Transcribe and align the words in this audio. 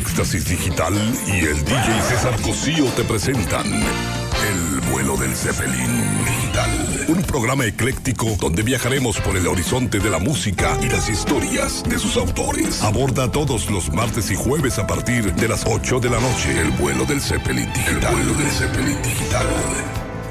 Éxtasis 0.00 0.46
Digital 0.46 0.94
y 1.26 1.44
el 1.44 1.62
DJ 1.62 2.02
César 2.08 2.40
Cosío 2.40 2.86
te 2.96 3.04
presentan 3.04 3.66
El 3.66 4.90
vuelo 4.90 5.14
del 5.18 5.36
Zeppelin 5.36 6.24
Digital. 6.24 7.04
Un 7.08 7.22
programa 7.24 7.66
ecléctico 7.66 8.34
donde 8.40 8.62
viajaremos 8.62 9.20
por 9.20 9.36
el 9.36 9.46
horizonte 9.46 9.98
de 9.98 10.08
la 10.08 10.18
música 10.18 10.78
y 10.80 10.88
las 10.88 11.10
historias 11.10 11.82
de 11.82 11.98
sus 11.98 12.16
autores. 12.16 12.82
Aborda 12.82 13.30
todos 13.30 13.70
los 13.70 13.92
martes 13.92 14.30
y 14.30 14.36
jueves 14.36 14.78
a 14.78 14.86
partir 14.86 15.34
de 15.34 15.48
las 15.48 15.66
8 15.66 16.00
de 16.00 16.08
la 16.08 16.18
noche 16.18 16.58
El 16.58 16.70
vuelo 16.70 17.04
del 17.04 17.20
Zeppelin 17.20 17.70
Digital. 17.74 18.14
El 18.14 18.24
vuelo 18.24 18.34
del 18.38 18.50
Zeppelin 18.50 19.02
Digital. 19.02 19.46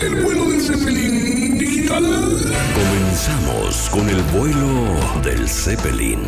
El 0.01 0.15
vuelo 0.23 0.45
del 0.49 0.61
Zeppelin 0.61 1.57
Digital. 1.59 2.03
Comenzamos 2.73 3.89
con 3.91 4.09
el 4.09 4.21
vuelo 4.33 5.21
del 5.21 5.47
Zeppelin. 5.47 6.21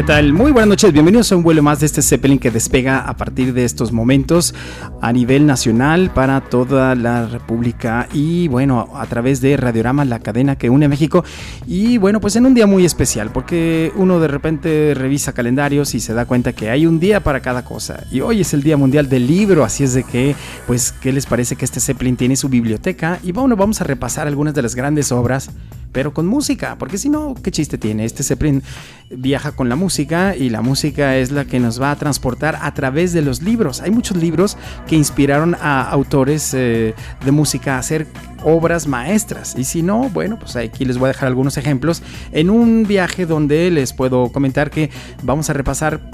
¿Qué 0.00 0.06
tal? 0.06 0.32
Muy 0.32 0.50
buenas 0.50 0.68
noches, 0.70 0.94
bienvenidos 0.94 1.30
a 1.30 1.36
un 1.36 1.42
vuelo 1.42 1.62
más 1.62 1.80
de 1.80 1.84
este 1.84 2.00
Zeppelin 2.00 2.38
que 2.38 2.50
despega 2.50 3.00
a 3.00 3.18
partir 3.18 3.52
de 3.52 3.66
estos 3.66 3.92
momentos 3.92 4.54
a 5.02 5.12
nivel 5.12 5.44
nacional 5.44 6.10
para 6.10 6.40
toda 6.40 6.94
la 6.94 7.26
República 7.26 8.08
y 8.10 8.48
bueno, 8.48 8.88
a 8.94 9.04
través 9.04 9.42
de 9.42 9.58
Radiorama, 9.58 10.06
la 10.06 10.20
cadena 10.20 10.56
que 10.56 10.70
une 10.70 10.88
México 10.88 11.22
y 11.66 11.98
bueno, 11.98 12.18
pues 12.18 12.34
en 12.36 12.46
un 12.46 12.54
día 12.54 12.66
muy 12.66 12.86
especial 12.86 13.28
porque 13.30 13.92
uno 13.94 14.20
de 14.20 14.28
repente 14.28 14.94
revisa 14.94 15.34
calendarios 15.34 15.94
y 15.94 16.00
se 16.00 16.14
da 16.14 16.24
cuenta 16.24 16.54
que 16.54 16.70
hay 16.70 16.86
un 16.86 16.98
día 16.98 17.20
para 17.22 17.40
cada 17.40 17.62
cosa 17.66 18.04
y 18.10 18.22
hoy 18.22 18.40
es 18.40 18.54
el 18.54 18.62
Día 18.62 18.78
Mundial 18.78 19.06
del 19.06 19.26
Libro, 19.26 19.64
así 19.64 19.84
es 19.84 19.92
de 19.92 20.04
que 20.04 20.34
pues, 20.66 20.92
¿qué 20.92 21.12
les 21.12 21.26
parece 21.26 21.56
que 21.56 21.66
este 21.66 21.78
Zeppelin 21.78 22.16
tiene 22.16 22.36
su 22.36 22.48
biblioteca? 22.48 23.18
Y 23.22 23.32
bueno, 23.32 23.54
vamos 23.54 23.82
a 23.82 23.84
repasar 23.84 24.26
algunas 24.26 24.54
de 24.54 24.62
las 24.62 24.74
grandes 24.74 25.12
obras 25.12 25.50
pero 25.92 26.14
con 26.14 26.26
música, 26.26 26.76
porque 26.78 26.98
si 26.98 27.08
no, 27.08 27.34
¿qué 27.42 27.50
chiste 27.50 27.78
tiene? 27.78 28.04
Este 28.04 28.22
Zeppelin 28.22 28.62
viaja 29.10 29.52
con 29.52 29.68
la 29.68 29.76
música 29.76 30.36
y 30.36 30.50
la 30.50 30.62
música 30.62 31.16
es 31.16 31.30
la 31.32 31.44
que 31.44 31.58
nos 31.58 31.80
va 31.80 31.90
a 31.90 31.96
transportar 31.96 32.58
a 32.62 32.72
través 32.74 33.12
de 33.12 33.22
los 33.22 33.42
libros. 33.42 33.80
Hay 33.80 33.90
muchos 33.90 34.16
libros 34.16 34.56
que 34.86 34.96
inspiraron 34.96 35.56
a 35.60 35.82
autores 35.82 36.54
eh, 36.54 36.94
de 37.24 37.30
música 37.32 37.76
a 37.76 37.78
hacer 37.78 38.06
obras 38.44 38.86
maestras. 38.86 39.54
Y 39.58 39.64
si 39.64 39.82
no, 39.82 40.08
bueno, 40.10 40.38
pues 40.38 40.56
aquí 40.56 40.84
les 40.84 40.98
voy 40.98 41.06
a 41.06 41.08
dejar 41.08 41.28
algunos 41.28 41.56
ejemplos 41.56 42.02
en 42.32 42.50
un 42.50 42.84
viaje 42.86 43.26
donde 43.26 43.70
les 43.70 43.92
puedo 43.92 44.30
comentar 44.30 44.70
que 44.70 44.90
vamos 45.22 45.50
a 45.50 45.52
repasar 45.52 46.10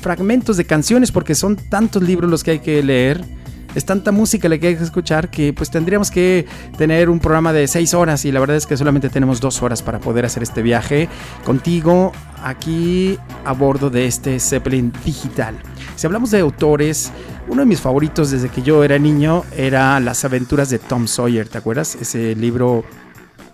fragmentos 0.00 0.58
de 0.58 0.66
canciones 0.66 1.10
porque 1.10 1.34
son 1.34 1.56
tantos 1.56 2.02
libros 2.02 2.30
los 2.30 2.44
que 2.44 2.52
hay 2.52 2.58
que 2.58 2.82
leer 2.82 3.24
es 3.74 3.84
tanta 3.84 4.12
música 4.12 4.48
la 4.48 4.58
que 4.58 4.68
hay 4.68 4.76
que 4.76 4.84
escuchar 4.84 5.30
que 5.30 5.52
pues 5.52 5.70
tendríamos 5.70 6.10
que 6.10 6.46
tener 6.76 7.10
un 7.10 7.18
programa 7.18 7.52
de 7.52 7.66
seis 7.66 7.94
horas 7.94 8.24
y 8.24 8.32
la 8.32 8.40
verdad 8.40 8.56
es 8.56 8.66
que 8.66 8.76
solamente 8.76 9.08
tenemos 9.08 9.40
dos 9.40 9.62
horas 9.62 9.82
para 9.82 9.98
poder 10.00 10.24
hacer 10.24 10.42
este 10.42 10.62
viaje 10.62 11.08
contigo 11.44 12.12
aquí 12.42 13.18
a 13.44 13.52
bordo 13.52 13.90
de 13.90 14.06
este 14.06 14.38
Zeppelin 14.38 14.92
digital. 15.04 15.56
Si 15.96 16.06
hablamos 16.06 16.30
de 16.30 16.40
autores, 16.40 17.12
uno 17.48 17.62
de 17.62 17.66
mis 17.66 17.80
favoritos 17.80 18.30
desde 18.30 18.48
que 18.48 18.62
yo 18.62 18.84
era 18.84 18.98
niño 18.98 19.44
era 19.56 19.98
Las 20.00 20.24
aventuras 20.24 20.70
de 20.70 20.78
Tom 20.78 21.06
Sawyer, 21.06 21.48
¿te 21.48 21.58
acuerdas? 21.58 21.96
Ese 22.00 22.34
libro 22.34 22.84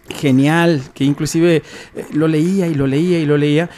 genial 0.09 0.83
que 0.93 1.05
inclusive 1.05 1.63
eh, 1.95 2.07
lo 2.13 2.27
leía 2.29 2.67
y 2.67 2.75
lo 2.75 2.87
leía 2.87 3.21
y 3.21 3.27
lo 3.27 3.37
leía 3.37 3.71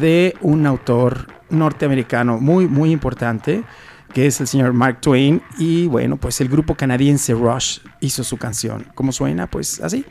de 0.00 0.34
un 0.40 0.64
autor 0.66 1.26
norteamericano 1.50 2.38
muy 2.38 2.68
muy 2.68 2.92
importante 2.92 3.64
que 4.12 4.26
es 4.26 4.40
el 4.40 4.46
señor 4.46 4.72
Mark 4.72 5.00
Twain. 5.00 5.42
Y 5.58 5.86
bueno, 5.86 6.16
pues 6.16 6.40
el 6.40 6.48
grupo 6.48 6.74
canadiense 6.74 7.34
Rush 7.34 7.78
hizo 8.00 8.24
su 8.24 8.36
canción. 8.36 8.86
¿Cómo 8.94 9.12
suena? 9.12 9.46
Pues 9.46 9.80
así. 9.80 10.04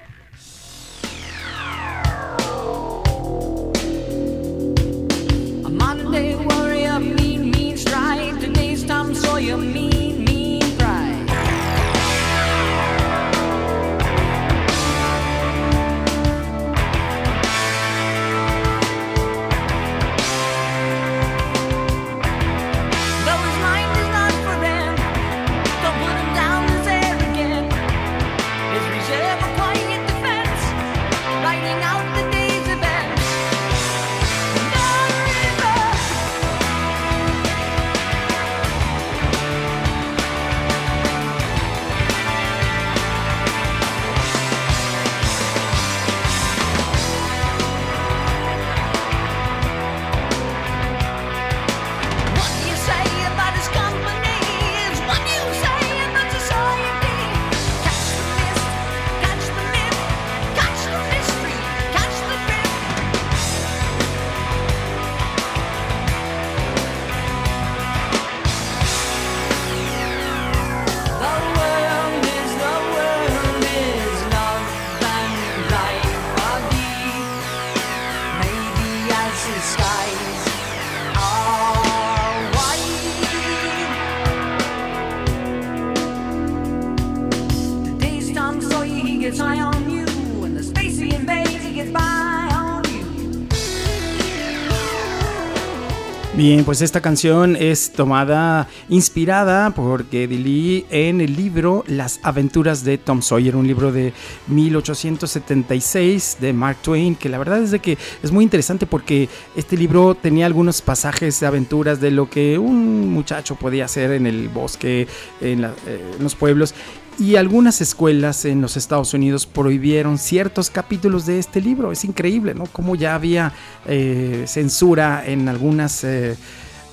Bien, 96.50 96.66
pues 96.66 96.82
esta 96.82 97.00
canción 97.00 97.56
es 97.56 97.92
tomada, 97.92 98.68
inspirada 98.90 99.70
por 99.70 100.10
Geddy 100.10 100.38
Lee 100.40 100.86
en 100.90 101.22
el 101.22 101.36
libro 101.36 101.84
Las 101.86 102.20
aventuras 102.24 102.84
de 102.84 102.98
Tom 102.98 103.22
Sawyer, 103.22 103.56
un 103.56 103.68
libro 103.68 103.92
de 103.92 104.14
1876 104.48 106.38
de 106.42 106.52
Mark 106.52 106.78
Twain, 106.82 107.14
que 107.14 107.30
la 107.30 107.38
verdad 107.38 107.62
es 107.62 107.70
de 107.70 107.78
que 107.78 108.00
es 108.24 108.32
muy 108.32 108.44
interesante 108.44 108.88
porque 108.88 109.30
este 109.56 109.78
libro 109.78 110.16
tenía 110.16 110.48
algunos 110.48 110.82
pasajes 110.82 111.40
de 111.40 111.46
aventuras 111.46 112.02
de 112.02 112.10
lo 112.10 112.28
que 112.32 112.58
un 112.58 113.14
muchacho 113.14 113.54
podía 113.54 113.86
hacer 113.86 114.10
en 114.14 114.26
el 114.26 114.50
bosque, 114.50 115.08
en, 115.42 115.64
eh, 115.66 115.70
en 116.18 116.24
los 116.24 116.34
pueblos, 116.34 116.74
y 117.20 117.36
algunas 117.36 117.82
escuelas 117.82 118.46
en 118.46 118.62
los 118.62 118.78
Estados 118.78 119.14
Unidos 119.14 119.46
prohibieron 119.46 120.18
ciertos 120.18 120.70
capítulos 120.70 121.26
de 121.26 121.40
este 121.40 121.62
libro. 121.62 121.92
Es 121.92 122.06
increíble, 122.06 122.54
¿no? 122.56 122.66
Como 122.66 122.96
ya 122.96 123.16
había 123.16 123.52
eh, 123.88 124.46
censura 124.48 125.24
en 125.26 125.50
algunas 125.50 126.04
eh, 126.04 126.38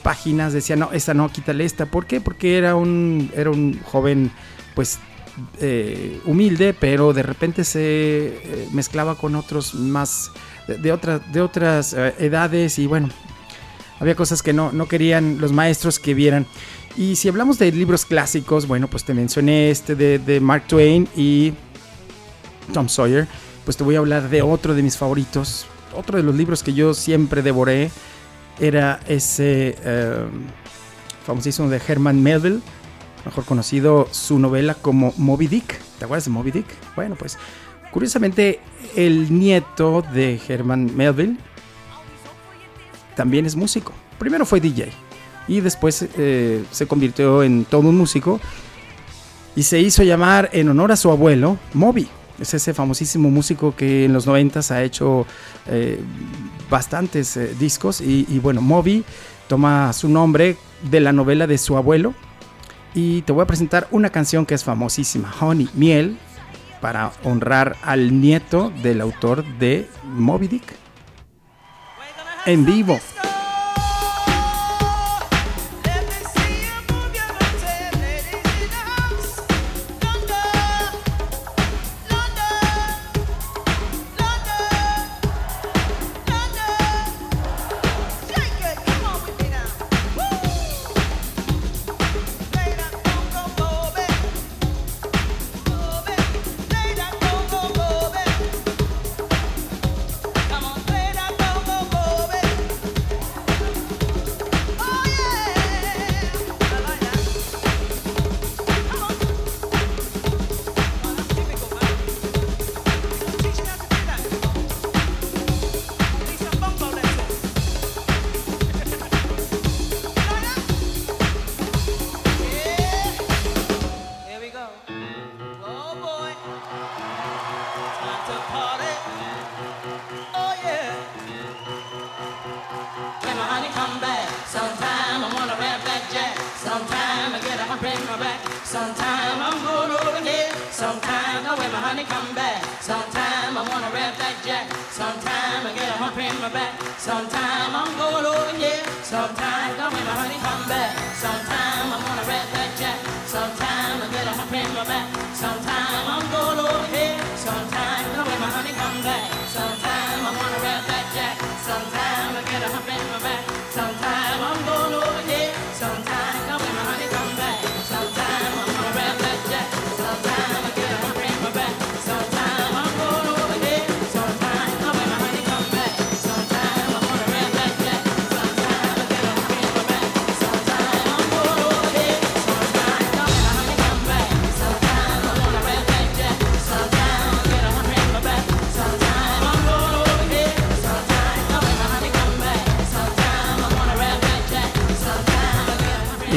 páginas. 0.02 0.52
Decían, 0.52 0.80
no, 0.80 0.90
esta 0.92 1.14
no, 1.14 1.30
quítale 1.30 1.64
esta. 1.64 1.86
¿Por 1.86 2.06
qué? 2.06 2.20
Porque 2.20 2.58
era 2.58 2.74
un, 2.74 3.30
era 3.36 3.50
un 3.50 3.80
joven, 3.84 4.32
pues, 4.74 4.98
eh, 5.60 6.20
humilde, 6.24 6.74
pero 6.78 7.12
de 7.12 7.22
repente 7.22 7.62
se 7.62 8.66
mezclaba 8.72 9.14
con 9.16 9.36
otros 9.36 9.74
más 9.74 10.30
de, 10.66 10.78
de, 10.78 11.20
de 11.32 11.40
otras 11.40 11.92
edades 11.92 12.78
y 12.78 12.86
bueno, 12.86 13.10
había 14.00 14.14
cosas 14.14 14.42
que 14.42 14.52
no, 14.52 14.72
no 14.72 14.88
querían 14.88 15.38
los 15.40 15.52
maestros 15.52 15.98
que 15.98 16.14
vieran. 16.14 16.46
Y 16.96 17.16
si 17.16 17.28
hablamos 17.28 17.58
de 17.58 17.70
libros 17.72 18.06
clásicos, 18.06 18.66
bueno, 18.66 18.88
pues 18.88 19.04
te 19.04 19.12
mencioné 19.12 19.70
este 19.70 19.94
de, 19.94 20.40
Mark 20.40 20.64
Twain 20.66 21.06
y 21.14 21.52
Tom 22.72 22.88
Sawyer. 22.88 23.28
Pues 23.64 23.76
te 23.76 23.84
voy 23.84 23.96
a 23.96 23.98
hablar 23.98 24.30
de 24.30 24.40
otro 24.40 24.74
de 24.74 24.82
mis 24.82 24.96
favoritos. 24.96 25.66
Otro 25.94 26.16
de 26.16 26.22
los 26.22 26.34
libros 26.34 26.62
que 26.62 26.72
yo 26.72 26.94
siempre 26.94 27.42
devoré 27.42 27.90
era 28.58 29.00
ese 29.08 29.76
eh, 29.84 30.24
famosísimo 31.26 31.68
de 31.68 31.80
Herman 31.86 32.22
Melville, 32.22 32.60
mejor 33.26 33.44
conocido 33.44 34.08
su 34.10 34.38
novela 34.38 34.74
como 34.74 35.12
Moby 35.18 35.48
Dick. 35.48 35.78
¿Te 35.98 36.06
acuerdas 36.06 36.24
de 36.24 36.30
Moby 36.30 36.50
Dick? 36.50 36.66
Bueno, 36.94 37.14
pues 37.16 37.36
curiosamente 37.90 38.60
el 38.94 39.38
nieto 39.38 40.02
de 40.14 40.40
Herman 40.48 40.96
Melville 40.96 41.36
también 43.14 43.44
es 43.44 43.54
músico. 43.54 43.92
Primero 44.18 44.46
fue 44.46 44.60
DJ 44.60 45.05
y 45.48 45.60
después 45.60 46.06
eh, 46.16 46.64
se 46.70 46.86
convirtió 46.86 47.42
en 47.42 47.64
todo 47.64 47.82
un 47.82 47.96
músico 47.96 48.40
y 49.54 49.62
se 49.62 49.80
hizo 49.80 50.02
llamar 50.02 50.50
en 50.52 50.68
honor 50.68 50.92
a 50.92 50.96
su 50.96 51.10
abuelo 51.10 51.58
Moby. 51.72 52.08
Es 52.40 52.52
ese 52.52 52.74
famosísimo 52.74 53.30
músico 53.30 53.74
que 53.74 54.04
en 54.04 54.12
los 54.12 54.26
90 54.26 54.60
ha 54.70 54.82
hecho 54.82 55.26
eh, 55.66 55.98
bastantes 56.68 57.36
eh, 57.36 57.54
discos 57.58 58.00
y, 58.00 58.26
y 58.28 58.38
bueno, 58.38 58.60
Moby 58.60 59.04
toma 59.48 59.92
su 59.92 60.08
nombre 60.08 60.56
de 60.90 61.00
la 61.00 61.12
novela 61.12 61.46
de 61.46 61.56
su 61.56 61.76
abuelo 61.76 62.14
y 62.94 63.22
te 63.22 63.32
voy 63.32 63.42
a 63.42 63.46
presentar 63.46 63.88
una 63.90 64.10
canción 64.10 64.46
que 64.46 64.54
es 64.54 64.64
famosísima, 64.64 65.32
Honey, 65.40 65.68
Miel, 65.74 66.18
para 66.80 67.12
honrar 67.24 67.76
al 67.82 68.20
nieto 68.20 68.72
del 68.82 69.00
autor 69.00 69.44
de 69.58 69.88
Moby 70.04 70.48
Dick. 70.48 70.74
En 72.46 72.64
vivo. 72.64 72.98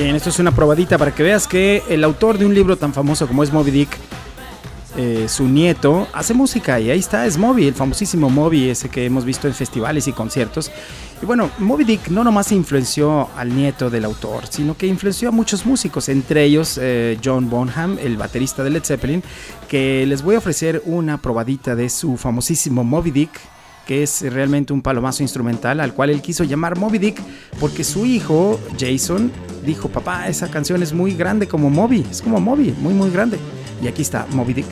Esto 0.08 0.30
es 0.30 0.40
una 0.40 0.52
probadita 0.52 0.98
para 0.98 1.14
que 1.14 1.24
veas 1.24 1.48
que 1.48 1.84
el 1.90 2.04
autor 2.04 2.38
de 2.38 2.46
un 2.46 2.54
libro 2.54 2.78
tan 2.78 2.94
famoso 2.94 3.28
como 3.28 3.44
es 3.44 3.52
Moby 3.52 3.72
Dick, 3.72 3.90
eh, 4.98 5.28
su 5.28 5.48
nieto, 5.48 6.08
hace 6.14 6.34
música 6.34 6.80
y 6.80 6.90
ahí 6.90 7.00
está, 7.00 7.26
es 7.26 7.38
Moby, 7.38 7.68
el 7.68 7.74
famosísimo 7.74 8.30
Moby, 8.30 8.70
ese 8.70 8.90
que 8.90 9.06
hemos 9.06 9.26
visto 9.26 9.48
en 9.48 9.54
festivales 9.54 10.08
y 10.08 10.14
conciertos. 10.14 10.72
Y 11.22 11.26
bueno, 11.26 11.52
Moby 11.60 11.84
Dick 11.84 12.08
no 12.08 12.24
nomás 12.24 12.52
influenció 12.54 13.30
al 13.36 13.54
nieto 13.56 13.90
del 13.90 14.06
autor, 14.06 14.46
sino 14.50 14.78
que 14.78 14.88
influenció 14.88 15.30
a 15.30 15.32
muchos 15.32 15.66
músicos, 15.66 16.08
entre 16.08 16.46
ellos 16.46 16.80
eh, 16.82 17.18
John 17.24 17.50
Bonham, 17.50 17.98
el 18.02 18.16
baterista 18.16 18.64
de 18.64 18.70
Led 18.70 18.84
Zeppelin, 18.86 19.22
que 19.68 20.06
les 20.06 20.22
voy 20.22 20.36
a 20.36 20.38
ofrecer 20.38 20.82
una 20.86 21.18
probadita 21.18 21.76
de 21.76 21.90
su 21.90 22.16
famosísimo 22.16 22.86
Moby 22.86 23.12
Dick 23.12 23.32
que 23.90 24.04
es 24.04 24.22
realmente 24.22 24.72
un 24.72 24.84
palomazo 24.84 25.24
instrumental 25.24 25.80
al 25.80 25.96
cual 25.96 26.12
él 26.12 26.22
quiso 26.22 26.44
llamar 26.44 26.78
Moby 26.78 27.00
Dick 27.00 27.20
porque 27.60 27.84
su 27.84 28.06
hijo 28.06 28.60
Jason 28.80 29.32
dijo, 29.66 29.90
papá, 29.90 30.28
esa 30.28 30.52
canción 30.52 30.84
es 30.84 30.94
muy 30.94 31.16
grande 31.16 31.48
como 31.48 31.72
Moby, 31.72 32.06
es 32.08 32.22
como 32.22 32.40
Moby, 32.40 32.72
muy 32.80 32.94
muy 32.94 33.10
grande. 33.10 33.40
Y 33.82 33.88
aquí 33.88 34.04
está 34.04 34.28
Moby 34.30 34.54
Dick. 34.54 34.68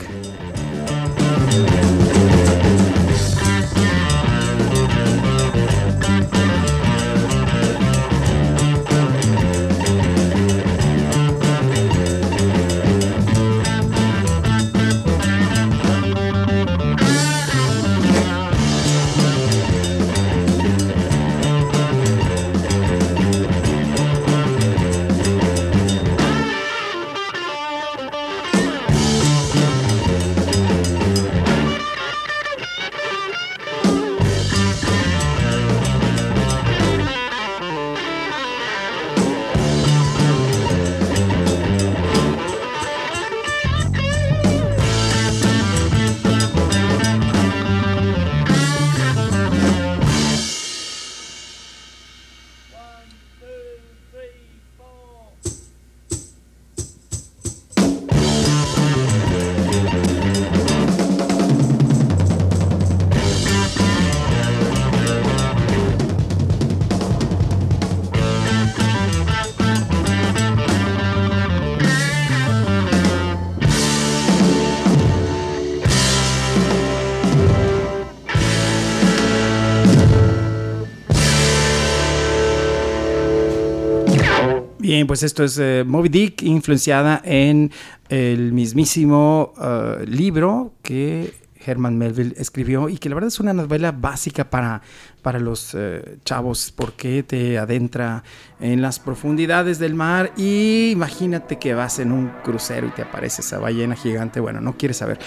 Pues 85.08 85.22
esto 85.22 85.42
es 85.42 85.58
eh, 85.58 85.84
Moby 85.86 86.10
Dick, 86.10 86.42
influenciada 86.42 87.20
en 87.24 87.72
el 88.10 88.52
mismísimo 88.52 89.54
eh, 89.60 90.04
libro 90.06 90.74
que 90.82 91.32
Herman 91.64 91.96
Melville 91.96 92.34
escribió 92.36 92.90
y 92.90 92.98
que 92.98 93.08
la 93.08 93.14
verdad 93.14 93.28
es 93.28 93.40
una 93.40 93.54
novela 93.54 93.90
básica 93.90 94.50
para, 94.50 94.82
para 95.22 95.38
los 95.38 95.74
eh, 95.74 96.18
chavos 96.26 96.72
porque 96.76 97.22
te 97.22 97.56
adentra 97.56 98.22
en 98.60 98.82
las 98.82 98.98
profundidades 98.98 99.78
del 99.78 99.94
mar 99.94 100.30
y 100.36 100.90
imagínate 100.90 101.58
que 101.58 101.72
vas 101.72 101.98
en 102.00 102.12
un 102.12 102.30
crucero 102.44 102.86
y 102.86 102.90
te 102.90 103.00
aparece 103.00 103.40
esa 103.40 103.58
ballena 103.58 103.96
gigante, 103.96 104.40
bueno, 104.40 104.60
no 104.60 104.76
quieres 104.76 104.98
saber. 104.98 105.18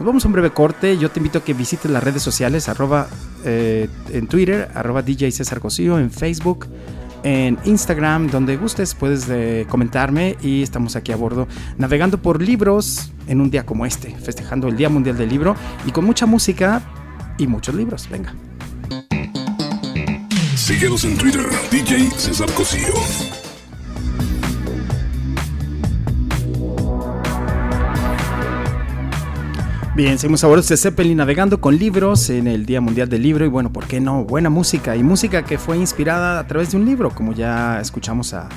Nos 0.00 0.06
vamos 0.06 0.24
a 0.24 0.28
un 0.28 0.32
breve 0.32 0.50
corte, 0.50 0.98
yo 0.98 1.12
te 1.12 1.20
invito 1.20 1.38
a 1.38 1.44
que 1.44 1.54
visites 1.54 1.90
las 1.90 2.02
redes 2.02 2.22
sociales, 2.22 2.68
eh, 3.44 3.88
en 4.10 4.26
Twitter, 4.26 4.68
arroba 4.74 5.02
DJ 5.02 5.30
César 5.30 5.60
Cosío, 5.60 5.96
en 6.00 6.10
Facebook 6.10 6.66
en 7.22 7.58
Instagram, 7.64 8.30
donde 8.30 8.56
gustes, 8.56 8.94
puedes 8.94 9.28
eh, 9.28 9.66
comentarme 9.68 10.36
y 10.40 10.62
estamos 10.62 10.96
aquí 10.96 11.12
a 11.12 11.16
bordo 11.16 11.48
navegando 11.76 12.20
por 12.20 12.42
libros 12.42 13.12
en 13.26 13.40
un 13.40 13.50
día 13.50 13.66
como 13.66 13.86
este, 13.86 14.14
festejando 14.16 14.68
el 14.68 14.76
Día 14.76 14.88
Mundial 14.88 15.16
del 15.16 15.28
Libro 15.28 15.56
y 15.86 15.90
con 15.90 16.04
mucha 16.04 16.26
música 16.26 16.82
y 17.38 17.46
muchos 17.46 17.74
libros. 17.74 18.08
Venga. 18.08 18.34
Síguenos 20.56 21.04
en 21.04 21.16
Twitter, 21.16 21.46
DJ 21.70 22.10
César 22.10 22.50
Cosío. 22.52 23.37
Bien, 29.98 30.16
seguimos 30.16 30.44
a 30.44 30.48
de 30.48 30.76
Zeppelin 30.76 31.16
navegando 31.16 31.60
con 31.60 31.76
libros 31.76 32.30
en 32.30 32.46
el 32.46 32.66
Día 32.66 32.80
Mundial 32.80 33.08
del 33.08 33.20
Libro 33.20 33.44
y 33.44 33.48
bueno, 33.48 33.72
¿por 33.72 33.88
qué 33.88 34.00
no? 34.00 34.22
Buena 34.22 34.48
música 34.48 34.94
y 34.94 35.02
música 35.02 35.44
que 35.44 35.58
fue 35.58 35.76
inspirada 35.76 36.38
a 36.38 36.46
través 36.46 36.70
de 36.70 36.76
un 36.76 36.84
libro, 36.84 37.10
como 37.10 37.32
ya 37.32 37.80
escuchamos 37.80 38.32
a, 38.32 38.48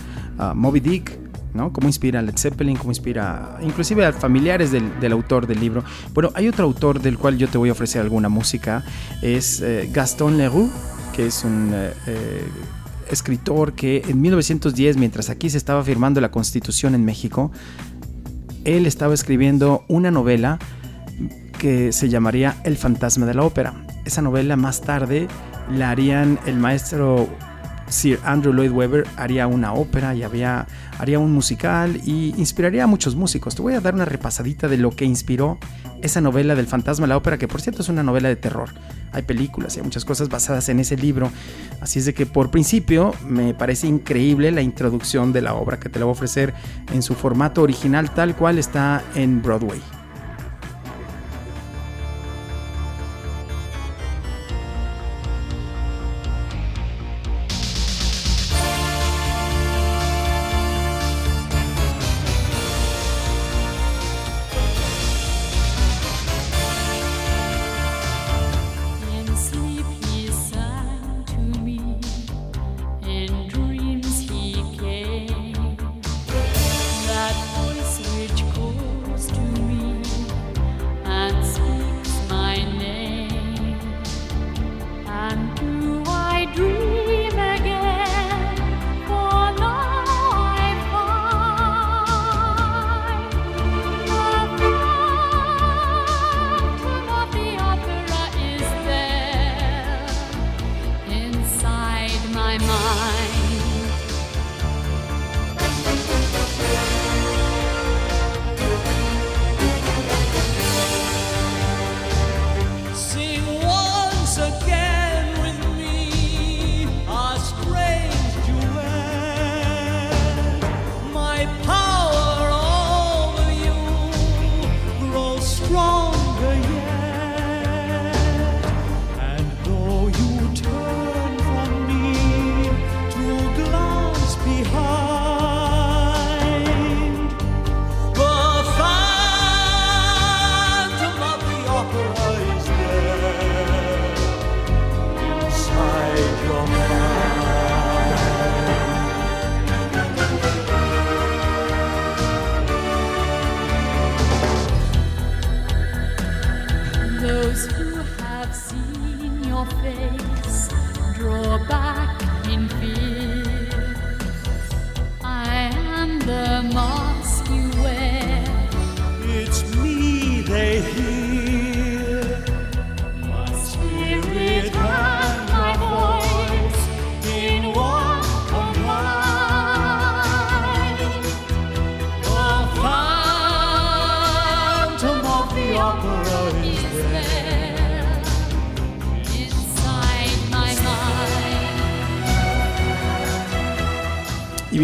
Moby 0.53 0.81
Dick, 0.81 1.17
¿no? 1.55 1.73
Cómo 1.73 1.87
inspira 1.87 2.19
a 2.19 2.21
Led 2.21 2.37
Zeppelin, 2.37 2.77
cómo 2.77 2.91
inspira 2.91 3.57
inclusive 3.63 4.05
a 4.05 4.13
familiares 4.13 4.71
del, 4.71 5.11
autor 5.11 5.47
del 5.47 5.59
libro. 5.59 5.83
Bueno, 6.13 6.29
hay 6.35 6.47
otro 6.47 6.63
autor 6.63 7.01
del 7.01 7.17
cual 7.17 7.39
yo 7.39 7.47
te 7.47 7.57
voy 7.57 7.69
a 7.69 7.71
ofrecer 7.71 8.03
alguna 8.03 8.29
música, 8.29 8.83
es 9.23 9.61
eh, 9.61 9.89
Gaston 9.91 10.37
Leroux, 10.37 10.69
que 11.11 11.25
es 11.25 11.43
un... 11.43 11.71
Eh, 11.73 11.93
eh, 12.05 12.47
escritor 13.09 13.73
que 13.73 14.03
en 14.07 14.21
1910, 14.21 14.95
mientras 14.95 15.31
aquí 15.31 15.49
se 15.49 15.57
estaba 15.57 15.83
firmando 15.83 16.21
la 16.21 16.29
Constitución 16.29 16.93
en 16.93 17.03
México, 17.03 17.51
él 18.63 18.85
estaba 18.85 19.15
escribiendo 19.15 19.83
una 19.89 20.11
novela 20.11 20.59
que 21.61 21.91
se 21.91 22.09
llamaría 22.09 22.55
El 22.63 22.75
fantasma 22.75 23.27
de 23.27 23.35
la 23.35 23.43
ópera. 23.43 23.75
Esa 24.03 24.23
novela 24.23 24.55
más 24.55 24.81
tarde 24.81 25.27
la 25.69 25.91
harían 25.91 26.39
el 26.47 26.57
maestro 26.57 27.29
Sir 27.87 28.19
Andrew 28.23 28.51
Lloyd 28.51 28.71
Webber 28.71 29.05
haría 29.15 29.45
una 29.45 29.73
ópera 29.73 30.15
y 30.15 30.23
había, 30.23 30.65
haría 30.97 31.19
un 31.19 31.31
musical 31.31 32.01
y 32.03 32.33
inspiraría 32.35 32.85
a 32.85 32.87
muchos 32.87 33.15
músicos. 33.15 33.53
Te 33.53 33.61
voy 33.61 33.75
a 33.75 33.79
dar 33.79 33.93
una 33.93 34.05
repasadita 34.05 34.67
de 34.67 34.77
lo 34.77 34.89
que 34.89 35.05
inspiró 35.05 35.59
esa 36.01 36.19
novela 36.19 36.55
del 36.55 36.65
fantasma 36.65 37.05
de 37.05 37.09
la 37.09 37.17
ópera, 37.17 37.37
que 37.37 37.47
por 37.47 37.61
cierto 37.61 37.83
es 37.83 37.89
una 37.89 38.01
novela 38.01 38.27
de 38.27 38.37
terror. 38.37 38.69
Hay 39.11 39.21
películas 39.21 39.75
y 39.75 39.81
hay 39.81 39.83
muchas 39.83 40.03
cosas 40.03 40.29
basadas 40.29 40.67
en 40.69 40.79
ese 40.79 40.97
libro. 40.97 41.29
Así 41.79 41.99
es 41.99 42.05
de 42.05 42.15
que 42.15 42.25
por 42.25 42.49
principio 42.49 43.13
me 43.27 43.53
parece 43.53 43.85
increíble 43.85 44.51
la 44.51 44.63
introducción 44.63 45.31
de 45.31 45.43
la 45.43 45.53
obra 45.53 45.79
que 45.79 45.89
te 45.89 45.99
la 45.99 46.05
voy 46.05 46.13
a 46.13 46.13
ofrecer 46.13 46.55
en 46.91 47.03
su 47.03 47.13
formato 47.13 47.61
original 47.61 48.09
tal 48.09 48.35
cual 48.35 48.57
está 48.57 49.03
en 49.13 49.43
Broadway. 49.43 50.00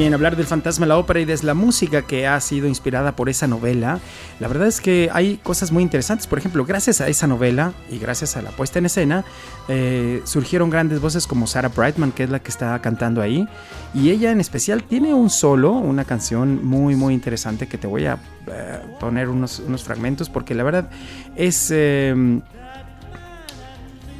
Bien, 0.07 0.13
hablar 0.13 0.37
del 0.37 0.45
fantasma 0.45 0.85
de 0.85 0.89
la 0.89 0.97
ópera 0.97 1.19
y 1.19 1.25
de 1.25 1.37
la 1.43 1.53
música 1.53 2.01
que 2.01 2.27
ha 2.27 2.39
sido 2.39 2.65
inspirada 2.67 3.17
por 3.17 3.27
esa 3.27 3.45
novela, 3.45 3.99
la 4.39 4.47
verdad 4.47 4.69
es 4.69 4.79
que 4.79 5.09
hay 5.11 5.35
cosas 5.35 5.73
muy 5.73 5.83
interesantes. 5.83 6.27
Por 6.27 6.39
ejemplo, 6.39 6.63
gracias 6.63 7.01
a 7.01 7.09
esa 7.09 7.27
novela 7.27 7.73
y 7.91 7.99
gracias 7.99 8.37
a 8.37 8.41
la 8.41 8.51
puesta 8.51 8.79
en 8.79 8.85
escena, 8.85 9.25
eh, 9.67 10.21
surgieron 10.23 10.69
grandes 10.69 11.01
voces 11.01 11.27
como 11.27 11.45
Sarah 11.45 11.67
Brightman, 11.67 12.13
que 12.13 12.23
es 12.23 12.29
la 12.29 12.39
que 12.39 12.49
está 12.49 12.79
cantando 12.81 13.21
ahí. 13.21 13.49
Y 13.93 14.09
ella 14.11 14.31
en 14.31 14.39
especial 14.39 14.83
tiene 14.83 15.13
un 15.13 15.29
solo, 15.29 15.73
una 15.73 16.05
canción 16.05 16.65
muy, 16.65 16.95
muy 16.95 17.13
interesante 17.13 17.67
que 17.67 17.77
te 17.77 17.87
voy 17.87 18.05
a 18.05 18.17
eh, 18.47 18.79
poner 19.01 19.27
unos, 19.27 19.59
unos, 19.59 19.83
fragmentos 19.83 20.29
porque 20.29 20.55
la 20.55 20.63
verdad 20.63 20.89
es... 21.35 21.69
Em, 21.69 22.41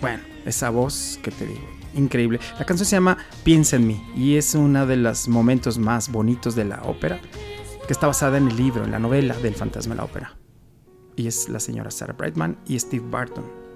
bueno, 0.02 0.22
esa 0.46 0.70
voz 0.70 1.18
que 1.24 1.32
te 1.32 1.46
digo 1.46 1.77
increíble. 1.98 2.40
La 2.58 2.66
canción 2.66 2.86
se 2.86 2.96
llama 2.96 3.18
Piensa 3.44 3.76
en 3.76 3.88
mí 3.88 4.02
y 4.16 4.36
es 4.36 4.56
uno 4.56 4.86
de 4.86 4.98
los 4.98 5.28
momentos 5.28 5.78
más 5.78 6.12
bonitos 6.12 6.56
de 6.56 6.66
la 6.66 6.82
ópera, 6.84 7.20
que 7.86 7.94
está 7.94 8.08
basada 8.08 8.38
en 8.38 8.48
el 8.48 8.58
libro, 8.58 8.84
en 8.84 8.92
la 8.92 9.00
novela 9.00 9.36
del 9.38 9.56
fantasma 9.56 9.96
de 9.96 9.98
la 9.98 10.06
ópera. 10.06 10.38
Y 11.16 11.28
es 11.28 11.50
la 11.50 11.60
señora 11.60 11.92
Sarah 11.92 12.14
Brightman 12.14 12.58
y 12.68 12.78
Steve 12.80 13.06
Barton. 13.10 13.67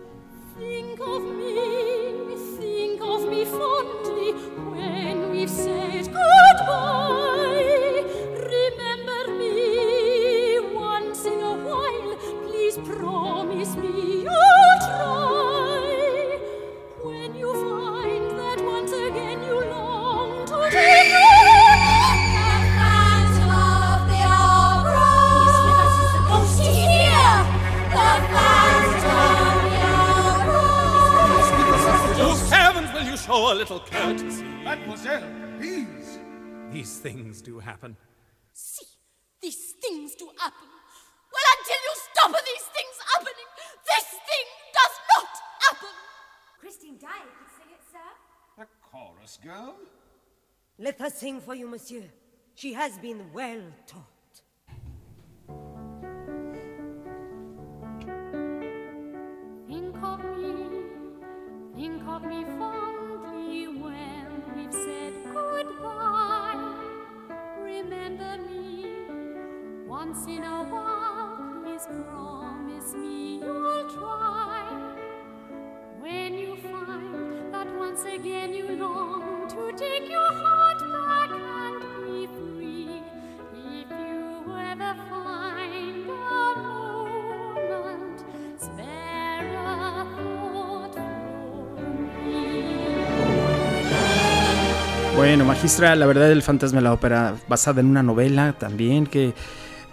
Show 33.32 33.54
a 33.54 33.56
little 33.56 33.80
courtesy. 33.80 34.44
Mademoiselle, 34.64 35.24
please. 35.58 36.20
These 36.72 37.00
things 37.00 37.42
do 37.42 37.60
happen. 37.60 37.96
See, 38.54 38.86
these 39.42 39.74
things 39.82 40.16
do 40.16 40.30
happen. 40.38 40.68
Well, 41.34 41.48
until 41.58 41.82
you 41.88 41.94
stop 42.08 42.32
these 42.32 42.68
things 42.76 42.96
happening, 43.14 43.50
this 43.92 44.08
thing 44.28 44.48
does 44.80 44.96
not 45.12 45.34
happen. 45.62 45.94
Christine 46.60 46.98
Dyer 47.00 47.32
could 47.38 47.52
sing 47.58 47.70
it, 47.78 47.84
sir. 47.92 48.64
A 48.64 48.68
chorus 48.90 49.40
girl? 49.42 49.76
Let 50.78 51.00
her 51.00 51.10
sing 51.10 51.40
for 51.40 51.56
you, 51.56 51.70
monsieur. 51.70 52.04
She 52.56 52.74
has 52.74 52.98
been 52.98 53.32
well 53.34 53.62
taught. 53.88 54.42
Think 59.68 59.96
of 60.04 60.20
me, 60.38 60.56
think 61.76 62.04
of 62.08 62.24
me 62.24 62.44
fondly 62.60 62.62
when 62.62 62.62
we've 62.62 62.70
said 62.70 62.81
goodbye. 65.64 66.76
Remember 67.60 68.38
me 68.48 68.86
once 69.88 70.26
in 70.28 70.44
a 70.44 70.64
while, 70.64 71.62
please 71.64 71.88
promise 72.10 72.94
me 72.94 73.40
you'll 73.40 73.90
try. 73.90 74.64
When 76.00 76.38
you 76.38 76.56
find 76.58 77.54
that 77.54 77.68
once 77.78 78.04
again 78.06 78.54
you 78.54 78.70
long 78.70 79.48
to 79.50 79.72
take 79.78 80.10
your 80.10 80.34
heart 80.34 80.61
Bueno, 95.16 95.46
magistra, 95.46 95.96
la 95.96 96.06
verdad 96.06 96.32
el 96.32 96.42
fantasma 96.42 96.80
de 96.80 96.84
la 96.84 96.94
ópera, 96.94 97.36
basada 97.48 97.82
en 97.82 97.88
una 97.88 98.02
novela 98.02 98.54
también 98.54 99.06
que 99.06 99.34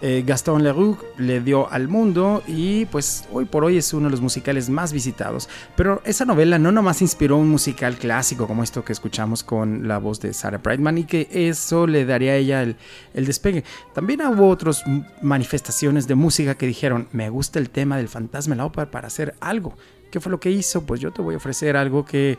eh, 0.01 0.23
Gaston 0.25 0.63
Leroux 0.63 0.97
le 1.19 1.41
dio 1.41 1.71
al 1.71 1.89
mundo 1.89 2.45
y 2.47 2.85
pues 2.87 3.25
hoy 3.33 3.45
por 3.45 3.65
hoy 3.65 3.79
es 3.79 3.93
uno 3.93 4.05
de 4.05 4.13
los 4.13 4.21
musicales 4.21 4.71
más 4.71 4.93
visitados. 4.93 5.49
Pero 5.77 6.01
esa 6.05 6.25
novela 6.25 6.59
no 6.59 6.71
nomás 6.71 7.03
inspiró 7.03 7.37
un 7.37 7.49
musical 7.49 7.97
clásico 7.97 8.47
como 8.47 8.63
esto 8.63 8.85
que 8.85 8.93
escuchamos 8.93 9.43
con 9.43 9.89
la 9.89 9.99
voz 9.99 10.21
de 10.21 10.33
Sarah 10.33 10.59
Brightman 10.59 10.99
y 10.99 11.05
que 11.05 11.29
eso 11.31 11.87
le 11.89 12.07
daría 12.07 12.33
a 12.33 12.37
ella 12.37 12.63
el, 12.63 12.77
el 13.13 13.27
despegue. 13.27 13.65
También 13.93 14.21
hubo 14.23 14.49
otras 14.49 14.85
manifestaciones 15.21 16.07
de 16.07 16.15
música 16.15 16.55
que 16.55 16.67
dijeron, 16.67 17.09
me 17.13 17.29
gusta 17.29 17.59
el 17.59 17.71
tema 17.71 17.97
del 17.97 18.09
fantasma 18.09 18.55
de 18.55 18.59
la 18.59 18.67
ópera 18.67 18.91
para 18.91 19.09
hacer 19.09 19.35
algo. 19.41 19.75
¿Qué 20.11 20.21
fue 20.21 20.31
lo 20.31 20.41
que 20.41 20.51
hizo? 20.51 20.87
Pues 20.87 21.01
yo 21.01 21.13
te 21.13 21.21
voy 21.21 21.35
a 21.35 21.39
ofrecer 21.39 21.77
algo 21.77 22.05
que 22.05 22.39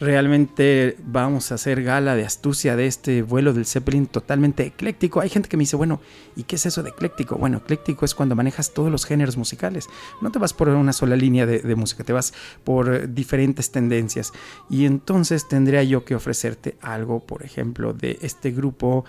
realmente 0.00 0.96
vamos 1.04 1.52
a 1.52 1.56
hacer 1.56 1.82
gala 1.82 2.16
de 2.16 2.24
astucia 2.24 2.74
de 2.74 2.86
este 2.86 3.20
vuelo 3.20 3.52
del 3.52 3.66
Zeppelin 3.66 4.06
totalmente 4.06 4.64
ecléctico. 4.64 5.20
Hay 5.20 5.28
gente 5.28 5.48
que 5.48 5.58
me 5.58 5.62
dice, 5.62 5.76
bueno, 5.76 6.00
¿y 6.36 6.44
qué 6.44 6.56
es 6.56 6.64
eso 6.64 6.82
de 6.82 6.88
ecléctico? 6.90 7.36
Bueno, 7.36 7.58
ecléctico 7.58 8.06
es 8.06 8.14
cuando 8.14 8.34
manejas 8.34 8.72
todos 8.72 8.90
los 8.90 9.04
géneros 9.04 9.36
musicales. 9.36 9.88
No 10.22 10.32
te 10.32 10.38
vas 10.38 10.54
por 10.54 10.70
una 10.70 10.94
sola 10.94 11.16
línea 11.16 11.44
de, 11.44 11.74
música, 11.74 12.02
te 12.02 12.14
vas 12.14 12.32
por 12.64 12.94
eh, 12.94 13.06
diferentes 13.06 13.70
tendencias. 13.70 14.32
Y 14.70 14.86
entonces 14.86 15.46
tendría 15.46 15.82
yo 15.82 16.04
que 16.04 16.14
ofrecerte 16.14 16.78
algo, 16.80 17.20
por 17.20 17.44
ejemplo, 17.44 17.92
de 17.92 18.18
este 18.22 18.50
grupo 18.50 19.04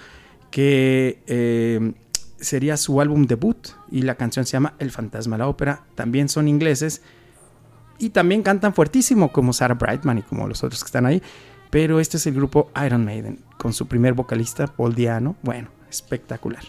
que... 0.52 1.24
eh, 1.28 1.94
sería 2.42 2.76
su 2.76 3.00
álbum 3.00 3.28
debut 3.28 3.68
y 3.92 4.02
la 4.02 4.16
canción 4.16 4.48
se 4.48 4.54
llama 4.54 4.74
El 4.80 4.90
fantasma 4.90 5.36
de 5.36 5.40
la 5.40 5.48
ópera. 5.48 5.84
También 5.94 6.28
son 6.28 6.48
ingleses 6.48 7.04
y 8.02 8.10
también 8.10 8.42
cantan 8.42 8.74
fuertísimo 8.74 9.32
como 9.32 9.54
Sarah 9.54 9.76
Brightman 9.76 10.18
y 10.18 10.22
como 10.24 10.48
los 10.48 10.64
otros 10.64 10.84
que 10.84 10.88
están 10.88 11.06
ahí. 11.06 11.22
Pero 11.70 12.00
este 12.00 12.18
es 12.18 12.28
el 12.28 12.34
grupo 12.34 12.70
Iron 12.86 13.06
Maiden 13.06 13.40
con 13.58 13.74
su 13.74 13.88
primer 13.88 14.14
vocalista 14.14 14.68
Paul 14.68 14.94
Diano. 14.96 15.36
Bueno, 15.42 15.70
espectacular. 15.90 16.64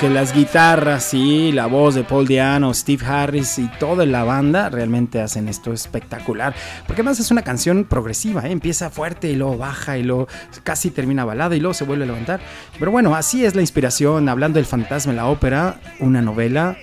Que 0.00 0.08
las 0.08 0.32
guitarras 0.32 1.12
y 1.12 1.52
la 1.52 1.66
voz 1.66 1.94
de 1.94 2.04
Paul 2.04 2.26
Diano, 2.26 2.72
Steve 2.72 3.04
Harris 3.04 3.58
y 3.58 3.68
toda 3.78 4.06
la 4.06 4.24
banda 4.24 4.70
realmente 4.70 5.20
hacen 5.20 5.46
esto 5.46 5.74
espectacular. 5.74 6.54
Porque 6.86 7.02
además 7.02 7.20
es 7.20 7.30
una 7.30 7.42
canción 7.42 7.84
progresiva, 7.84 8.46
¿eh? 8.46 8.50
empieza 8.50 8.88
fuerte 8.88 9.28
y 9.28 9.36
luego 9.36 9.58
baja 9.58 9.98
y 9.98 10.02
luego 10.02 10.26
casi 10.62 10.90
termina 10.90 11.26
balada 11.26 11.54
y 11.54 11.60
luego 11.60 11.74
se 11.74 11.84
vuelve 11.84 12.04
a 12.04 12.06
levantar. 12.06 12.40
Pero 12.78 12.90
bueno, 12.90 13.14
así 13.14 13.44
es 13.44 13.54
la 13.54 13.60
inspiración, 13.60 14.30
hablando 14.30 14.56
del 14.56 14.64
fantasma 14.64 15.10
en 15.10 15.16
la 15.16 15.26
ópera, 15.26 15.80
una 15.98 16.22
novela 16.22 16.78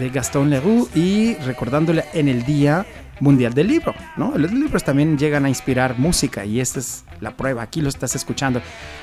de 0.00 0.10
Gaston 0.10 0.50
Leroux 0.50 0.88
y 0.92 1.34
recordándole 1.44 2.04
en 2.14 2.26
el 2.28 2.44
Día 2.44 2.84
Mundial 3.20 3.54
del 3.54 3.68
Libro, 3.68 3.94
¿no? 4.16 4.36
Los 4.36 4.52
libros 4.52 4.84
también 4.84 5.18
llegan 5.18 5.44
a 5.44 5.48
inspirar 5.48 5.98
música 5.98 6.44
y 6.44 6.60
esta 6.60 6.80
es 6.80 7.04
la 7.20 7.36
prueba, 7.36 7.62
aquí 7.62 7.80
lo 7.80 7.88
estás 7.88 8.14
escuchando. 8.14 8.60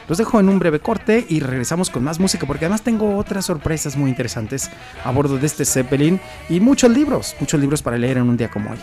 Los 0.08 0.18
dejo 0.18 0.40
en 0.40 0.50
un 0.50 0.60
breve 0.60 0.80
corte 0.80 1.26
y 1.28 1.40
regresamos 1.40 1.90
con 1.90 2.04
más 2.04 2.20
música 2.20 2.46
porque 2.46 2.66
además 2.66 2.84
tengo 2.84 3.18
otras 3.18 3.46
sorpresas 3.46 3.98
muy 3.98 4.10
interesantes 4.10 4.70
a 5.04 5.12
bordo 5.12 5.38
de 5.38 5.46
este 5.48 5.66
Zeppelin 5.66 6.20
y 6.50 6.60
muchos 6.60 6.92
libros, 6.92 7.36
muchos 7.40 7.60
libros 7.60 7.82
para 7.82 7.98
leer 7.98 8.18
en 8.18 8.30
un 8.30 8.38
día 8.38 8.50
como 8.50 8.72
hoy. 8.72 8.80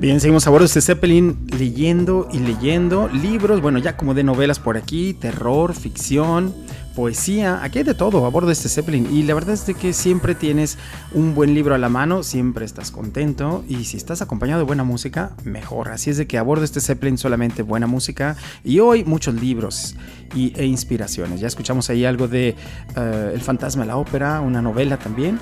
Bien, 0.00 0.18
seguimos 0.18 0.46
a 0.46 0.50
bordo 0.50 0.64
de 0.64 0.68
este 0.68 0.80
Zeppelin 0.80 1.46
leyendo 1.58 2.26
y 2.32 2.38
leyendo 2.38 3.08
libros, 3.08 3.60
bueno, 3.60 3.78
ya 3.78 3.98
como 3.98 4.14
de 4.14 4.24
novelas 4.24 4.58
por 4.58 4.78
aquí, 4.78 5.12
terror, 5.12 5.74
ficción, 5.74 6.54
poesía, 7.00 7.64
aquí 7.64 7.78
hay 7.78 7.84
de 7.84 7.94
todo 7.94 8.26
a 8.26 8.28
bordo 8.28 8.48
de 8.48 8.52
este 8.52 8.68
Zeppelin 8.68 9.08
y 9.10 9.22
la 9.22 9.32
verdad 9.32 9.54
es 9.54 9.64
de 9.64 9.72
que 9.72 9.94
siempre 9.94 10.34
tienes 10.34 10.76
un 11.14 11.34
buen 11.34 11.54
libro 11.54 11.74
a 11.74 11.78
la 11.78 11.88
mano, 11.88 12.22
siempre 12.22 12.66
estás 12.66 12.90
contento 12.90 13.64
y 13.66 13.84
si 13.84 13.96
estás 13.96 14.20
acompañado 14.20 14.58
de 14.58 14.66
buena 14.66 14.84
música, 14.84 15.30
mejor. 15.42 15.88
Así 15.92 16.10
es 16.10 16.18
de 16.18 16.26
que 16.26 16.36
a 16.36 16.42
bordo 16.42 16.60
de 16.60 16.66
este 16.66 16.82
Zeppelin 16.82 17.16
solamente 17.16 17.62
buena 17.62 17.86
música 17.86 18.36
y 18.64 18.80
hoy 18.80 19.02
muchos 19.04 19.34
libros 19.34 19.96
y, 20.34 20.52
e 20.60 20.66
inspiraciones. 20.66 21.40
Ya 21.40 21.46
escuchamos 21.46 21.88
ahí 21.88 22.04
algo 22.04 22.28
de 22.28 22.54
eh, 22.94 23.30
El 23.32 23.40
fantasma 23.40 23.84
de 23.84 23.88
la 23.88 23.96
ópera, 23.96 24.42
una 24.42 24.60
novela 24.60 24.98
también. 24.98 25.40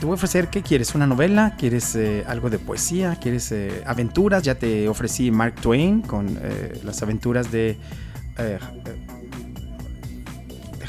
Te 0.00 0.04
voy 0.04 0.12
a 0.12 0.16
ofrecer, 0.16 0.48
¿qué 0.48 0.60
quieres? 0.60 0.94
¿Una 0.94 1.06
novela? 1.06 1.56
¿Quieres 1.58 1.96
eh, 1.96 2.24
algo 2.26 2.50
de 2.50 2.58
poesía? 2.58 3.16
¿Quieres 3.18 3.50
eh, 3.52 3.82
aventuras? 3.86 4.42
Ya 4.42 4.56
te 4.56 4.86
ofrecí 4.86 5.30
Mark 5.30 5.54
Twain 5.62 6.02
con 6.02 6.38
las 6.84 7.02
aventuras 7.02 7.50
de... 7.50 7.78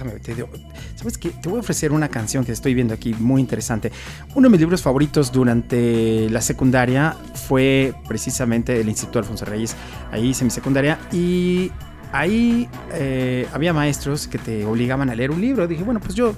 déjame 0.04 0.20
te 0.20 0.36
digo- 0.36 0.50
¿Sabes 0.96 1.18
qué? 1.18 1.30
Te 1.30 1.50
voy 1.50 1.58
a 1.58 1.62
ofrecer 1.62 1.92
una 1.92 2.10
canción 2.10 2.44
que 2.46 2.52
estoy 2.52 2.74
viendo 2.74 2.94
aquí 2.94 3.14
muy 3.20 3.42
interesante. 3.42 3.92
Uno 4.36 4.48
de 4.48 4.52
mis 4.52 4.60
libros 4.60 4.82
favoritos 4.82 5.32
durante 5.32 6.30
la 6.30 6.42
secundaria 6.42 7.16
fue 7.48 7.94
precisamente 8.08 8.80
el 8.80 8.88
Instituto 8.90 9.20
Alfonso 9.20 9.46
Reyes. 9.46 9.76
Ahí 10.12 10.30
hice 10.30 10.44
mi 10.44 10.52
secundaria 10.52 11.00
y 11.12 11.72
ahí 12.12 12.68
eh, 12.94 13.48
había 13.54 13.74
maestros 13.74 14.28
que 14.28 14.38
te 14.38 14.66
obligaban 14.66 15.10
a 15.10 15.16
leer 15.16 15.32
un 15.32 15.42
libro. 15.42 15.68
Dije, 15.68 15.84
bueno, 15.84 16.00
pues 16.00 16.16
yo 16.16 16.34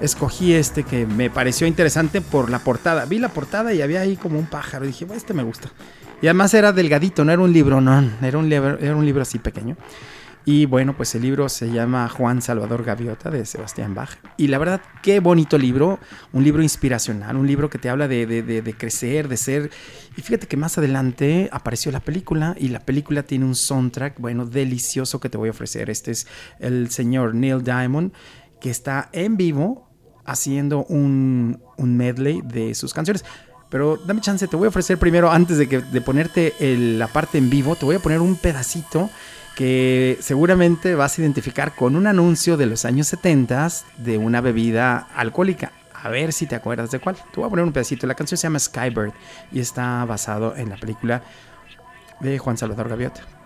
escogí 0.00 0.52
este 0.52 0.84
que 0.84 1.06
me 1.06 1.28
pareció 1.30 1.66
interesante 1.66 2.20
por 2.20 2.50
la 2.50 2.60
portada. 2.60 3.04
Vi 3.04 3.18
la 3.18 3.28
portada 3.30 3.74
y 3.74 3.82
había 3.82 4.00
ahí 4.00 4.16
como 4.16 4.38
un 4.38 4.46
pájaro. 4.46 4.86
Dije, 4.86 5.04
bueno, 5.04 5.18
este 5.18 5.34
me 5.34 5.42
gusta. 5.42 5.70
Y 6.20 6.26
además 6.26 6.52
era 6.54 6.72
delgadito, 6.72 7.24
no 7.24 7.30
era 7.32 7.40
un 7.42 7.52
libro, 7.52 7.80
no, 7.80 8.10
era 8.22 8.38
un 8.38 8.48
libro, 8.48 8.76
era 8.80 8.96
un 8.96 9.04
libro 9.04 9.22
así 9.22 9.38
pequeño. 9.38 9.76
Y 10.50 10.64
bueno, 10.64 10.96
pues 10.96 11.14
el 11.14 11.20
libro 11.20 11.46
se 11.50 11.70
llama 11.70 12.08
Juan 12.08 12.40
Salvador 12.40 12.82
Gaviota 12.82 13.28
de 13.28 13.44
Sebastián 13.44 13.94
Bach. 13.94 14.12
Y 14.38 14.46
la 14.46 14.56
verdad, 14.56 14.80
qué 15.02 15.20
bonito 15.20 15.58
libro, 15.58 15.98
un 16.32 16.42
libro 16.42 16.62
inspiracional, 16.62 17.36
un 17.36 17.46
libro 17.46 17.68
que 17.68 17.76
te 17.76 17.90
habla 17.90 18.08
de, 18.08 18.24
de- 18.26 18.42
de- 18.42 18.62
de 18.62 18.72
crecer, 18.72 19.28
de 19.28 19.36
ser. 19.36 19.70
Y 20.16 20.22
fíjate 20.22 20.46
que 20.46 20.56
más 20.56 20.78
adelante 20.78 21.50
apareció 21.52 21.92
la 21.92 22.00
película 22.00 22.54
y 22.58 22.68
la 22.68 22.80
película 22.80 23.24
tiene 23.24 23.44
un 23.44 23.54
soundtrack, 23.54 24.18
bueno, 24.20 24.46
delicioso 24.46 25.20
que 25.20 25.28
te 25.28 25.36
voy 25.36 25.48
a 25.48 25.50
ofrecer. 25.50 25.90
Este 25.90 26.12
es 26.12 26.26
el 26.60 26.88
señor 26.88 27.34
Neil 27.34 27.62
Diamond, 27.62 28.12
que 28.58 28.70
está 28.70 29.10
en 29.12 29.36
vivo 29.36 29.90
haciendo 30.24 30.86
un, 30.86 31.60
un 31.76 31.94
medley 31.98 32.40
de 32.42 32.74
sus 32.74 32.94
canciones. 32.94 33.22
Pero 33.68 33.98
dame 33.98 34.22
chance, 34.22 34.48
te 34.48 34.56
voy 34.56 34.64
a 34.64 34.68
ofrecer 34.70 34.96
primero, 34.96 35.30
antes 35.30 35.58
de, 35.58 35.68
que, 35.68 35.80
de 35.82 36.00
ponerte 36.00 36.54
la 36.58 37.06
parte 37.08 37.36
en 37.36 37.50
vivo, 37.50 37.76
te 37.76 37.84
voy 37.84 37.96
a 37.96 38.00
poner 38.00 38.22
un 38.22 38.34
pedacito 38.36 39.10
que 39.58 40.18
seguramente 40.20 40.94
vas 40.94 41.18
a 41.18 41.20
identificar 41.20 41.74
con 41.74 41.96
un 41.96 42.06
anuncio 42.06 42.56
de 42.56 42.66
los 42.66 42.84
años 42.84 43.08
70 43.08 43.66
de 43.96 44.16
una 44.16 44.40
bebida 44.40 45.08
alcohólica. 45.16 45.72
A 45.92 46.08
ver 46.10 46.32
si 46.32 46.46
te 46.46 46.54
acuerdas 46.54 46.92
de 46.92 47.00
cuál. 47.00 47.16
Te 47.16 47.40
voy 47.40 47.46
a 47.48 47.50
poner 47.50 47.64
un 47.64 47.72
pedacito. 47.72 48.06
La 48.06 48.14
canción 48.14 48.38
se 48.38 48.44
llama 48.44 48.60
Skybird 48.60 49.12
y 49.50 49.58
está 49.58 50.04
basado 50.04 50.54
en 50.54 50.68
la 50.68 50.76
película 50.76 51.24
de 52.20 52.38
Juan 52.38 52.56
Salvador 52.56 52.88
Gaviota. 52.88 53.37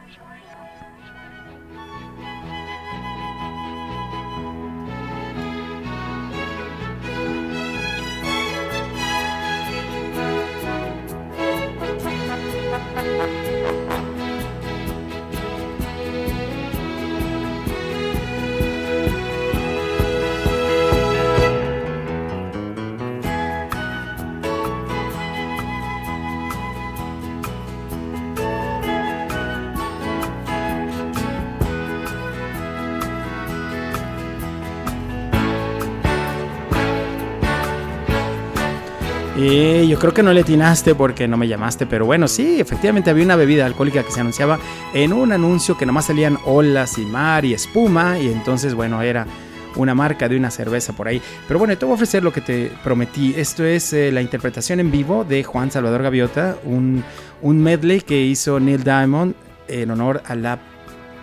Creo 40.02 40.12
que 40.12 40.24
no 40.24 40.32
le 40.32 40.40
atinaste 40.40 40.96
porque 40.96 41.28
no 41.28 41.36
me 41.36 41.46
llamaste, 41.46 41.86
pero 41.86 42.04
bueno, 42.04 42.26
sí, 42.26 42.58
efectivamente 42.58 43.08
había 43.08 43.24
una 43.24 43.36
bebida 43.36 43.66
alcohólica 43.66 44.02
que 44.02 44.10
se 44.10 44.18
anunciaba 44.18 44.58
en 44.92 45.12
un 45.12 45.30
anuncio 45.30 45.78
que 45.78 45.86
nomás 45.86 46.06
salían 46.06 46.38
olas 46.44 46.98
y 46.98 47.02
mar 47.02 47.44
y 47.44 47.54
espuma, 47.54 48.18
y 48.18 48.26
entonces, 48.26 48.74
bueno, 48.74 49.00
era 49.00 49.28
una 49.76 49.94
marca 49.94 50.28
de 50.28 50.36
una 50.36 50.50
cerveza 50.50 50.92
por 50.92 51.06
ahí. 51.06 51.22
Pero 51.46 51.60
bueno, 51.60 51.78
te 51.78 51.84
voy 51.84 51.92
a 51.92 51.94
ofrecer 51.94 52.24
lo 52.24 52.32
que 52.32 52.40
te 52.40 52.72
prometí. 52.82 53.32
Esto 53.36 53.64
es 53.64 53.92
eh, 53.92 54.10
la 54.10 54.20
interpretación 54.20 54.80
en 54.80 54.90
vivo 54.90 55.22
de 55.22 55.44
Juan 55.44 55.70
Salvador 55.70 56.02
Gaviota, 56.02 56.56
un, 56.64 57.04
un 57.40 57.62
medley 57.62 58.00
que 58.00 58.20
hizo 58.20 58.58
Neil 58.58 58.82
Diamond 58.82 59.36
en 59.68 59.88
honor 59.92 60.20
a 60.26 60.34
la 60.34 60.58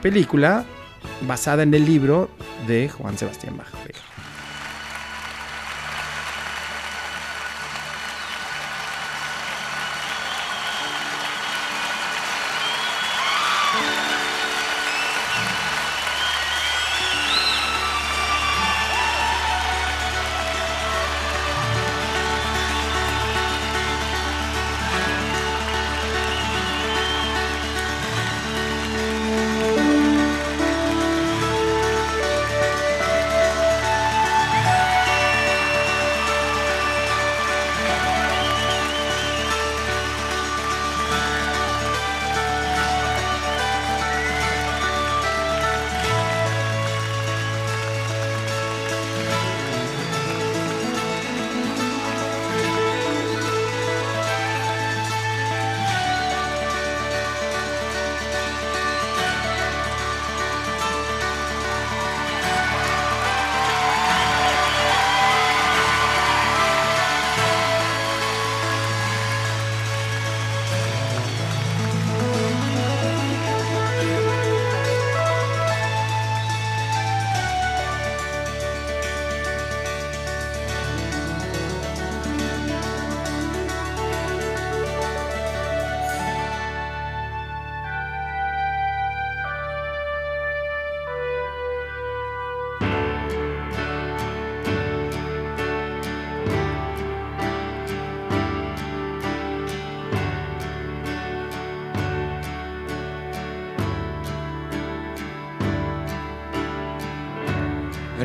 película 0.01 0.63
basada 1.27 1.63
en 1.63 1.73
el 1.73 1.83
libro 1.83 2.29
de 2.65 2.87
Juan 2.87 3.17
Sebastián 3.17 3.57
Bach. 3.57 3.67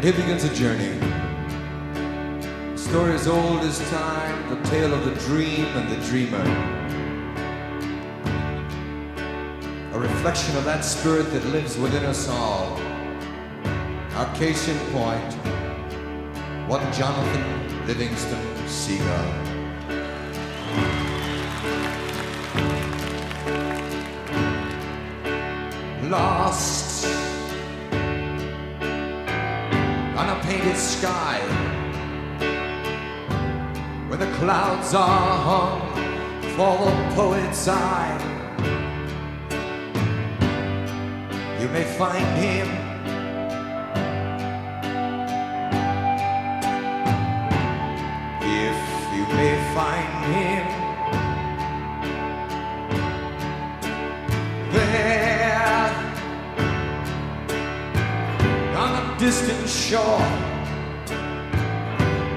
Here 0.05 0.13
begins 0.13 0.45
a 0.45 0.55
journey. 0.55 0.99
A 2.75 2.77
story 2.77 3.15
as 3.15 3.27
old 3.27 3.61
as 3.61 3.79
time, 3.89 4.51
the 4.51 4.69
tale 4.69 4.93
of 4.93 5.03
the 5.07 5.15
dream 5.27 5.65
and 5.65 5.91
the 5.91 5.97
dreamer. 6.09 6.45
A 9.95 9.99
reflection 9.99 10.59
of 10.59 10.67
that 10.67 10.85
spirit 10.85 11.31
that 11.31 11.43
lives 11.47 11.79
within 11.79 12.05
us 12.05 12.29
all. 12.29 12.79
Our 14.17 14.31
case 14.35 14.69
in 14.69 14.77
point, 14.93 15.33
one 16.69 16.93
Jonathan 16.93 17.87
Livingston 17.87 18.69
Seagull. 18.69 19.54
Clouds 34.85 34.95
are 34.95 35.39
hung 35.49 35.81
for 36.57 36.77
the 36.85 37.15
poet's 37.15 37.69
eye, 37.69 38.19
you 41.61 41.69
may 41.69 41.85
find 41.85 42.27
him. 42.37 42.69
If 48.43 48.79
you 49.15 49.25
may 49.35 49.55
find 49.75 50.15
him. 50.35 50.67
There. 54.73 55.91
On 58.77 58.93
a 59.03 59.19
distant 59.19 59.69
shore 59.69 60.29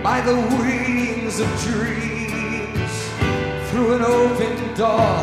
by 0.04 0.22
the 0.22 0.36
wings 0.60 1.40
of 1.40 1.50
dreams 1.62 2.17
through 3.78 3.94
an 3.94 4.02
open 4.02 4.74
door. 4.74 5.14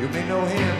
You 0.00 0.08
may 0.08 0.26
know 0.26 0.42
him. 0.46 0.76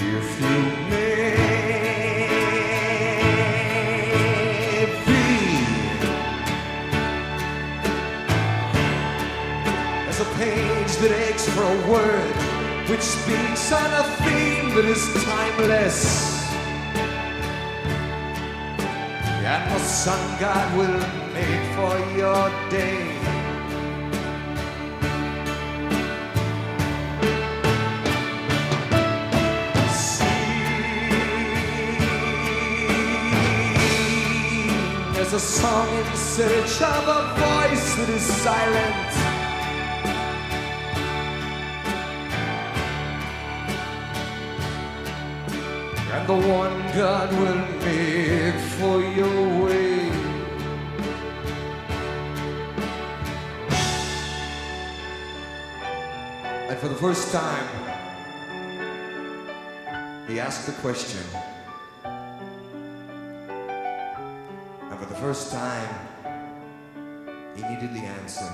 If 0.00 0.40
you 0.40 0.58
may 0.90 1.36
be 5.06 5.26
as 10.08 10.18
a 10.20 10.24
page 10.34 10.96
that 10.96 11.12
aches 11.30 11.48
for 11.50 11.62
a 11.62 11.76
word 11.88 12.36
which 12.90 13.02
speaks 13.02 13.70
on 13.70 13.92
a 13.92 14.02
theme 14.24 14.74
that 14.74 14.84
is 14.84 15.04
timeless. 15.22 16.35
Sun 20.04 20.38
god 20.38 20.76
will 20.76 20.98
make 21.32 21.64
for 21.74 21.94
your 22.20 22.44
day. 22.68 23.00
There's 35.14 35.32
a 35.32 35.40
song 35.40 35.88
in 35.96 36.16
search 36.16 36.82
of 36.82 37.02
a 37.18 37.20
voice 37.40 37.94
that 37.96 38.10
is 38.10 38.22
silent. 38.22 39.05
The 46.26 46.34
one 46.34 46.76
God 46.92 47.30
will 47.30 47.64
make 47.84 48.54
for 48.78 49.00
your 49.00 49.64
way. 49.64 50.10
And 56.68 56.76
for 56.78 56.88
the 56.88 56.96
first 56.96 57.30
time, 57.30 57.68
he 60.26 60.40
asked 60.40 60.66
the 60.66 60.72
question. 60.82 61.22
And 64.82 64.98
for 64.98 65.06
the 65.06 65.14
first 65.14 65.52
time, 65.52 65.94
he 67.54 67.62
needed 67.62 67.94
the 67.94 68.04
answer. 68.04 68.52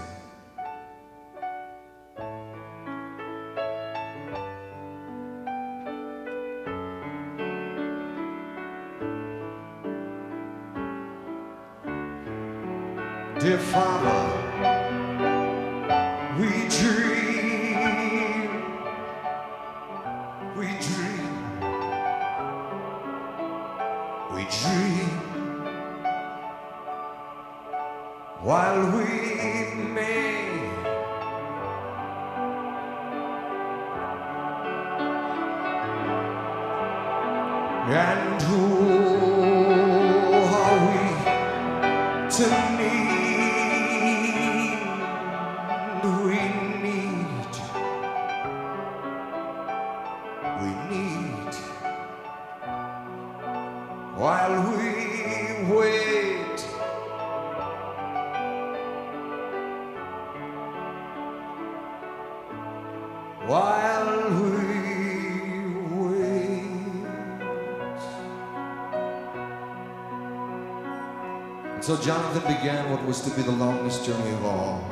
So 71.83 71.97
Jonathan 71.97 72.43
began 72.43 72.89
what 72.93 73.05
was 73.05 73.21
to 73.23 73.31
be 73.31 73.43
the 73.43 73.51
longest 73.51 74.05
journey 74.05 74.31
of 74.31 74.45
all 74.45 74.85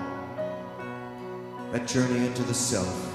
that 1.70 1.86
journey 1.86 2.26
into 2.26 2.42
the 2.42 2.52
self. 2.52 3.06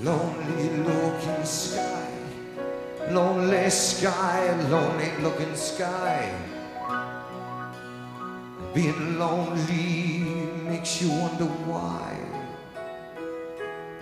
Lonely 0.00 0.70
looking 0.78 1.44
sky, 1.44 2.10
lonely 3.10 3.70
sky, 3.70 4.68
lonely 4.70 5.12
looking 5.22 5.54
sky. 5.54 6.34
Being 8.74 9.20
lonely 9.20 10.18
makes 10.68 11.00
you 11.00 11.10
wonder 11.10 11.44
why, 11.44 12.18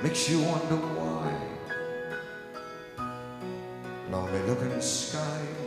makes 0.02 0.30
you 0.30 0.40
wonder 0.40 0.76
why. 0.76 1.55
Now 4.26 4.32
we 4.32 4.38
look 4.40 4.60
in 4.60 4.70
the 4.70 4.82
sky. 4.82 5.65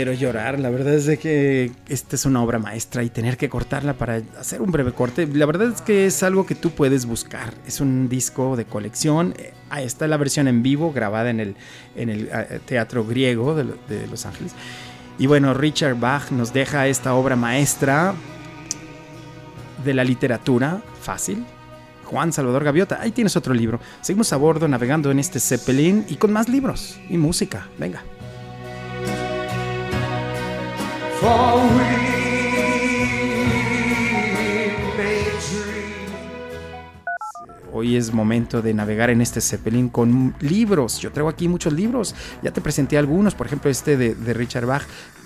Quiero 0.00 0.12
llorar. 0.14 0.58
La 0.58 0.70
verdad 0.70 0.94
es 0.94 1.04
de 1.04 1.18
que 1.18 1.72
esta 1.86 2.16
es 2.16 2.24
una 2.24 2.42
obra 2.42 2.58
maestra 2.58 3.02
y 3.02 3.10
tener 3.10 3.36
que 3.36 3.50
cortarla 3.50 3.92
para 3.92 4.22
hacer 4.38 4.62
un 4.62 4.70
breve 4.70 4.92
corte. 4.92 5.26
La 5.26 5.44
verdad 5.44 5.68
es 5.74 5.82
que 5.82 6.06
es 6.06 6.22
algo 6.22 6.46
que 6.46 6.54
tú 6.54 6.70
puedes 6.70 7.04
buscar. 7.04 7.52
Es 7.66 7.82
un 7.82 8.08
disco 8.08 8.56
de 8.56 8.64
colección. 8.64 9.34
Eh, 9.36 9.52
Ahí 9.68 9.84
está 9.84 10.08
la 10.08 10.16
versión 10.16 10.48
en 10.48 10.62
vivo 10.62 10.90
grabada 10.90 11.28
en 11.28 11.38
el, 11.38 11.54
en 11.96 12.08
el 12.08 12.30
eh, 12.32 12.60
Teatro 12.64 13.04
Griego 13.04 13.54
de, 13.54 13.64
lo- 13.64 13.76
de 13.90 14.06
Los 14.06 14.24
Ángeles. 14.24 14.52
Y 15.18 15.26
bueno, 15.26 15.52
Richard 15.52 15.96
Bach 16.00 16.30
nos 16.30 16.54
deja 16.54 16.88
esta 16.88 17.12
obra 17.12 17.36
maestra 17.36 18.14
de 19.84 19.92
la 19.92 20.02
literatura 20.02 20.80
fácil. 21.02 21.44
Juan 22.06 22.32
Salvador 22.32 22.64
Gaviota, 22.64 22.98
ahí 23.02 23.10
tienes 23.12 23.36
otro 23.36 23.52
libro. 23.52 23.80
Seguimos 24.00 24.32
a 24.32 24.38
bordo 24.38 24.66
navegando 24.66 25.10
en 25.10 25.18
este 25.18 25.38
Zeppelin 25.40 26.06
y 26.08 26.16
con 26.16 26.32
más 26.32 26.48
libros 26.48 26.98
y 27.10 27.18
música. 27.18 27.68
Venga. 27.78 28.02
hoy 37.80 37.96
es 37.96 38.12
momento 38.12 38.60
de 38.60 38.74
navegar 38.74 39.08
en 39.08 39.22
este 39.22 39.40
Zeppelin 39.40 39.88
con 39.88 40.34
libros. 40.40 41.00
Yo 41.00 41.10
traigo 41.12 41.30
aquí 41.30 41.48
muchos 41.48 41.72
libros. 41.72 42.14
Ya 42.42 42.50
te 42.50 42.60
presenté 42.60 42.98
algunos, 42.98 43.34
por 43.34 43.46
ejemplo, 43.46 43.70
este 43.70 43.96
de, 43.96 44.34
Richard 44.34 44.66
Bach, 44.66 44.82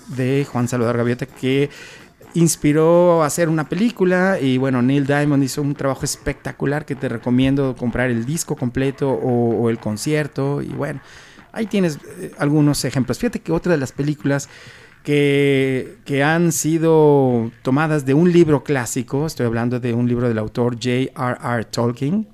de 0.07 0.47
Juan 0.49 0.69
Salvador 0.69 0.97
Gaviota, 0.97 1.25
que 1.25 1.69
inspiró 2.33 3.23
a 3.23 3.25
hacer 3.25 3.49
una 3.49 3.67
película 3.67 4.39
y 4.39 4.57
bueno, 4.57 4.81
Neil 4.81 5.05
Diamond 5.05 5.43
hizo 5.43 5.61
un 5.61 5.75
trabajo 5.75 6.05
espectacular 6.05 6.85
que 6.85 6.95
te 6.95 7.09
recomiendo 7.09 7.75
comprar 7.77 8.09
el 8.09 8.25
disco 8.25 8.55
completo 8.55 9.09
o, 9.09 9.61
o 9.61 9.69
el 9.69 9.77
concierto 9.77 10.61
y 10.61 10.67
bueno, 10.67 11.01
ahí 11.51 11.65
tienes 11.65 11.97
eh, 12.19 12.31
algunos 12.37 12.83
ejemplos. 12.85 13.19
Fíjate 13.19 13.39
que 13.39 13.51
otra 13.51 13.73
de 13.73 13.77
las 13.77 13.91
películas 13.91 14.49
que, 15.05 16.23
han 16.23 16.51
sido 16.51 17.51
tomadas 17.61 18.05
de 18.05 18.13
un 18.13 18.31
libro 18.31 18.63
clásico, 18.63 19.27
estoy 19.27 19.45
hablando 19.45 19.79
de 19.79 19.93
un 19.93 20.07
libro 20.07 20.27
del 20.27 20.39
autor 20.39 20.75
J.R.R. 20.75 21.65
Tolkien, 21.65 22.27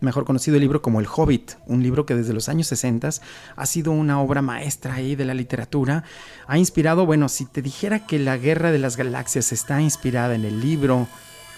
mejor 0.00 0.24
conocido 0.24 0.56
el 0.56 0.62
libro 0.62 0.80
como 0.80 1.00
El 1.00 1.06
Hobbit, 1.06 1.52
un 1.66 1.82
libro 1.82 2.06
que 2.06 2.14
desde 2.14 2.32
los 2.32 2.48
años 2.48 2.66
60 2.68 3.10
ha 3.56 3.66
sido 3.66 3.92
una 3.92 4.20
obra 4.20 4.40
maestra 4.40 4.94
ahí 4.94 5.16
de 5.16 5.26
la 5.26 5.34
literatura. 5.34 6.04
Ha 6.46 6.56
inspirado, 6.58 7.04
bueno, 7.04 7.28
si 7.28 7.44
te 7.44 7.60
dijera 7.60 8.06
que 8.06 8.18
la 8.18 8.38
Guerra 8.38 8.72
de 8.72 8.78
las 8.78 8.96
Galaxias 8.96 9.52
está 9.52 9.80
inspirada 9.82 10.34
en 10.34 10.46
el 10.46 10.62
libro 10.62 11.06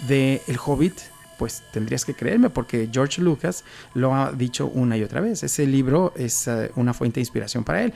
de 0.09 0.42
El 0.48 0.59
Hobbit, 0.64 0.98
pues 1.38 1.62
tendrías 1.72 2.04
que 2.04 2.14
creerme 2.14 2.50
porque 2.50 2.88
George 2.92 3.22
Lucas 3.22 3.64
lo 3.94 4.12
ha 4.16 4.33
dicho 4.33 4.66
una 4.66 4.96
y 4.96 5.04
otra 5.04 5.20
vez. 5.20 5.44
Ese 5.44 5.64
libro 5.64 6.12
es 6.16 6.48
uh, 6.48 6.68
una 6.74 6.92
fuente 6.92 7.16
de 7.16 7.22
inspiración 7.22 7.62
para 7.62 7.85
él. 7.85 7.94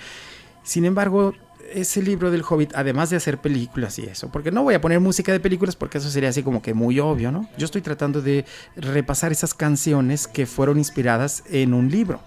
Sin 0.63 0.85
embargo, 0.85 1.35
ese 1.73 2.03
libro 2.03 2.31
del 2.31 2.43
Hobbit, 2.49 2.73
además 2.75 3.11
de 3.11 3.17
hacer 3.17 3.39
películas 3.39 3.99
y 3.99 4.05
eso, 4.05 4.31
porque 4.31 4.51
no 4.51 4.63
voy 4.63 4.75
a 4.75 4.81
poner 4.81 5.01
música 5.01 5.33
de 5.33 5.41
películas 5.41 5.77
porque 5.77 5.99
eso 5.99 6.11
sería 6.11 6.29
así 6.29 6.43
como 6.43 6.63
que 6.63 6.75
muy 6.75 7.01
obvio, 7.01 7.33
¿no? 7.33 7.49
Yo 7.59 7.65
estoy 7.65 7.83
tratando 7.83 8.21
de 8.21 8.45
repasar 8.77 9.33
esas 9.33 9.55
canciones 9.55 10.27
que 10.27 10.47
fueron 10.47 10.79
inspiradas 10.79 11.45
en 11.51 11.75
un 11.75 11.91
libro, 11.91 12.21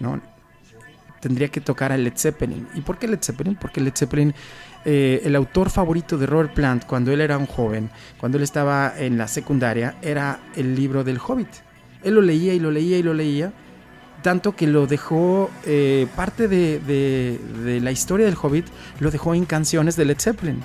¿no? 0.00 0.20
Tendría 1.20 1.48
que 1.48 1.60
tocar 1.60 1.90
a 1.90 1.96
Led 1.96 2.12
Zeppelin. 2.16 2.68
¿Y 2.74 2.80
por 2.80 2.98
qué 2.98 3.08
Led 3.08 3.18
Zeppelin? 3.20 3.56
Porque 3.56 3.80
Led 3.80 3.92
Zeppelin, 3.94 4.32
eh, 4.84 5.20
el 5.24 5.34
autor 5.34 5.68
favorito 5.68 6.16
de 6.16 6.26
Robert 6.26 6.54
Plant 6.54 6.84
cuando 6.84 7.12
él 7.12 7.20
era 7.20 7.36
un 7.36 7.46
joven, 7.46 7.90
cuando 8.18 8.38
él 8.38 8.44
estaba 8.44 8.94
en 8.96 9.18
la 9.18 9.26
secundaria, 9.26 9.96
era 10.00 10.40
el 10.54 10.76
libro 10.76 11.02
del 11.02 11.18
Hobbit. 11.18 11.48
Él 12.04 12.14
lo 12.14 12.22
leía 12.22 12.54
y 12.54 12.60
lo 12.60 12.70
leía 12.70 12.98
y 12.98 13.02
lo 13.02 13.14
leía 13.14 13.52
tanto 14.22 14.56
que 14.56 14.66
lo 14.66 14.86
dejó, 14.86 15.50
eh, 15.64 16.06
parte 16.16 16.48
de, 16.48 17.80
la 17.82 17.90
historia 17.90 18.26
del 18.26 18.36
Hobbit, 18.40 18.66
lo 19.00 19.10
dejó 19.10 19.34
en 19.34 19.44
canciones 19.44 19.96
de 19.96 20.04
Led 20.04 20.18
Zeppelin. 20.18 20.62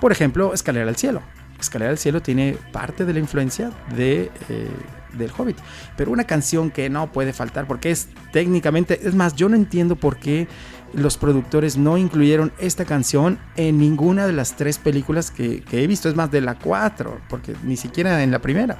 Por 0.00 0.12
ejemplo, 0.12 0.54
Escalera 0.54 0.88
al 0.88 0.96
Cielo. 0.96 1.22
Escalera 1.60 1.90
al 1.90 1.98
Cielo 1.98 2.22
tiene 2.22 2.56
parte 2.72 3.04
de 3.04 3.12
la 3.12 3.18
influencia 3.18 3.70
de, 3.96 4.30
eh, 4.48 4.68
del 5.14 5.30
Hobbit. 5.36 5.56
Pero 5.96 6.10
una 6.10 6.24
canción 6.24 6.70
que 6.70 6.88
no 6.88 7.10
puede 7.12 7.32
faltar, 7.32 7.66
porque 7.66 7.90
es 7.90 8.08
técnicamente, 8.32 9.00
es 9.06 9.14
más, 9.14 9.34
yo 9.34 9.48
no 9.48 9.56
entiendo 9.56 9.96
por 9.96 10.18
qué 10.18 10.48
los 10.92 11.16
productores 11.18 11.76
no 11.76 11.98
incluyeron 11.98 12.52
esta 12.58 12.84
canción 12.84 13.38
en 13.56 13.78
ninguna 13.78 14.26
de 14.26 14.32
las 14.32 14.56
tres 14.56 14.78
películas 14.78 15.30
que, 15.30 15.60
que 15.62 15.82
he 15.82 15.86
visto, 15.86 16.08
es 16.08 16.14
más, 16.14 16.30
de 16.30 16.40
la 16.40 16.58
cuatro, 16.58 17.20
porque 17.28 17.54
ni 17.64 17.76
siquiera 17.76 18.22
en 18.22 18.30
la 18.30 18.38
primera. 18.38 18.78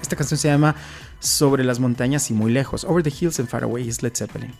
Esta 0.00 0.16
canción 0.16 0.38
se 0.38 0.48
llama 0.48 0.74
sobre 1.20 1.64
las 1.64 1.80
montañas 1.80 2.30
y 2.30 2.34
muy 2.34 2.52
lejos. 2.52 2.84
Over 2.84 3.02
the 3.02 3.10
Hills 3.10 3.38
and 3.40 3.48
Far 3.48 3.64
Away 3.64 3.88
is 3.88 4.02
Led 4.02 4.16
Zeppelin. 4.16 4.52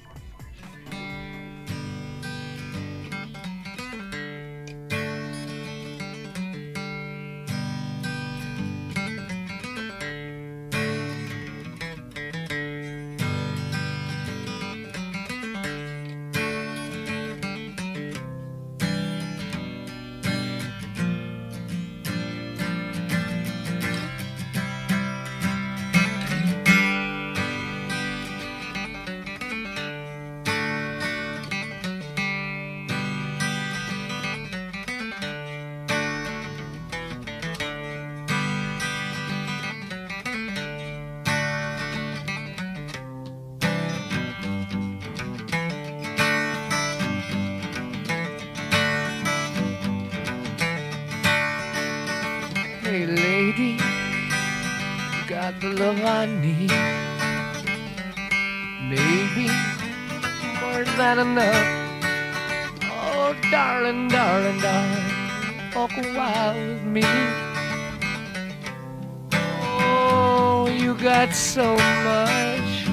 Got 71.07 71.33
so 71.33 71.77
much, 72.03 72.85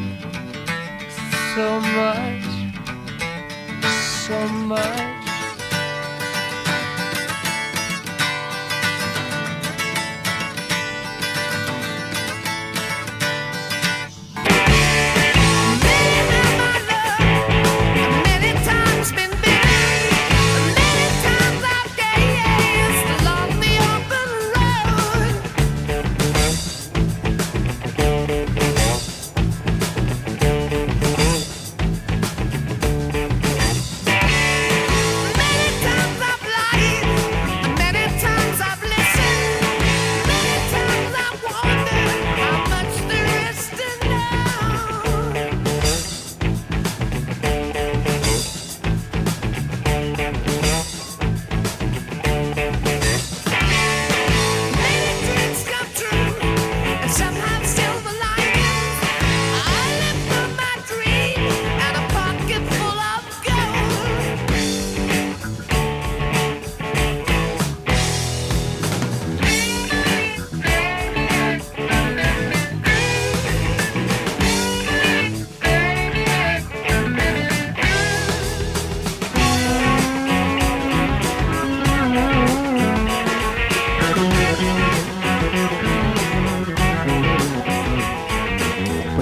so 1.56 1.80
much, 1.80 2.45
so 4.28 4.47
much. 4.49 5.12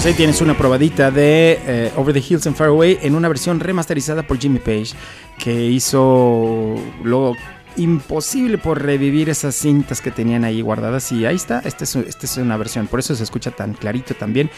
Pues 0.01 0.13
ahí 0.13 0.17
tienes 0.17 0.41
una 0.41 0.57
probadita 0.57 1.11
de 1.11 1.59
eh, 1.63 1.91
Over 1.95 2.11
the 2.15 2.23
Hills 2.27 2.47
and 2.47 2.55
Far 2.55 2.69
Away 2.69 2.97
en 3.03 3.13
una 3.13 3.27
versión 3.27 3.59
remasterizada 3.59 4.23
por 4.23 4.39
Jimmy 4.39 4.57
Page, 4.57 4.93
que 5.37 5.67
hizo 5.67 6.73
lo 7.03 7.35
imposible 7.77 8.57
por 8.57 8.81
revivir 8.81 9.29
esas 9.29 9.53
cintas 9.53 10.01
que 10.01 10.09
tenían 10.09 10.43
ahí 10.43 10.63
guardadas. 10.63 11.11
Y 11.11 11.27
ahí 11.27 11.35
está, 11.35 11.59
esta 11.59 11.83
es, 11.83 11.95
esta 11.95 12.25
es 12.25 12.37
una 12.37 12.57
versión, 12.57 12.87
por 12.87 12.99
eso 12.99 13.13
se 13.13 13.23
escucha 13.23 13.51
tan 13.51 13.75
clarito 13.75 14.15
también. 14.15 14.49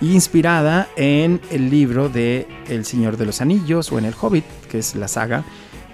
Inspirada 0.00 0.88
en 0.94 1.40
el 1.50 1.70
libro 1.70 2.08
de 2.08 2.46
El 2.68 2.84
Señor 2.84 3.16
de 3.16 3.26
los 3.26 3.40
Anillos 3.40 3.90
o 3.90 3.98
en 3.98 4.04
El 4.04 4.14
Hobbit, 4.14 4.44
que 4.70 4.78
es 4.78 4.94
la 4.94 5.08
saga, 5.08 5.42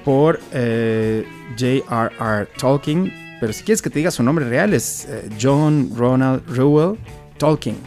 por 0.05 0.41
eh, 0.53 1.25
J.R.R. 1.59 2.49
Tolkien. 2.59 3.11
Pero 3.41 3.51
si 3.55 3.65
quieres 3.65 3.81
que 3.81 3.89
te 3.89 4.01
diga 4.01 4.11
su 4.11 4.23
nombre 4.23 4.47
real, 4.47 4.75
es 4.75 5.07
eh, 5.07 5.31
John 5.41 5.91
Ronald 5.97 6.43
Reuel 6.55 6.99
Tolkien. 7.39 7.79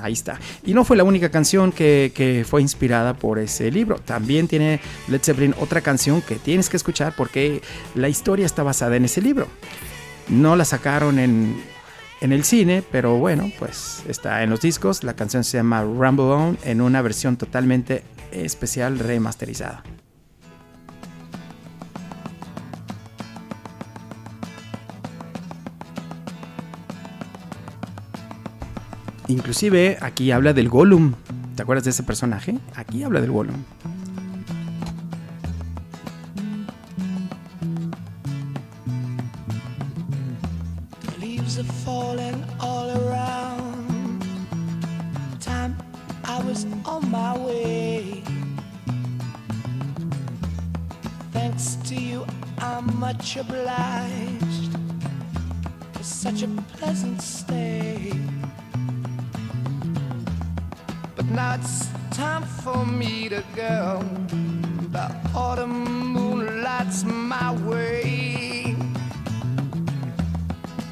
Ahí 0.00 0.12
está. 0.12 0.38
Y 0.64 0.74
no 0.74 0.84
fue 0.84 0.96
la 0.96 1.04
única 1.04 1.30
canción 1.30 1.72
que, 1.72 2.44
fue 2.48 2.62
inspirada 2.62 3.14
por 3.14 3.38
ese 3.38 3.70
libro. 3.70 3.96
También 3.96 4.48
tiene 4.48 4.80
Led 5.08 5.20
Zeppelin 5.22 5.54
otra 5.60 5.80
canción 5.80 6.22
que 6.22 6.36
tienes 6.36 6.68
que 6.68 6.76
escuchar 6.76 7.14
porque 7.16 7.62
la 7.94 8.08
historia 8.08 8.46
está 8.46 8.62
basada 8.62 8.96
en 8.96 9.04
ese 9.04 9.20
libro. 9.20 9.48
No 10.28 10.56
la 10.56 10.64
sacaron 10.64 11.18
en, 11.18 11.62
en 12.20 12.32
el 12.32 12.44
cine, 12.44 12.82
pero 12.90 13.18
bueno, 13.18 13.50
pues 13.58 14.02
está 14.08 14.42
en 14.42 14.50
los 14.50 14.60
discos. 14.60 15.04
La 15.04 15.14
canción 15.14 15.44
se 15.44 15.58
llama 15.58 15.82
Rumble 15.82 16.24
On 16.24 16.58
en 16.64 16.80
una 16.80 17.02
versión 17.02 17.36
totalmente 17.36 18.02
especial 18.32 18.98
remasterizada. 18.98 19.82
Inclusive 29.32 29.96
aquí 30.02 30.30
habla 30.30 30.52
del 30.52 30.68
Gollum. 30.68 31.14
¿Te 31.56 31.62
acuerdas 31.62 31.84
de 31.84 31.90
ese 31.90 32.02
personaje? 32.02 32.58
Aquí 32.74 33.02
habla 33.02 33.20
del 33.22 33.30
Gollum. 33.30 33.64
Much 52.98 53.36
obliged 53.36 54.72
for 55.92 56.02
such 56.02 56.42
a 56.42 56.48
pleasant 56.76 57.20
stay. 57.20 58.31
Now 61.34 61.54
it's 61.54 61.88
time 62.10 62.42
for 62.42 62.84
me 62.84 63.28
to 63.28 63.42
go. 63.54 64.02
The 64.90 65.10
autumn 65.34 66.12
moonlights 66.12 67.04
my 67.04 67.52
way. 67.64 68.76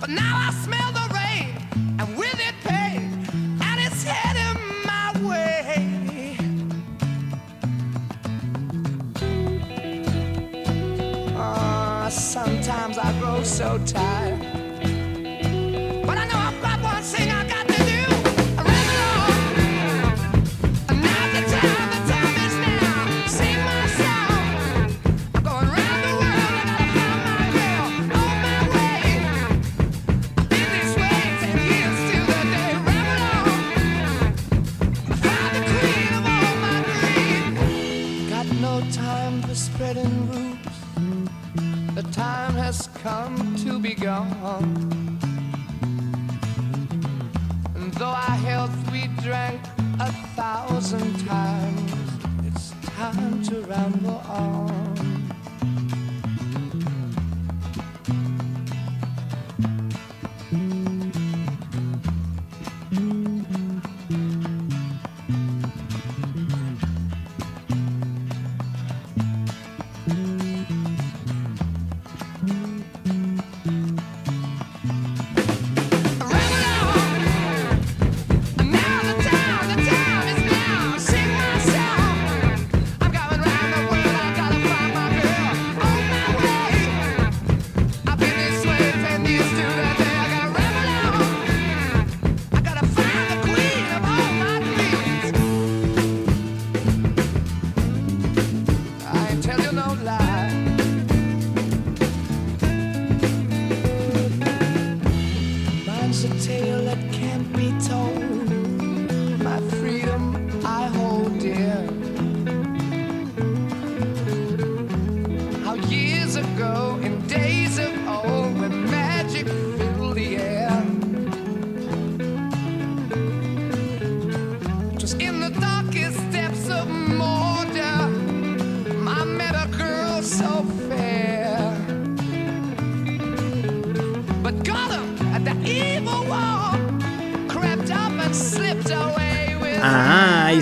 But 0.00 0.10
now 0.10 0.48
I 0.48 0.50
smell 0.64 0.92
the 0.92 1.06
rain, 1.14 1.98
and 1.98 2.16
with 2.16 2.40
it 2.40 2.54
pain, 2.64 3.26
and 3.60 3.80
it's 3.80 4.02
heading 4.02 4.60
my 4.86 5.12
way. 5.28 6.36
Ah, 11.36 12.08
sometimes 12.10 12.96
I 12.98 13.12
grow 13.20 13.42
so 13.42 13.78
tired. 13.84 14.49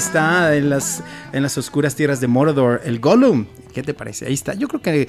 Está, 0.08 0.56
en 0.56 0.70
las, 0.70 1.02
en 1.32 1.42
las 1.42 1.58
oscuras 1.58 1.94
tierras 1.94 2.20
de 2.20 2.28
Mordor, 2.28 2.80
el 2.84 2.98
Gollum. 2.98 3.44
¿Qué 3.74 3.82
te 3.82 3.92
parece? 3.92 4.26
Ahí 4.26 4.34
está. 4.34 4.54
Yo 4.54 4.66
creo 4.66 4.80
que 4.80 5.06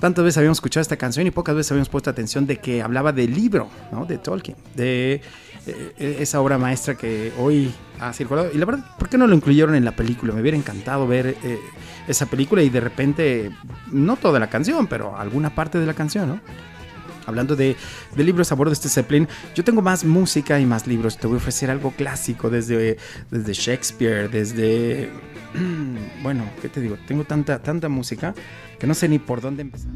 tantas 0.00 0.24
veces 0.24 0.38
habíamos 0.38 0.58
escuchado 0.58 0.82
esta 0.82 0.96
canción 0.96 1.26
y 1.26 1.30
pocas 1.30 1.54
veces 1.54 1.70
habíamos 1.70 1.88
puesto 1.88 2.10
atención 2.10 2.44
de 2.46 2.58
que 2.58 2.82
hablaba 2.82 3.12
del 3.12 3.32
libro, 3.32 3.68
¿no? 3.92 4.06
De 4.06 4.18
Tolkien, 4.18 4.56
de 4.74 5.20
eh, 5.66 6.16
esa 6.18 6.40
obra 6.40 6.58
maestra 6.58 6.96
que 6.96 7.32
hoy 7.38 7.72
ha 8.00 8.12
circulado. 8.12 8.50
Y 8.52 8.58
la 8.58 8.66
verdad, 8.66 8.84
¿por 8.98 9.08
qué 9.08 9.16
no 9.16 9.28
lo 9.28 9.36
incluyeron 9.36 9.76
en 9.76 9.84
la 9.84 9.94
película? 9.94 10.34
Me 10.34 10.40
hubiera 10.40 10.56
encantado 10.56 11.06
ver 11.06 11.36
eh, 11.44 11.60
esa 12.08 12.26
película 12.26 12.60
y 12.62 12.70
de 12.70 12.80
repente, 12.80 13.50
no 13.92 14.16
toda 14.16 14.40
la 14.40 14.50
canción, 14.50 14.88
pero 14.88 15.16
alguna 15.16 15.54
parte 15.54 15.78
de 15.78 15.86
la 15.86 15.94
canción, 15.94 16.28
¿no? 16.28 16.40
Hablando 17.26 17.56
de, 17.56 17.76
de, 18.14 18.24
libros 18.24 18.52
a 18.52 18.54
bordo 18.54 18.70
de 18.70 18.74
este 18.74 18.88
Zeppelin, 18.88 19.28
yo 19.54 19.64
tengo 19.64 19.82
más 19.82 20.04
música 20.04 20.60
y 20.60 20.66
más 20.66 20.86
libros. 20.86 21.18
Te 21.18 21.26
voy 21.26 21.34
a 21.34 21.38
ofrecer 21.38 21.70
algo 21.70 21.90
clásico 21.92 22.50
desde, 22.50 22.96
desde 23.30 23.52
Shakespeare, 23.52 24.30
desde... 24.30 25.10
Bueno, 26.22 26.44
¿qué 26.60 26.68
te 26.68 26.80
digo? 26.80 26.96
Tengo 27.06 27.24
tanta, 27.24 27.62
tanta 27.62 27.88
música 27.88 28.34
que 28.78 28.86
no 28.86 28.94
sé 28.94 29.08
ni 29.08 29.18
por 29.18 29.40
dónde 29.40 29.62
empezar. 29.62 29.90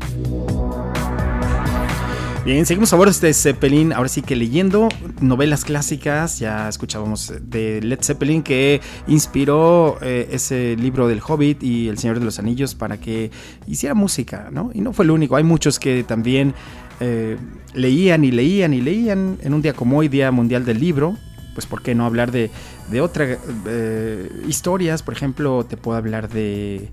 Bien, 2.49 2.65
seguimos 2.65 2.91
a 2.95 2.97
bordo 2.97 3.11
de 3.11 3.29
este 3.29 3.35
Zeppelin, 3.35 3.93
ahora 3.93 4.09
sí 4.09 4.23
que 4.23 4.35
leyendo 4.35 4.89
novelas 5.21 5.67
clásicas, 5.67 6.39
ya 6.39 6.67
escuchábamos 6.67 7.35
de 7.43 7.83
Led 7.83 7.99
Zeppelin 8.01 8.43
que 8.43 8.81
inspiró 9.07 9.99
eh, 10.01 10.31
ese 10.33 10.75
libro 10.77 11.09
del 11.09 11.21
Hobbit 11.21 11.63
y 11.63 11.89
El 11.89 11.99
Señor 11.99 12.19
de 12.19 12.25
los 12.25 12.39
Anillos 12.39 12.75
para 12.75 12.97
que 12.99 13.31
hiciera 13.67 13.95
música, 13.95 14.49
¿no? 14.51 14.71
Y 14.73 14.81
no 14.81 14.95
fue 14.95 15.05
el 15.05 15.11
único, 15.11 15.37
hay 15.37 15.45
muchos 15.45 15.79
que 15.79 16.05
también 16.05 16.55
eh, 17.01 17.37
leían 17.75 18.25
y 18.25 18.31
leían 18.31 18.75
y 18.75 18.81
leían 18.81 19.39
en 19.43 19.55
un 19.55 19.63
día 19.63 19.73
como 19.73 19.99
hoy, 19.99 20.09
Día 20.09 20.31
Mundial 20.31 20.65
del 20.65 20.81
Libro, 20.81 21.17
pues 21.55 21.67
¿por 21.67 21.83
qué 21.83 21.95
no 21.95 22.05
hablar 22.07 22.31
de, 22.33 22.51
de 22.91 23.01
otras 23.01 23.39
eh, 23.67 24.29
historias? 24.47 25.03
Por 25.03 25.15
ejemplo, 25.15 25.65
te 25.65 25.77
puedo 25.77 25.97
hablar 25.97 26.29
de 26.29 26.91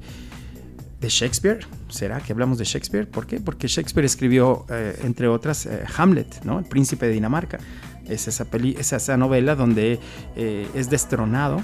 de 1.01 1.09
Shakespeare. 1.09 1.59
¿Será 1.89 2.19
que 2.19 2.31
hablamos 2.31 2.57
de 2.57 2.63
Shakespeare? 2.63 3.07
¿Por 3.07 3.27
qué? 3.27 3.39
Porque 3.39 3.67
Shakespeare 3.67 4.05
escribió, 4.05 4.65
eh, 4.69 4.97
entre 5.03 5.27
otras, 5.27 5.67
Hamlet, 5.97 6.43
¿no? 6.45 6.57
El 6.57 6.65
príncipe 6.65 7.05
de 7.05 7.11
Dinamarca. 7.11 7.59
Es 8.07 8.27
esa, 8.27 8.45
peli 8.45 8.75
es 8.79 8.93
esa 8.93 9.17
novela 9.17 9.55
donde 9.55 9.99
es 10.35 10.89
destronado 10.89 11.61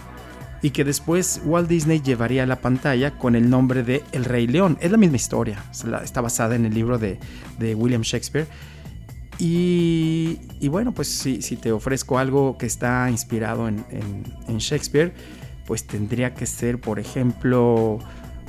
y 0.61 0.71
que 0.71 0.83
después 0.83 1.41
Walt 1.43 1.67
Disney 1.67 2.01
llevaría 2.01 2.43
a 2.43 2.45
la 2.45 2.61
pantalla 2.61 3.17
con 3.17 3.35
el 3.35 3.49
nombre 3.49 3.83
de 3.83 4.03
El 4.11 4.25
Rey 4.25 4.47
León. 4.47 4.77
Es 4.79 4.91
la 4.91 4.97
misma 4.97 5.15
historia, 5.15 5.63
está 6.03 6.21
basada 6.21 6.55
en 6.55 6.65
el 6.65 6.73
libro 6.73 6.99
de, 6.99 7.17
William 7.75 8.01
Shakespeare. 8.01 8.47
Y, 9.39 10.37
bueno, 10.69 10.91
pues 10.91 11.07
si, 11.07 11.39
te 11.57 11.71
ofrezco 11.71 12.19
algo 12.19 12.57
que 12.59 12.67
está 12.67 13.09
inspirado 13.09 13.67
en, 13.67 14.57
Shakespeare, 14.59 15.13
pues 15.65 15.87
tendría 15.87 16.35
que 16.35 16.45
ser, 16.45 16.79
por 16.79 16.99
ejemplo, 16.99 17.97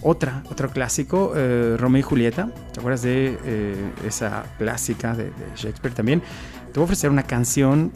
otra, 0.02 0.42
otro 0.50 0.68
clásico, 0.70 1.32
eh, 1.34 1.76
Romeo 1.78 2.00
y 2.00 2.02
Julieta. 2.02 2.50
¿Te 2.72 2.80
acuerdas 2.80 3.02
de 3.02 3.38
eh, 3.44 3.90
esa 4.06 4.44
clásica 4.58 5.14
de, 5.14 5.24
de, 5.24 5.32
Shakespeare 5.56 5.94
también? 5.94 6.20
Te 6.20 6.80
voy 6.80 6.82
a 6.82 6.84
ofrecer 6.84 7.08
una 7.08 7.22
canción 7.22 7.92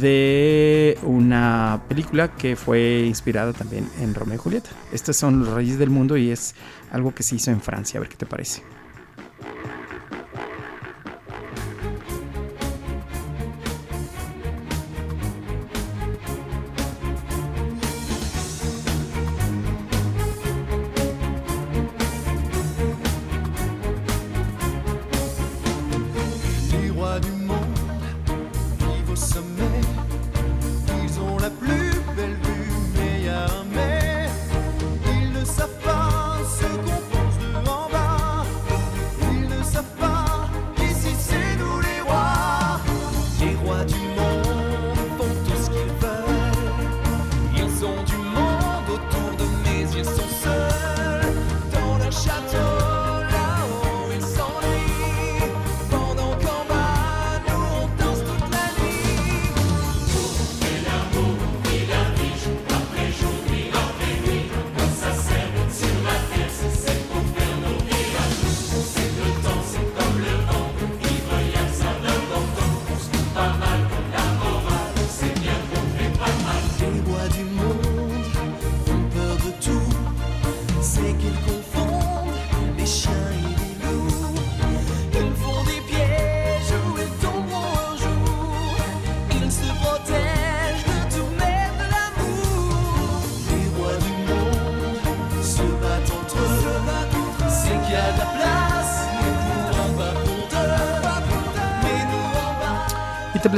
de 0.00 0.98
una 1.02 1.82
película 1.88 2.34
que 2.34 2.56
fue 2.56 3.04
inspirada 3.06 3.52
también 3.52 3.88
en 4.00 4.14
Romeo 4.14 4.36
y 4.36 4.38
Julieta. 4.38 4.70
Estos 4.92 5.16
son 5.16 5.40
los 5.40 5.54
reyes 5.54 5.78
del 5.78 5.90
mundo 5.90 6.16
y 6.16 6.30
es 6.30 6.54
algo 6.90 7.14
que 7.14 7.22
se 7.22 7.36
hizo 7.36 7.50
en 7.50 7.60
Francia. 7.60 7.98
A 7.98 8.00
ver 8.00 8.08
qué 8.08 8.16
te 8.16 8.26
parece. 8.26 8.62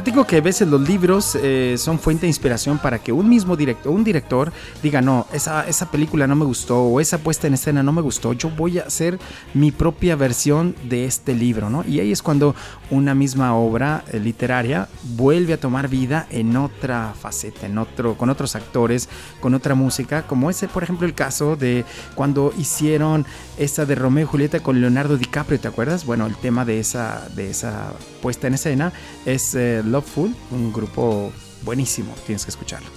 Platico 0.08 0.26
que 0.26 0.36
a 0.38 0.40
veces 0.40 0.66
los 0.68 0.80
libros 0.88 1.34
eh, 1.34 1.74
son 1.76 1.98
fuente 1.98 2.22
de 2.22 2.28
inspiración 2.28 2.78
para 2.78 2.98
que 2.98 3.12
un 3.12 3.28
mismo 3.28 3.56
director, 3.56 3.92
un 3.92 4.04
director 4.04 4.50
diga, 4.82 5.02
no, 5.02 5.26
esa, 5.34 5.68
esa 5.68 5.90
película 5.90 6.26
no 6.26 6.34
me 6.34 6.46
gustó 6.46 6.82
o 6.82 6.98
esa 6.98 7.18
puesta 7.18 7.46
en 7.46 7.52
escena 7.52 7.82
no 7.82 7.92
me 7.92 8.00
gustó, 8.00 8.32
yo 8.32 8.48
voy 8.48 8.78
a 8.78 8.84
hacer 8.84 9.18
mi 9.52 9.70
propia 9.70 10.16
versión 10.16 10.74
de 10.84 11.04
este 11.04 11.34
libro, 11.34 11.68
¿no? 11.68 11.84
Y 11.86 12.00
ahí 12.00 12.10
es 12.10 12.22
cuando 12.22 12.54
una 12.90 13.14
misma 13.14 13.54
obra 13.54 14.02
eh, 14.10 14.18
literaria 14.18 14.88
vuelve 15.14 15.52
a 15.52 15.60
tomar 15.60 15.88
vida 15.88 16.26
en 16.30 16.56
otra 16.56 17.12
faceta, 17.20 17.66
en 17.66 17.76
otro, 17.76 18.16
con 18.16 18.30
otros 18.30 18.56
actores, 18.56 19.10
con 19.40 19.52
otra 19.52 19.74
música, 19.74 20.22
como 20.22 20.48
ese, 20.48 20.68
por 20.68 20.84
ejemplo, 20.84 21.06
el 21.06 21.14
caso 21.14 21.54
de 21.54 21.84
cuando 22.14 22.54
hicieron 22.56 23.26
esa 23.58 23.84
de 23.84 23.94
Romeo 23.94 24.24
y 24.24 24.26
Julieta 24.26 24.60
con 24.60 24.80
Leonardo 24.80 25.18
DiCaprio, 25.18 25.60
¿te 25.60 25.68
acuerdas? 25.68 26.06
Bueno, 26.06 26.24
el 26.24 26.36
tema 26.36 26.64
de 26.64 26.80
esa, 26.80 27.28
de 27.36 27.50
esa 27.50 27.92
puesta 28.22 28.46
en 28.46 28.54
escena 28.54 28.92
es 29.26 29.54
eh, 29.54 29.82
Loveful, 29.98 30.32
un 30.52 30.72
grupo 30.72 31.32
buenísimo, 31.62 32.14
tienes 32.24 32.44
que 32.44 32.52
escucharlo. 32.52 32.88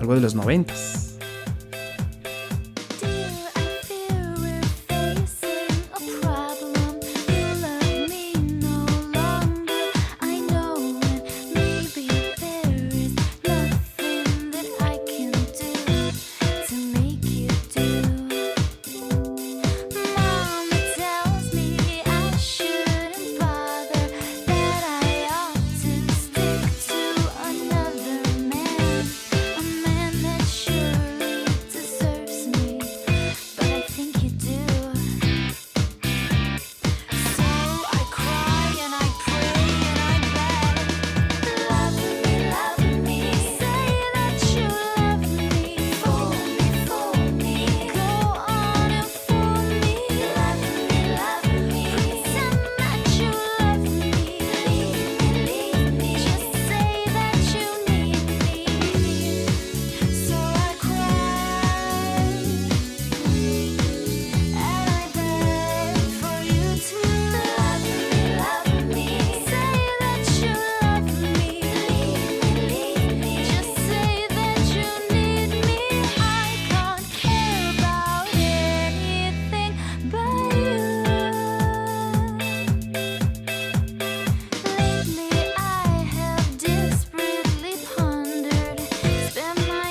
Algo 0.00 0.14
de 0.14 0.20
los 0.22 0.34
noventas. 0.34 1.13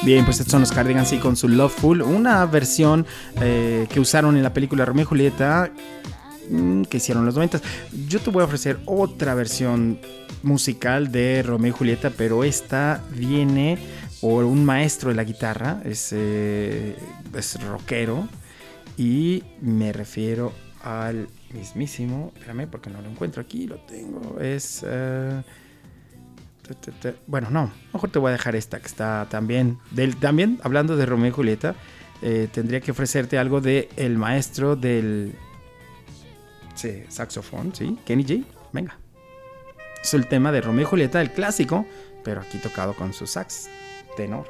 Bien, 0.05 0.25
pues 0.25 0.37
estos 0.41 0.51
son 0.51 0.59
los 0.59 0.73
Cardigans 0.73 1.13
y 1.13 1.17
con 1.17 1.37
su 1.37 1.47
Loveful, 1.47 2.01
una 2.01 2.45
versión 2.45 3.05
eh, 3.39 3.87
que 3.89 4.01
usaron 4.01 4.35
en 4.35 4.43
la 4.43 4.51
película 4.51 4.83
Romeo 4.83 5.03
y 5.03 5.05
Julieta 5.05 5.71
mm, 6.49 6.81
que 6.83 6.97
hicieron 6.97 7.25
los 7.25 7.35
90. 7.35 7.61
Yo 8.09 8.19
te 8.19 8.29
voy 8.29 8.41
a 8.41 8.45
ofrecer 8.45 8.79
otra 8.85 9.33
versión 9.33 9.99
musical 10.41 11.09
de 11.09 11.41
Romeo 11.41 11.69
y 11.69 11.77
Julieta, 11.77 12.09
pero 12.09 12.43
esta 12.43 13.01
viene 13.11 13.77
por 14.19 14.43
un 14.43 14.65
maestro 14.65 15.07
de 15.07 15.15
la 15.15 15.23
guitarra, 15.23 15.81
es, 15.85 16.09
eh, 16.11 16.97
es 17.33 17.63
rockero, 17.63 18.27
y 18.97 19.41
me 19.61 19.93
refiero 19.93 20.51
al 20.83 21.29
mismísimo, 21.53 22.33
espérame 22.35 22.67
porque 22.69 22.89
no 22.89 23.01
lo 23.01 23.09
encuentro 23.09 23.41
aquí, 23.41 23.67
lo 23.67 23.77
tengo, 23.77 24.41
es... 24.41 24.83
Uh, 24.83 25.41
bueno, 27.27 27.49
no, 27.49 27.71
mejor 27.93 28.09
te 28.09 28.19
voy 28.19 28.29
a 28.29 28.31
dejar 28.33 28.55
esta 28.55 28.79
que 28.79 28.87
está 28.87 29.27
también. 29.29 29.79
Del, 29.91 30.15
también 30.15 30.59
hablando 30.63 30.95
de 30.95 31.05
Romeo 31.05 31.29
y 31.29 31.31
Julieta, 31.31 31.75
eh, 32.21 32.47
tendría 32.51 32.81
que 32.81 32.91
ofrecerte 32.91 33.37
algo 33.37 33.61
de 33.61 33.89
el 33.97 34.17
maestro 34.17 34.75
del 34.75 35.35
sí, 36.75 37.03
saxofón, 37.09 37.75
¿sí? 37.75 37.97
Kenny 38.05 38.23
G. 38.23 38.45
Venga. 38.71 38.97
Es 40.01 40.13
el 40.13 40.27
tema 40.27 40.51
de 40.51 40.61
Romeo 40.61 40.83
y 40.83 40.89
Julieta, 40.89 41.21
el 41.21 41.31
clásico, 41.31 41.85
pero 42.23 42.41
aquí 42.41 42.57
tocado 42.57 42.93
con 42.93 43.13
su 43.13 43.27
sax 43.27 43.69
tenor. 44.15 44.47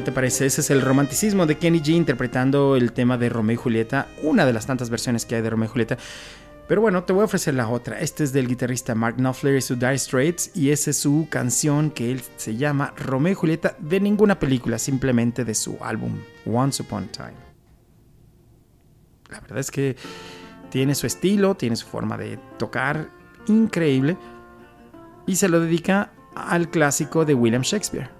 ¿Qué 0.00 0.06
te 0.06 0.12
parece? 0.12 0.46
Ese 0.46 0.62
es 0.62 0.70
el 0.70 0.80
romanticismo 0.80 1.44
de 1.44 1.58
Kenny 1.58 1.80
G 1.80 1.88
interpretando 1.90 2.74
el 2.74 2.94
tema 2.94 3.18
de 3.18 3.28
Romeo 3.28 3.52
y 3.52 3.56
Julieta, 3.56 4.08
una 4.22 4.46
de 4.46 4.54
las 4.54 4.64
tantas 4.64 4.88
versiones 4.88 5.26
que 5.26 5.34
hay 5.34 5.42
de 5.42 5.50
Romeo 5.50 5.66
y 5.66 5.72
Julieta. 5.72 5.98
Pero 6.66 6.80
bueno, 6.80 7.04
te 7.04 7.12
voy 7.12 7.20
a 7.20 7.24
ofrecer 7.26 7.52
la 7.52 7.68
otra. 7.68 8.00
Este 8.00 8.24
es 8.24 8.32
del 8.32 8.48
guitarrista 8.48 8.94
Mark 8.94 9.16
Knopfler 9.16 9.56
y 9.56 9.60
su 9.60 9.76
Dire 9.76 9.98
Straits 9.98 10.52
y 10.56 10.70
esa 10.70 10.88
es 10.88 10.96
su 10.96 11.26
canción 11.28 11.90
que 11.90 12.10
él 12.10 12.22
se 12.38 12.56
llama 12.56 12.94
Romeo 12.96 13.32
y 13.32 13.34
Julieta 13.34 13.76
de 13.78 14.00
ninguna 14.00 14.38
película, 14.38 14.78
simplemente 14.78 15.44
de 15.44 15.54
su 15.54 15.76
álbum 15.82 16.18
Once 16.46 16.82
Upon 16.82 17.04
a 17.04 17.12
Time. 17.12 17.36
La 19.28 19.40
verdad 19.40 19.58
es 19.58 19.70
que 19.70 19.96
tiene 20.70 20.94
su 20.94 21.06
estilo, 21.06 21.56
tiene 21.56 21.76
su 21.76 21.86
forma 21.86 22.16
de 22.16 22.38
tocar 22.58 23.10
increíble 23.48 24.16
y 25.26 25.36
se 25.36 25.50
lo 25.50 25.60
dedica 25.60 26.10
al 26.34 26.70
clásico 26.70 27.26
de 27.26 27.34
William 27.34 27.60
Shakespeare. 27.60 28.19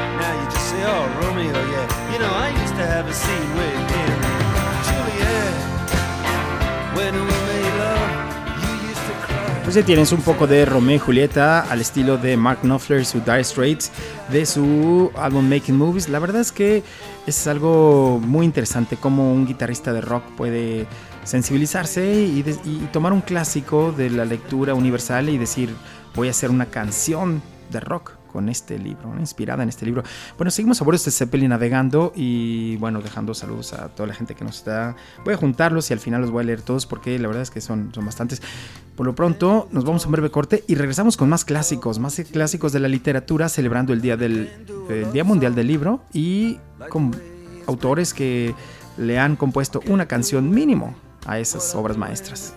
Romeo. 1.21 1.51
Pues 9.63 9.75
ya 9.75 9.85
tienes 9.85 10.11
un 10.11 10.21
poco 10.21 10.47
de 10.47 10.65
Romeo 10.65 10.97
y 10.97 10.99
Julieta 10.99 11.61
al 11.61 11.79
estilo 11.79 12.17
de 12.17 12.35
Mark 12.35 12.59
Knopfler 12.61 13.05
su 13.05 13.21
Dire 13.21 13.43
Straits 13.43 13.91
de 14.29 14.45
su 14.45 15.11
álbum 15.15 15.47
Making 15.47 15.77
Movies. 15.77 16.09
La 16.09 16.19
verdad 16.19 16.41
es 16.41 16.51
que 16.51 16.83
es 17.25 17.47
algo 17.47 18.19
muy 18.21 18.45
interesante 18.45 18.97
cómo 18.97 19.31
un 19.31 19.45
guitarrista 19.45 19.93
de 19.93 20.01
rock 20.01 20.23
puede 20.35 20.87
sensibilizarse 21.23 22.13
y 22.13 22.89
tomar 22.91 23.13
un 23.13 23.21
clásico 23.21 23.93
de 23.93 24.09
la 24.09 24.25
lectura 24.25 24.73
universal 24.73 25.29
y 25.29 25.37
decir 25.37 25.73
voy 26.15 26.27
a 26.27 26.31
hacer 26.31 26.49
una 26.49 26.65
canción 26.65 27.41
de 27.69 27.79
rock 27.79 28.20
con 28.31 28.49
este 28.49 28.79
libro, 28.79 29.13
inspirada 29.19 29.63
en 29.63 29.69
este 29.69 29.85
libro. 29.85 30.03
Bueno, 30.37 30.51
seguimos 30.51 30.81
a 30.81 30.85
bordo 30.85 30.95
de 30.95 31.09
este 31.09 31.11
Zeppelin 31.11 31.49
navegando 31.49 32.13
y 32.15 32.77
bueno, 32.77 33.01
dejando 33.01 33.33
saludos 33.33 33.73
a 33.73 33.89
toda 33.89 34.07
la 34.07 34.13
gente 34.13 34.35
que 34.35 34.43
nos 34.43 34.57
está. 34.57 34.95
Voy 35.23 35.33
a 35.33 35.37
juntarlos 35.37 35.89
y 35.89 35.93
al 35.93 35.99
final 35.99 36.21
los 36.21 36.31
voy 36.31 36.43
a 36.43 36.45
leer 36.45 36.61
todos 36.61 36.85
porque 36.85 37.17
la 37.19 37.27
verdad 37.27 37.43
es 37.43 37.51
que 37.51 37.61
son, 37.61 37.91
son 37.93 38.05
bastantes. 38.05 38.41
Por 38.95 39.05
lo 39.05 39.15
pronto, 39.15 39.67
nos 39.71 39.83
vamos 39.83 40.03
a 40.03 40.07
un 40.07 40.11
breve 40.11 40.31
corte 40.31 40.63
y 40.67 40.75
regresamos 40.75 41.17
con 41.17 41.29
más 41.29 41.45
clásicos, 41.45 41.99
más 41.99 42.21
clásicos 42.31 42.71
de 42.71 42.79
la 42.79 42.87
literatura, 42.87 43.49
celebrando 43.49 43.93
el 43.93 44.01
Día, 44.01 44.17
del, 44.17 44.49
el 44.89 45.11
día 45.11 45.23
Mundial 45.23 45.55
del 45.55 45.67
Libro 45.67 46.03
y 46.13 46.59
con 46.89 47.15
autores 47.67 48.13
que 48.13 48.53
le 48.97 49.19
han 49.19 49.35
compuesto 49.35 49.81
una 49.87 50.07
canción 50.07 50.49
mínimo 50.49 50.95
a 51.25 51.39
esas 51.39 51.73
obras 51.75 51.97
maestras. 51.97 52.53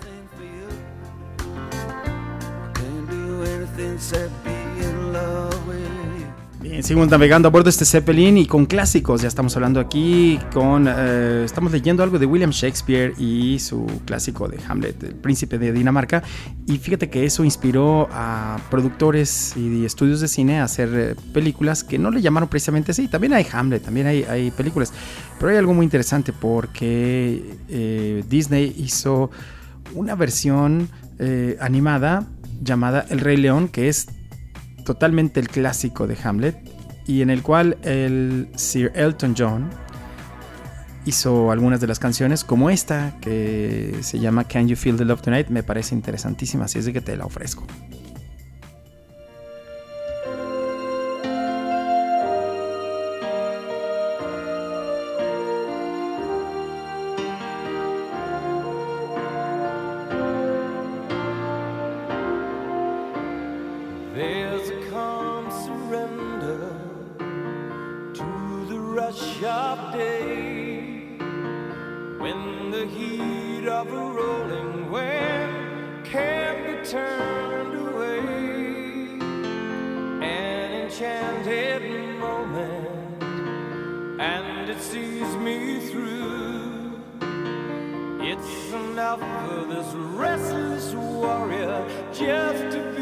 Seguimos 6.82 7.08
navegando 7.08 7.48
a 7.48 7.50
bordo 7.50 7.70
este 7.70 7.84
Zeppelin 7.84 8.38
y 8.38 8.46
con 8.46 8.66
clásicos. 8.66 9.22
Ya 9.22 9.28
estamos 9.28 9.54
hablando 9.56 9.80
aquí 9.80 10.38
con. 10.52 10.86
eh, 10.88 11.42
estamos 11.44 11.72
leyendo 11.72 12.02
algo 12.02 12.18
de 12.18 12.26
William 12.26 12.50
Shakespeare 12.50 13.14
y 13.18 13.58
su 13.58 13.86
clásico 14.04 14.48
de 14.48 14.58
Hamlet, 14.68 15.02
el 15.02 15.14
príncipe 15.14 15.58
de 15.58 15.72
Dinamarca. 15.72 16.22
Y 16.66 16.78
fíjate 16.78 17.10
que 17.10 17.24
eso 17.24 17.44
inspiró 17.44 18.08
a 18.12 18.58
productores 18.70 19.56
y 19.56 19.84
estudios 19.84 20.20
de 20.20 20.28
cine 20.28 20.60
a 20.60 20.64
hacer 20.64 20.90
eh, 20.94 21.14
películas 21.32 21.84
que 21.84 21.98
no 21.98 22.10
le 22.10 22.22
llamaron 22.22 22.48
precisamente 22.48 22.92
así. 22.92 23.08
También 23.08 23.34
hay 23.34 23.46
Hamlet, 23.52 23.82
también 23.82 24.06
hay, 24.06 24.24
hay 24.24 24.50
películas. 24.50 24.92
Pero 25.38 25.50
hay 25.50 25.56
algo 25.56 25.74
muy 25.74 25.84
interesante 25.84 26.32
porque 26.32 27.56
eh, 27.68 28.24
Disney 28.28 28.74
hizo 28.78 29.30
una 29.94 30.14
versión 30.14 30.88
eh, 31.18 31.56
animada 31.60 32.26
llamada 32.62 33.06
El 33.10 33.20
Rey 33.20 33.36
León, 33.36 33.68
que 33.68 33.88
es 33.88 34.08
totalmente 34.84 35.40
el 35.40 35.48
clásico 35.48 36.06
de 36.06 36.16
Hamlet 36.22 36.56
y 37.06 37.22
en 37.22 37.30
el 37.30 37.42
cual 37.42 37.76
el 37.82 38.48
Sir 38.54 38.92
Elton 38.94 39.34
John 39.36 39.70
hizo 41.04 41.50
algunas 41.50 41.80
de 41.80 41.86
las 41.86 41.98
canciones 41.98 42.44
como 42.44 42.70
esta 42.70 43.16
que 43.20 43.96
se 44.00 44.18
llama 44.18 44.44
Can 44.44 44.68
You 44.68 44.76
Feel 44.76 44.96
the 44.96 45.04
Love 45.04 45.22
Tonight 45.22 45.48
me 45.48 45.62
parece 45.62 45.94
interesantísima 45.94 46.64
así 46.64 46.78
es 46.78 46.86
de 46.86 46.92
que 46.92 47.00
te 47.00 47.16
la 47.16 47.26
ofrezco 47.26 47.66
rush 69.42 69.92
day 69.92 71.16
when 72.18 72.70
the 72.70 72.86
heat 72.86 73.66
of 73.68 73.88
a 73.88 73.92
rolling 73.92 74.90
wave 74.90 76.04
can't 76.04 76.82
be 76.82 76.88
turned 76.88 77.74
away. 77.74 78.18
An 80.22 80.72
enchanted 80.82 82.18
moment, 82.18 83.22
and 84.20 84.70
it 84.70 84.80
sees 84.80 85.36
me 85.36 85.80
through. 85.90 87.00
It's 88.20 88.72
enough 88.72 89.20
for 89.20 89.64
this 89.66 89.92
restless 89.94 90.94
warrior 90.94 91.86
just 92.12 92.76
to 92.76 92.93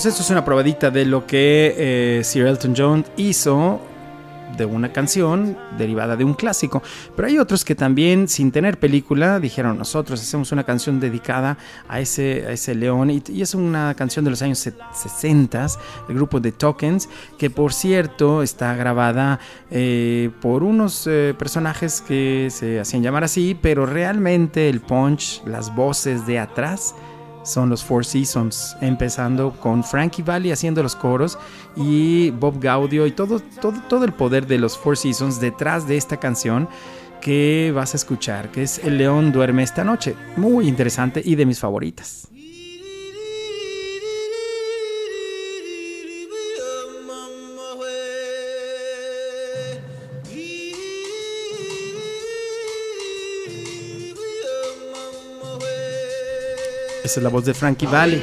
pues 0.00 0.14
esto 0.14 0.22
es 0.22 0.30
una 0.30 0.46
probadita 0.46 0.90
de 0.90 1.04
lo 1.04 1.26
que 1.26 1.74
eh, 1.76 2.24
Sir 2.24 2.46
Elton 2.46 2.72
John 2.74 3.04
hizo 3.18 3.82
de 4.56 4.64
una 4.64 4.90
canción 4.94 5.58
derivada 5.76 6.16
de 6.16 6.24
un 6.24 6.32
clásico. 6.32 6.82
Pero 7.14 7.28
hay 7.28 7.38
otros 7.38 7.66
que 7.66 7.74
también, 7.74 8.26
sin 8.26 8.50
tener 8.50 8.78
película, 8.78 9.38
dijeron 9.40 9.76
nosotros 9.76 10.18
hacemos 10.22 10.52
una 10.52 10.64
canción 10.64 11.00
dedicada 11.00 11.58
a 11.86 12.00
ese, 12.00 12.50
ese 12.50 12.74
león. 12.74 13.10
Y, 13.10 13.42
es 13.42 13.54
una 13.54 13.92
canción 13.94 14.24
de 14.24 14.30
los 14.30 14.40
años 14.40 14.58
se- 14.58 14.72
60, 14.94 15.66
el 16.08 16.14
grupo 16.14 16.40
de 16.40 16.52
Tokens, 16.52 17.06
que 17.36 17.50
por 17.50 17.74
cierto 17.74 18.42
está 18.42 18.74
grabada 18.76 19.38
eh, 19.70 20.30
por 20.40 20.62
unos 20.62 21.06
eh, 21.06 21.34
personajes 21.38 22.00
que 22.00 22.48
se 22.50 22.80
hacían 22.80 23.02
llamar 23.02 23.24
así, 23.24 23.54
pero 23.60 23.84
realmente 23.84 24.70
el 24.70 24.80
punch, 24.80 25.42
las 25.44 25.74
voces 25.74 26.26
de 26.26 26.38
atrás 26.38 26.94
son 27.42 27.70
los 27.70 27.84
Four 27.84 28.04
Seasons, 28.04 28.76
empezando 28.80 29.52
con 29.52 29.82
Frankie 29.82 30.22
Valli 30.22 30.52
haciendo 30.52 30.82
los 30.82 30.96
coros 30.96 31.38
y 31.76 32.30
Bob 32.30 32.60
Gaudio 32.60 33.06
y 33.06 33.12
todo, 33.12 33.40
todo, 33.60 33.80
todo 33.88 34.04
el 34.04 34.12
poder 34.12 34.46
de 34.46 34.58
los 34.58 34.76
Four 34.76 34.96
Seasons 34.96 35.40
detrás 35.40 35.86
de 35.86 35.96
esta 35.96 36.18
canción 36.18 36.68
que 37.20 37.72
vas 37.74 37.94
a 37.94 37.96
escuchar, 37.96 38.50
que 38.50 38.62
es 38.62 38.78
El 38.78 38.98
León 38.98 39.32
duerme 39.32 39.62
esta 39.62 39.84
noche. 39.84 40.16
Muy 40.36 40.68
interesante 40.68 41.22
y 41.24 41.36
de 41.36 41.46
mis 41.46 41.60
favoritas. 41.60 42.28
Esa 57.02 57.20
es 57.20 57.22
la 57.24 57.30
voz 57.30 57.44
de 57.44 57.54
Frankie 57.54 57.86
Valli. 57.86 58.22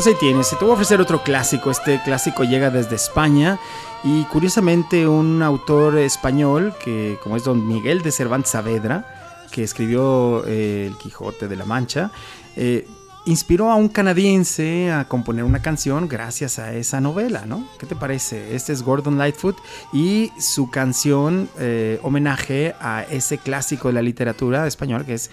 Pues 0.00 0.14
ahí 0.14 0.18
tienes, 0.18 0.48
te 0.48 0.56
voy 0.64 0.70
a 0.70 0.72
ofrecer 0.72 0.98
otro 0.98 1.22
clásico. 1.22 1.70
Este 1.70 2.00
clásico 2.02 2.42
llega 2.42 2.70
desde 2.70 2.96
España 2.96 3.58
y 4.02 4.24
curiosamente 4.24 5.06
un 5.06 5.42
autor 5.42 5.98
español 5.98 6.72
que 6.82 7.18
como 7.22 7.36
es 7.36 7.44
don 7.44 7.68
Miguel 7.68 8.00
de 8.00 8.10
Cervantes 8.10 8.52
Saavedra, 8.52 9.44
que 9.52 9.62
escribió 9.62 10.42
eh, 10.46 10.86
El 10.86 10.96
Quijote 10.96 11.48
de 11.48 11.56
la 11.56 11.66
Mancha, 11.66 12.10
eh, 12.56 12.88
inspiró 13.26 13.70
a 13.70 13.74
un 13.74 13.90
canadiense 13.90 14.90
a 14.90 15.06
componer 15.06 15.44
una 15.44 15.60
canción 15.60 16.08
gracias 16.08 16.58
a 16.58 16.72
esa 16.72 17.02
novela, 17.02 17.44
¿no? 17.44 17.68
¿Qué 17.78 17.84
te 17.84 17.94
parece? 17.94 18.56
Este 18.56 18.72
es 18.72 18.82
Gordon 18.82 19.18
Lightfoot 19.18 19.58
y 19.92 20.32
su 20.38 20.70
canción 20.70 21.50
eh, 21.58 22.00
homenaje 22.02 22.74
a 22.80 23.02
ese 23.02 23.36
clásico 23.36 23.88
de 23.88 23.94
la 23.94 24.02
literatura 24.02 24.66
española 24.66 25.04
que 25.04 25.12
es 25.12 25.30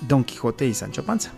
Don 0.00 0.24
Quijote 0.24 0.66
y 0.66 0.74
Sancho 0.74 1.04
Panza. 1.04 1.30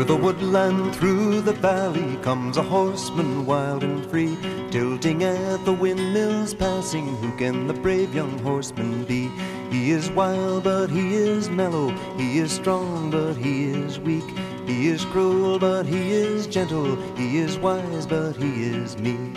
Through 0.00 0.16
the 0.16 0.24
woodland, 0.24 0.96
through 0.96 1.42
the 1.42 1.52
valley, 1.52 2.16
comes 2.22 2.56
a 2.56 2.62
horseman 2.62 3.44
wild 3.44 3.84
and 3.84 4.02
free, 4.06 4.34
tilting 4.70 5.24
at 5.24 5.62
the 5.66 5.74
windmills 5.74 6.54
passing. 6.54 7.06
Who 7.16 7.36
can 7.36 7.66
the 7.66 7.74
brave 7.74 8.14
young 8.14 8.38
horseman 8.38 9.04
be? 9.04 9.30
He 9.70 9.90
is 9.90 10.08
wild, 10.12 10.64
but 10.64 10.88
he 10.88 11.16
is 11.16 11.50
mellow. 11.50 11.90
He 12.16 12.38
is 12.38 12.50
strong, 12.50 13.10
but 13.10 13.34
he 13.34 13.64
is 13.64 13.98
weak. 13.98 14.24
He 14.66 14.88
is 14.88 15.04
cruel, 15.04 15.58
but 15.58 15.84
he 15.84 16.12
is 16.12 16.46
gentle. 16.46 16.96
He 17.14 17.36
is 17.36 17.58
wise, 17.58 18.06
but 18.06 18.36
he 18.36 18.70
is 18.70 18.96
meek. 18.96 19.36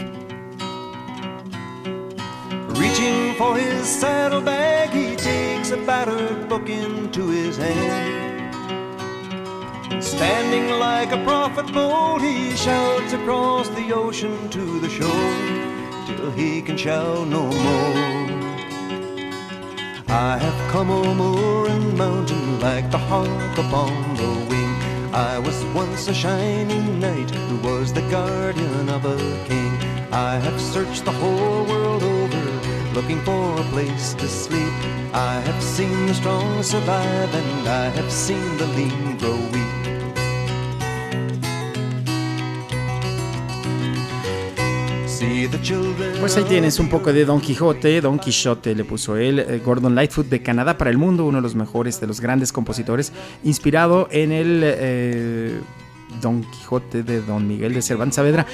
Reaching 2.79 3.35
for 3.35 3.57
his 3.57 3.85
saddlebag, 3.85 4.91
he 4.91 5.17
takes 5.17 5.71
a 5.71 5.77
battered 5.85 6.47
book 6.47 6.69
into 6.69 7.27
his 7.27 7.57
hand. 7.57 8.32
Standing 10.01 10.69
like 10.79 11.11
a 11.11 11.23
prophet 11.23 11.71
bold, 11.73 12.21
he 12.21 12.55
shouts 12.55 13.13
across 13.13 13.69
the 13.69 13.93
ocean 13.93 14.49
to 14.49 14.79
the 14.79 14.89
shore 14.89 15.37
till 16.07 16.31
he 16.31 16.61
can 16.61 16.77
shout 16.77 17.27
no 17.27 17.43
more. 17.43 18.23
I 20.07 20.37
have 20.37 20.71
come 20.71 20.89
o'er 20.89 21.15
moor 21.15 21.67
and 21.67 21.97
mountain 21.97 22.59
like 22.59 22.91
the 22.91 22.97
hawk 22.97 23.57
upon 23.57 24.15
the 24.15 24.29
wing. 24.49 24.73
I 25.13 25.39
was 25.39 25.63
once 25.75 26.07
a 26.07 26.13
shining 26.13 26.99
knight 26.99 27.29
who 27.29 27.57
was 27.67 27.93
the 27.93 28.07
guardian 28.09 28.89
of 28.89 29.05
a 29.05 29.17
king. 29.47 29.71
I 30.11 30.37
have 30.37 30.59
searched 30.59 31.05
the 31.05 31.11
whole 31.11 31.65
world 31.65 32.03
over, 32.03 32.45
looking 32.93 33.21
for 33.21 33.59
a 33.59 33.63
place 33.65 34.13
to 34.15 34.27
sleep. 34.27 34.73
I 35.13 35.41
have 35.41 35.61
seen 35.61 36.05
the 36.07 36.13
strong 36.13 36.63
survive, 36.63 37.33
and 37.33 37.67
I 37.67 37.89
have 37.89 38.11
seen 38.11 38.57
the 38.57 38.67
lean 38.67 39.17
grow 39.17 39.37
weak. 39.51 39.72
Pues 46.19 46.37
ahí 46.37 46.43
tienes 46.43 46.79
un 46.79 46.89
poco 46.89 47.13
de 47.13 47.25
Don 47.25 47.39
Quijote, 47.39 48.01
Don 48.01 48.19
Quixote 48.19 48.75
le 48.75 48.83
puso 48.83 49.15
él, 49.15 49.39
eh, 49.39 49.61
Gordon 49.63 49.95
Lightfoot 49.95 50.27
de 50.27 50.41
Canadá 50.41 50.77
para 50.77 50.89
el 50.89 50.97
mundo, 50.97 51.25
uno 51.25 51.37
de 51.37 51.41
los 51.41 51.55
mejores, 51.55 51.99
de 51.99 52.07
los 52.07 52.19
grandes 52.19 52.51
compositores, 52.51 53.13
inspirado 53.43 54.07
en 54.11 54.31
el 54.31 54.61
eh, 54.63 55.59
Don 56.21 56.43
Quijote 56.43 57.03
de 57.03 57.21
Don 57.21 57.47
Miguel 57.47 57.73
de 57.73 57.81
Cervantes 57.81 58.15
Saavedra. 58.15 58.45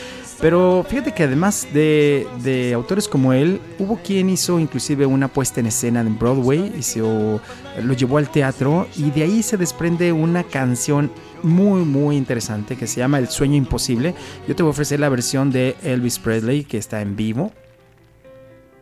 Pero 0.41 0.85
fíjate 0.87 1.13
que 1.13 1.23
además 1.23 1.67
de, 1.73 2.25
de 2.43 2.73
autores 2.73 3.07
como 3.07 3.33
él, 3.33 3.59
hubo 3.77 3.97
quien 3.97 4.29
hizo 4.29 4.59
inclusive 4.59 5.05
una 5.05 5.27
puesta 5.27 5.59
en 5.59 5.65
escena 5.65 6.01
en 6.01 6.17
Broadway, 6.17 6.73
hizo, 6.77 7.41
lo 7.83 7.93
llevó 7.93 8.17
al 8.17 8.29
teatro 8.29 8.87
y 8.95 9.11
de 9.11 9.23
ahí 9.23 9.43
se 9.43 9.57
desprende 9.57 10.11
una 10.13 10.43
canción 10.43 11.11
muy 11.43 11.81
muy 11.83 12.17
interesante 12.17 12.75
que 12.75 12.87
se 12.87 12.99
llama 12.99 13.19
El 13.19 13.27
sueño 13.27 13.55
imposible. 13.55 14.15
Yo 14.47 14.55
te 14.55 14.63
voy 14.63 14.69
a 14.69 14.71
ofrecer 14.71 14.99
la 14.99 15.09
versión 15.09 15.51
de 15.51 15.75
Elvis 15.83 16.19
Presley 16.19 16.63
que 16.63 16.77
está 16.77 17.01
en 17.01 17.15
vivo, 17.15 17.51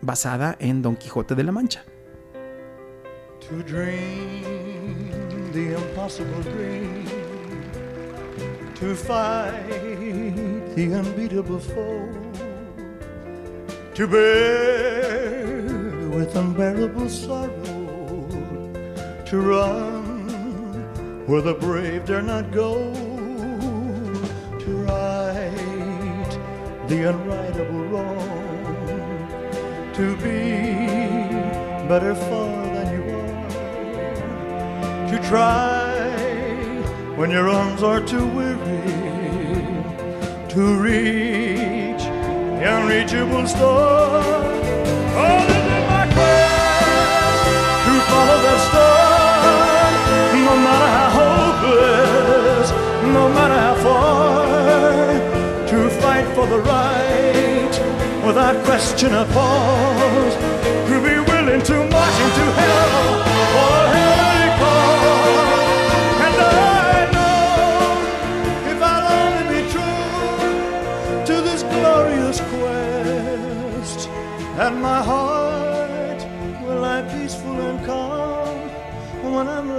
basada 0.02 0.56
en 0.60 0.82
Don 0.82 0.96
Quijote 0.96 1.36
de 1.36 1.44
la 1.44 1.52
Mancha. 1.52 1.84
To 3.50 3.64
dream 3.64 4.44
the 5.54 5.76
impossible 5.76 6.44
dream, 6.44 7.06
to 8.76 8.94
fight 8.94 9.54
the 10.76 10.94
unbeatable 10.94 11.60
foe, 11.60 12.10
to 13.94 14.08
bear 14.08 15.64
with 16.12 16.36
unbearable 16.36 17.10
sorrow, 17.10 18.28
to 19.26 19.40
run 19.40 20.17
where 21.28 21.42
the 21.42 21.54
brave 21.54 22.06
dare 22.06 22.22
not 22.22 22.52
go, 22.52 22.94
to 24.60 24.72
right 24.88 26.32
the 26.88 26.96
unrightable 27.12 27.92
wrong, 27.92 29.28
to 29.94 30.16
be 30.18 30.40
better 31.90 32.16
far 32.16 32.66
than 32.76 32.88
you 32.96 33.04
are, 33.14 33.50
to 35.10 35.18
try 35.28 36.08
when 37.18 37.30
your 37.30 37.50
arms 37.50 37.84
are 37.84 38.00
too 38.00 38.26
weary, 38.28 38.82
to 40.48 40.80
reach 40.80 42.04
the 42.58 42.64
unreachable 42.64 43.46
star. 43.48 44.24
Oh, 45.20 45.57
the 56.50 56.60
right 56.60 57.76
without 58.26 58.64
question 58.64 59.14
or 59.14 59.26
pause, 59.26 60.36
to 60.88 60.96
be 61.08 61.16
willing 61.32 61.62
to 61.62 61.76
march 61.92 62.18
into 62.26 62.46
hell 62.60 63.04
for 63.54 63.70
a 63.80 63.88
heavenly 63.96 64.50
cause. 64.60 65.62
And 66.26 66.38
I 66.42 67.12
know 67.16 67.38
if 68.72 68.80
I'll 68.92 69.08
only 69.20 69.46
be 69.56 69.62
true 69.74 71.26
to 71.26 71.36
this 71.48 71.62
glorious 71.64 72.40
quest, 72.52 74.00
and 74.64 74.82
my 74.82 75.02
heart 75.04 76.22
will 76.64 76.80
lie 76.82 77.06
peaceful 77.14 77.60
and 77.60 77.86
calm 77.86 78.58
when 79.34 79.48
I'm 79.48 79.70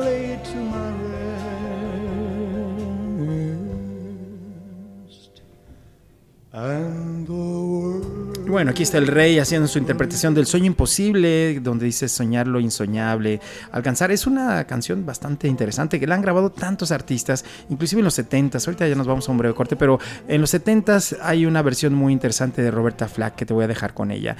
Bueno, 8.48 8.70
aquí 8.70 8.82
está 8.82 8.96
el 8.96 9.06
rey 9.06 9.38
haciendo 9.38 9.68
su 9.68 9.78
interpretación 9.78 10.32
del 10.32 10.46
sueño 10.46 10.64
imposible, 10.64 11.60
donde 11.60 11.84
dice 11.84 12.08
soñar 12.08 12.46
lo 12.46 12.60
insoñable, 12.60 13.42
alcanzar. 13.72 14.10
Es 14.10 14.26
una 14.26 14.64
canción 14.64 15.04
bastante 15.04 15.48
interesante 15.48 16.00
que 16.00 16.06
la 16.06 16.14
han 16.14 16.22
grabado 16.22 16.50
tantos 16.50 16.90
artistas, 16.90 17.44
inclusive 17.68 18.00
en 18.00 18.06
los 18.06 18.18
70s. 18.18 18.66
Ahorita 18.66 18.88
ya 18.88 18.94
nos 18.94 19.06
vamos 19.06 19.28
a 19.28 19.32
un 19.32 19.38
breve 19.38 19.54
corte, 19.54 19.76
pero 19.76 19.98
en 20.26 20.40
los 20.40 20.54
70s 20.54 21.18
hay 21.20 21.44
una 21.44 21.60
versión 21.60 21.92
muy 21.92 22.10
interesante 22.10 22.62
de 22.62 22.70
Roberta 22.70 23.06
Flack 23.06 23.34
que 23.34 23.44
te 23.44 23.52
voy 23.52 23.64
a 23.64 23.68
dejar 23.68 23.92
con 23.92 24.10
ella. 24.10 24.34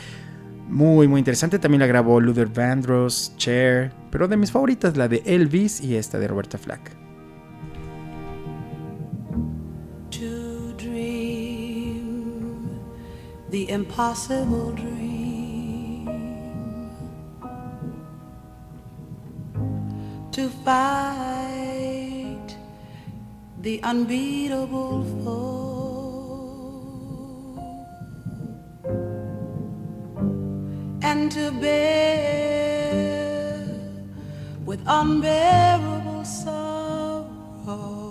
Muy, 0.69 1.07
muy 1.07 1.19
interesante. 1.19 1.59
También 1.59 1.81
la 1.81 1.87
grabó 1.87 2.19
Luther 2.19 2.49
Vandross, 2.49 3.35
Cher, 3.37 3.93
pero 4.11 4.27
de 4.27 4.39
mis 4.39 4.51
favoritas, 4.51 4.97
la 4.97 5.09
de 5.09 5.23
Elvis 5.27 5.83
y 5.83 5.97
esta 5.97 6.19
de 6.19 6.29
Roberta 6.29 6.57
Flack. 6.57 7.08
The 13.51 13.69
impossible 13.71 14.73
dream. 14.73 16.07
To 20.33 20.49
fight 20.65 22.57
the 23.61 23.83
unbeatable 23.83 25.05
foe. 25.25 25.59
And 31.03 31.33
to 31.33 31.51
bear 31.53 32.99
with 34.67 34.81
unbearable 34.87 36.25
sorrow 36.25 38.08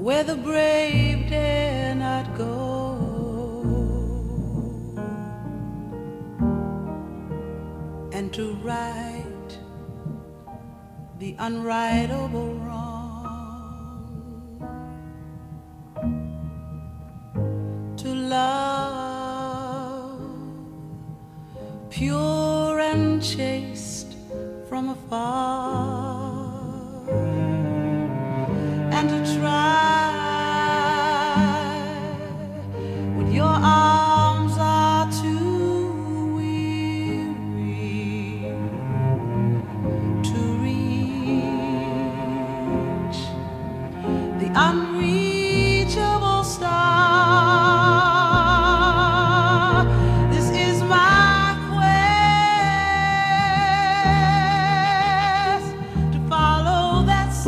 where 0.00 0.24
the 0.24 0.34
brave 0.34 1.28
dare 1.28 1.94
not 1.94 2.34
go. 2.34 2.96
And 8.12 8.32
to 8.32 8.54
right 8.62 9.58
the 11.18 11.34
unrightable 11.34 12.66
wrong. 12.66 12.86
To 17.98 18.14
love 18.14 19.60
pure 21.90 22.80
and 22.80 23.22
chaste 23.22 24.16
from 24.66 24.88
afar 24.88 26.40
and 28.92 29.08
to 29.08 29.18
try 29.38 29.89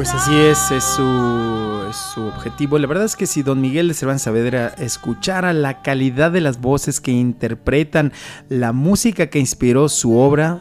Pues 0.02 0.14
así 0.14 0.34
es, 0.34 0.72
es 0.72 0.82
su, 0.82 1.86
es 1.88 1.96
su 1.96 2.22
objetivo. 2.22 2.76
La 2.76 2.88
verdad 2.88 3.04
es 3.04 3.14
que 3.14 3.28
si 3.28 3.44
don 3.44 3.60
Miguel 3.60 3.86
de 3.86 3.94
Cervantes 3.94 4.22
Saavedra 4.22 4.74
escuchara 4.78 5.52
la 5.52 5.80
calidad 5.80 6.32
de 6.32 6.40
las 6.40 6.60
voces 6.60 7.00
que 7.00 7.12
interpretan 7.12 8.12
la 8.48 8.72
música 8.72 9.28
que 9.28 9.38
inspiró 9.38 9.88
su 9.88 10.18
obra, 10.18 10.58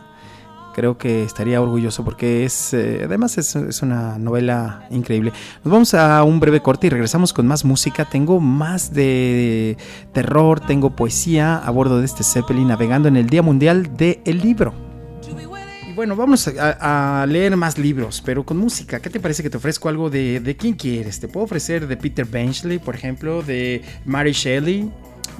creo 0.75 0.99
que 0.99 1.23
estaría 1.23 1.59
orgulloso 1.59 2.05
porque 2.05 2.45
es, 2.45 2.71
eh, 2.75 3.01
además 3.05 3.39
es, 3.39 3.81
una 3.81 4.19
novela 4.19 4.85
increíble. 4.91 5.33
Nos 5.63 5.71
vamos 5.71 5.95
a 5.95 6.21
un 6.21 6.39
breve 6.39 6.61
corte 6.61 6.85
y 6.85 6.91
regresamos 6.91 7.33
con 7.33 7.47
más 7.47 7.65
música. 7.65 8.05
Tengo 8.05 8.39
más 8.39 8.93
de 8.93 9.75
terror, 10.13 10.59
tengo 10.59 10.95
poesía 10.95 11.57
a 11.57 11.71
bordo 11.71 11.97
de 11.97 12.05
este 12.05 12.23
Zeppelin 12.23 12.67
navegando 12.67 13.07
en 13.07 13.17
el 13.17 13.25
Día 13.25 13.41
Mundial 13.41 13.97
del 13.97 14.37
Libro. 14.37 14.90
Bueno, 15.95 16.15
vamos 16.15 16.47
a, 16.47 17.21
a 17.21 17.25
leer 17.25 17.57
más 17.57 17.77
libros, 17.77 18.21
pero 18.25 18.45
con 18.45 18.57
música. 18.57 18.99
¿Qué 18.99 19.09
te 19.09 19.19
parece 19.19 19.43
que 19.43 19.49
te 19.49 19.57
ofrezco 19.57 19.89
algo 19.89 20.09
de, 20.09 20.39
de 20.39 20.55
quién 20.55 20.73
quieres? 20.73 21.19
Te 21.19 21.27
puedo 21.27 21.43
ofrecer 21.43 21.87
de 21.87 21.97
Peter 21.97 22.25
Benchley, 22.25 22.79
por 22.79 22.95
ejemplo, 22.95 23.41
de 23.41 23.81
Mary 24.05 24.31
Shelley, 24.31 24.89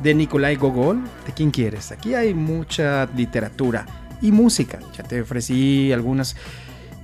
de 0.02 0.14
Nikolai 0.14 0.56
Gogol. 0.56 1.02
¿De 1.26 1.34
quién 1.34 1.52
quieres? 1.52 1.92
Aquí 1.92 2.16
hay 2.16 2.34
mucha 2.34 3.08
literatura 3.16 3.86
y 4.22 4.32
música. 4.32 4.80
Ya 4.98 5.04
te 5.04 5.22
ofrecí 5.22 5.92
algunas. 5.92 6.36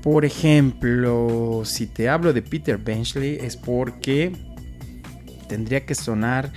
Por 0.01 0.25
ejemplo, 0.25 1.61
si 1.63 1.87
te 1.87 2.09
hablo 2.09 2.33
de 2.33 2.41
Peter 2.41 2.77
Benchley 2.77 3.37
es 3.41 3.55
porque 3.55 4.31
tendría 5.47 5.85
que 5.85 5.95
sonar 5.95 6.51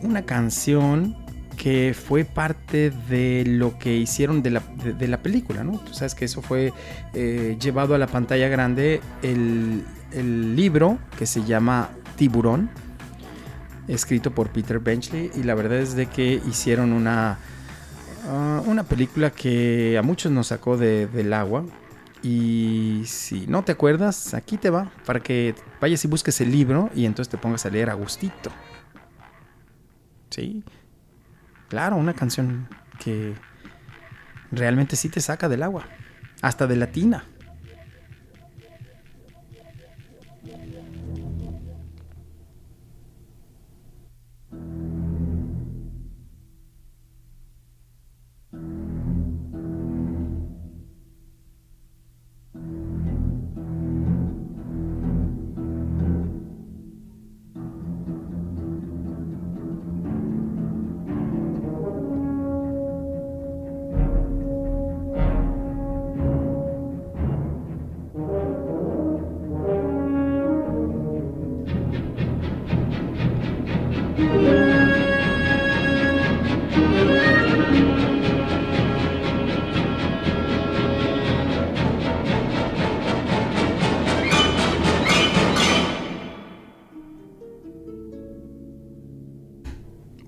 una 0.00 0.22
canción 0.22 1.16
que 1.56 1.94
fue 1.94 2.24
parte 2.24 2.90
de 2.90 3.44
lo 3.46 3.78
que 3.78 3.96
hicieron 3.96 4.42
de 4.42 4.50
la, 4.50 4.60
de, 4.60 5.08
la 5.08 5.22
película, 5.22 5.62
¿no? 5.64 5.78
Tú 5.78 5.94
sabes 5.94 6.14
que 6.14 6.24
eso 6.24 6.42
fue 6.42 6.72
eh, 7.14 7.56
llevado 7.60 7.94
a 7.94 7.98
la 7.98 8.06
pantalla 8.06 8.48
grande 8.48 9.00
el, 9.22 9.84
el, 10.12 10.56
libro 10.56 10.98
que 11.18 11.26
se 11.26 11.44
llama 11.44 11.90
Tiburón, 12.16 12.70
escrito 13.88 14.32
por 14.32 14.50
Peter 14.50 14.80
Benchley, 14.80 15.30
y 15.34 15.42
la 15.42 15.54
verdad 15.54 15.78
es 15.78 15.94
de 15.94 16.06
que 16.06 16.40
hicieron 16.48 16.92
una, 16.92 17.38
uh, 18.28 18.68
una 18.68 18.84
película 18.84 19.30
que 19.30 19.96
a 19.98 20.02
muchos 20.02 20.32
nos 20.32 20.48
sacó 20.48 20.76
de, 20.76 21.06
del 21.06 21.32
agua. 21.32 21.64
Y 22.24 23.02
si 23.06 23.48
no 23.48 23.64
te 23.64 23.72
acuerdas, 23.72 24.32
aquí 24.34 24.56
te 24.56 24.70
va, 24.70 24.92
para 25.04 25.20
que 25.20 25.56
vayas 25.80 26.04
y 26.04 26.08
busques 26.08 26.40
el 26.40 26.52
libro 26.52 26.88
y 26.94 27.04
entonces 27.04 27.28
te 27.28 27.36
pongas 27.36 27.66
a 27.66 27.70
leer 27.70 27.90
a 27.90 27.94
gustito. 27.94 28.50
¿Sí? 30.30 30.62
Claro, 31.72 31.96
una 31.96 32.12
canción 32.12 32.68
que 33.02 33.34
realmente 34.50 34.94
sí 34.94 35.08
te 35.08 35.22
saca 35.22 35.48
del 35.48 35.62
agua, 35.62 35.86
hasta 36.42 36.66
de 36.66 36.76
la 36.76 36.88
tina. 36.88 37.24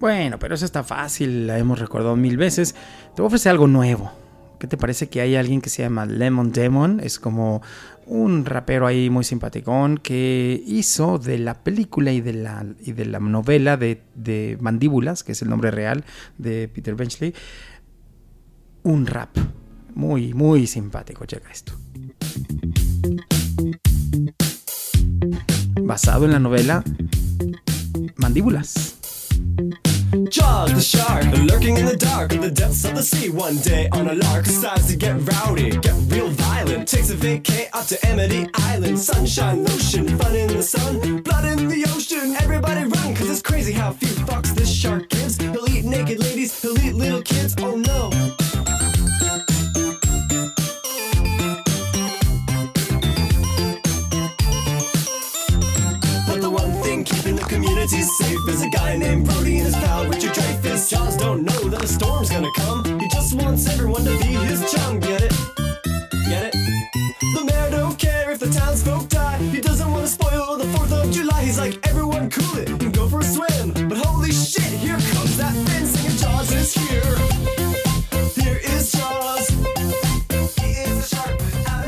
Bueno, 0.05 0.39
pero 0.39 0.55
eso 0.55 0.67
está 0.67 0.85
fácil, 0.85 1.47
la 1.47 1.59
hemos 1.59 1.79
recordado 1.79 2.15
mil 2.15 2.37
veces. 2.37 2.75
Te 3.15 3.23
voy 3.23 3.25
a 3.25 3.29
ofrecer 3.29 3.49
algo 3.49 3.67
nuevo. 3.67 4.13
¿Qué 4.59 4.67
te 4.67 4.77
parece 4.77 5.09
que 5.09 5.23
hay 5.23 5.35
alguien 5.35 5.63
que 5.63 5.71
se 5.71 5.83
llama 5.83 6.05
Lemon 6.05 6.53
Demon? 6.53 7.01
Es 7.01 7.19
como 7.19 7.63
un 8.05 8.45
rapero 8.45 8.87
ahí 8.87 9.09
muy 9.09 9.25
simpaticón 9.25 9.97
que 9.97 10.63
hizo 10.67 11.19
de 11.19 11.39
la 11.39 11.55
película 11.55 12.13
y 12.13 12.21
de 12.21 12.35
la, 12.35 12.67
y 12.85 12.93
de 12.93 13.07
la 13.07 13.19
novela 13.19 13.79
de, 13.79 14.59
Mandíbulas, 14.61 15.25
que 15.25 15.33
es 15.33 15.41
el 15.41 15.49
nombre 15.49 15.71
real 15.71 16.05
de 16.37 16.69
Peter 16.69 16.95
Benchley, 16.95 17.35
un 18.83 19.07
rap. 19.07 19.35
Muy, 19.95 20.35
muy 20.35 20.67
simpático. 20.67 21.25
Checa 21.25 21.51
esto. 21.51 21.73
Basado 25.81 26.27
en 26.27 26.33
la 26.33 26.41
novela 26.41 26.85
Mandíbulas. 28.17 28.99
Jaws 30.31 30.73
the 30.73 30.81
shark, 30.81 31.25
lurking 31.51 31.77
in 31.77 31.87
the 31.87 31.97
dark 31.97 32.33
of 32.33 32.41
the 32.41 32.51
depths 32.51 32.85
of 32.85 32.95
the 32.95 33.03
sea. 33.03 33.31
One 33.31 33.57
day 33.59 33.89
on 33.93 34.09
a 34.09 34.15
lark, 34.15 34.45
decides 34.45 34.89
to 34.89 34.97
get 34.97 35.17
rowdy, 35.31 35.71
get 35.71 35.95
real 36.07 36.29
violent. 36.29 36.89
Takes 36.89 37.11
a 37.11 37.17
vacay 37.17 37.69
out 37.75 37.87
to 37.89 38.07
Amity 38.07 38.49
Island. 38.55 38.99
Sunshine, 38.99 39.65
lotion, 39.65 40.17
fun 40.19 40.35
in 40.37 40.49
the 40.49 40.63
sun, 40.63 41.23
blood 41.23 41.45
in 41.45 41.69
the 41.69 41.85
ocean. 41.95 42.37
Everybody 42.37 42.85
run, 42.85 43.15
cause 43.15 43.29
it's 43.29 43.43
crazy 43.43 43.73
how 43.73 43.93
few 43.93 44.09
fucks 44.25 44.55
this 44.55 44.73
shark 44.73 45.09
gives. 45.09 45.37
He'll 45.37 45.69
eat 45.69 45.85
naked 45.85 46.21
ladies, 46.21 46.61
he'll 46.63 46.79
eat 46.79 46.95
little 46.95 47.23
kids, 47.23 47.55
oh 47.59 47.77
no. 47.77 48.11
But 56.27 56.41
the 56.41 56.51
one 56.51 56.73
thing 56.83 57.05
keeping 57.05 57.37
the 57.37 57.47
community 57.49 58.03
safe 58.03 58.49
is 58.49 58.63
a 58.63 58.69
guy 58.69 58.97
named 58.97 59.27
Jaws 60.89 61.17
don't 61.17 61.45
know 61.45 61.69
that 61.71 61.83
a 61.83 61.87
storm's 61.87 62.31
gonna 62.31 62.51
come. 62.57 62.85
He 63.01 63.09
just 63.09 63.35
wants 63.35 63.67
everyone 63.67 64.05
to 64.05 64.11
be 64.19 64.35
his 64.49 64.61
chum. 64.71 65.01
Get 65.01 65.23
it? 65.23 65.33
Get 66.29 66.45
it? 66.49 66.55
The 67.35 67.45
mayor 67.45 67.71
don't 67.71 67.99
care 67.99 68.31
if 68.33 68.39
the 68.39 68.51
townsfolk 68.51 69.09
die. 69.09 69.39
He 69.39 69.61
doesn't 69.61 69.91
want 69.91 70.05
to 70.05 70.13
spoil 70.13 70.59
the 70.59 70.65
4th 70.65 70.93
of 70.93 71.11
July. 71.11 71.43
He's 71.43 71.59
like, 71.59 71.79
everyone 71.89 72.29
cool 72.29 72.59
it 72.59 72.69
and 72.69 72.93
go 72.95 73.09
for 73.09 73.21
a 73.21 73.25
swim. 73.25 73.73
But 73.89 73.99
holy 73.99 74.31
shit, 74.33 74.63
here 74.63 74.99
comes 75.13 75.37
that 75.39 75.55
Finn 75.69 75.87
singing 75.87 76.19
Jaws 76.19 76.53
is 76.53 76.75
here. 76.75 77.15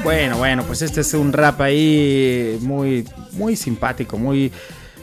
Bueno, 0.07 0.39
bueno, 0.39 0.63
pues 0.63 0.83
este 0.83 1.01
es 1.01 1.15
un 1.15 1.33
rap 1.33 1.61
ahí 1.61 2.59
muy, 2.63 3.05
muy 3.33 3.57
simpático, 3.57 4.17
muy, 4.17 4.53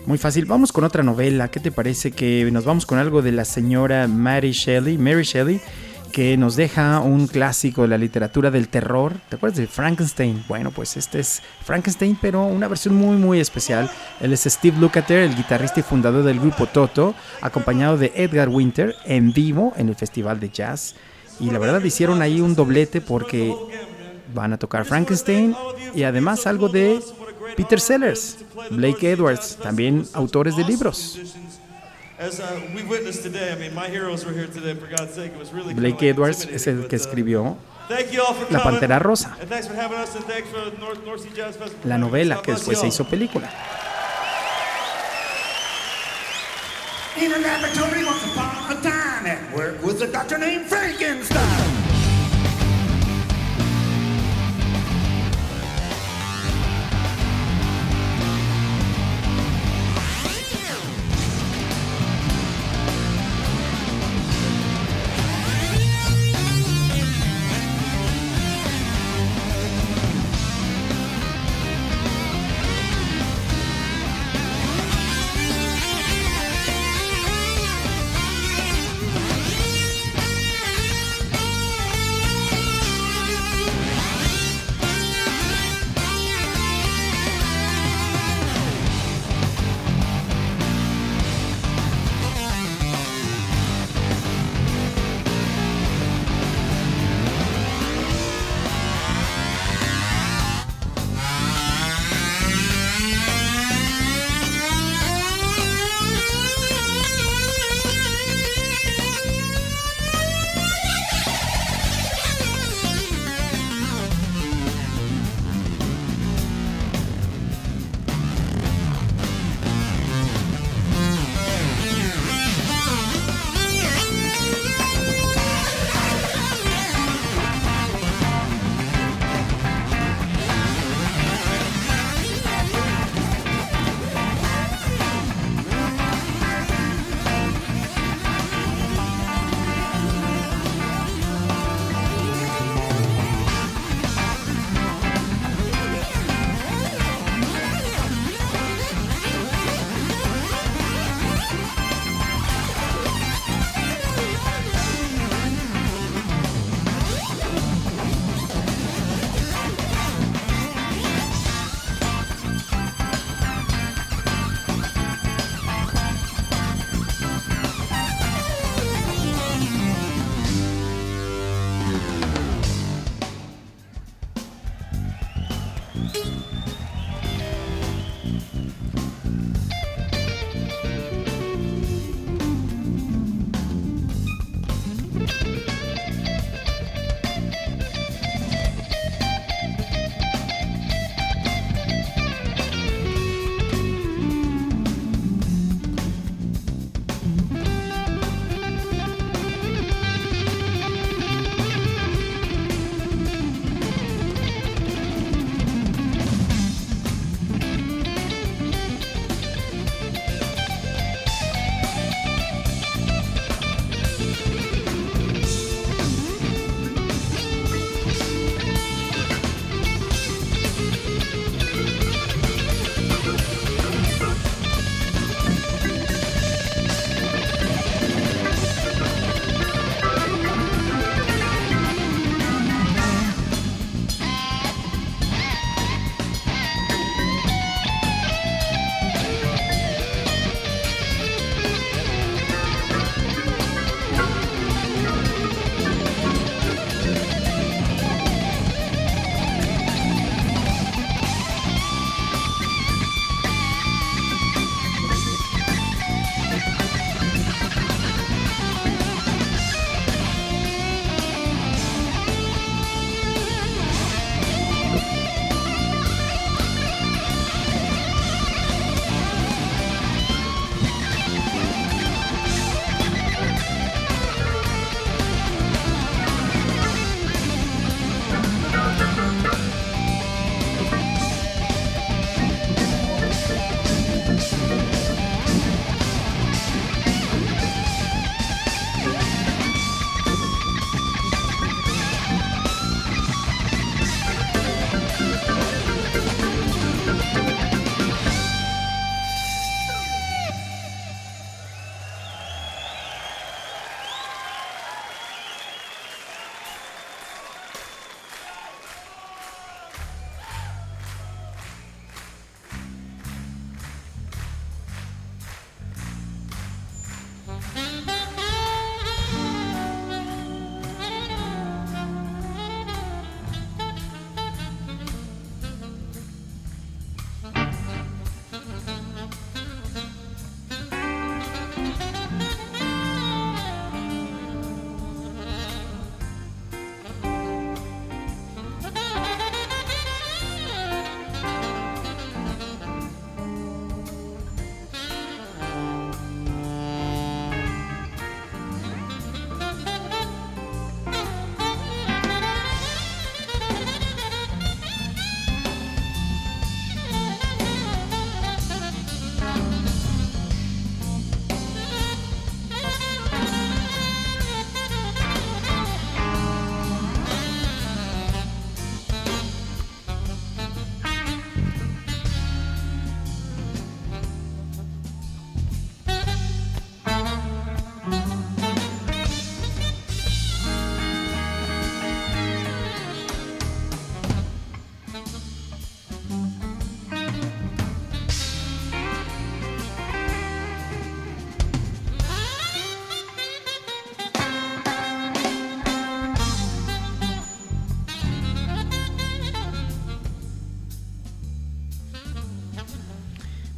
muy 0.06 0.18
fácil. 0.18 0.46
Vamos 0.46 0.72
con 0.72 0.84
otra 0.84 1.04
novela. 1.04 1.50
¿Qué 1.50 1.60
te 1.60 1.72
parece 1.72 2.12
que 2.12 2.50
nos 2.52 2.66
vamos 2.66 2.86
con 2.86 2.98
algo 2.98 3.22
de 3.22 3.32
la 3.32 3.46
señora 3.46 4.08
Mary 4.08 4.52
Shelley, 4.52 4.98
Mary 4.98 5.24
Shelley, 5.24 5.62
que 6.12 6.38
nos 6.38 6.56
deja 6.56 7.00
un 7.00 7.28
clásico 7.28 7.84
de 7.84 7.88
la 7.88 7.98
literatura 7.98 8.52
del 8.52 8.68
terror? 8.68 9.14
¿Te 9.30 9.38
acuerdas 9.38 9.58
de 9.58 9.68
Frankenstein? 9.68 10.44
Bueno, 10.48 10.72
pues 10.72 10.98
este 10.98 11.20
es 11.20 11.42
Frankenstein, 11.64 12.18
pero 12.22 12.46
una 12.46 12.68
versión 12.68 12.96
muy, 12.96 13.16
muy 13.18 13.40
especial. 13.40 13.90
Él 14.20 14.34
es 14.34 14.42
Steve 14.42 14.78
Lukather, 14.80 15.20
el 15.20 15.36
guitarrista 15.36 15.80
y 15.80 15.84
fundador 15.84 16.24
del 16.24 16.40
grupo 16.40 16.66
Toto, 16.68 17.16
acompañado 17.42 17.98
de 17.98 18.12
Edgar 18.16 18.50
Winter 18.50 18.96
en 19.06 19.32
vivo 19.32 19.74
en 19.78 19.90
el 19.90 19.96
Festival 19.96 20.40
de 20.40 20.50
Jazz. 20.50 20.96
Y 21.40 21.50
la 21.50 21.60
verdad 21.60 21.82
hicieron 21.84 22.22
ahí 22.22 22.42
un 22.42 22.56
doblete 22.56 23.02
porque 23.02 23.56
van 24.34 24.54
a 24.54 24.58
tocar 24.58 24.86
Frankenstein 24.86 25.56
y 25.96 26.04
además 26.04 26.48
algo 26.48 26.70
de 26.70 27.00
Peter 27.56 27.80
Sellers, 27.80 28.38
Blake 28.72 29.12
Edwards, 29.12 29.58
también 29.58 30.08
autores 30.14 30.56
de 30.56 30.64
libros. 30.64 31.20
Uh, 32.20 32.30
Blake 35.74 36.10
Edwards 36.10 36.46
es 36.46 36.68
el 36.68 36.88
que 36.88 36.96
uh, 36.96 37.00
escribió 37.00 37.58
La 38.50 38.64
Pantera 38.64 39.00
Rosa, 39.00 39.36
la 41.84 41.98
novela 41.98 42.42
que 42.42 42.52
después 42.54 42.80
se 42.80 42.88
hizo 42.88 43.06
película. 43.06 43.50
In 47.16 47.32
a 47.32 47.38
laboratory 47.38 48.04
once 48.04 48.24
upon 48.26 48.76
a 48.76 48.82
time, 48.82 49.28
at 49.28 49.56
work 49.56 49.84
was 49.84 50.02
a 50.02 50.08
doctor 50.08 50.40
named 50.40 50.66
Frankenstein. 50.66 51.93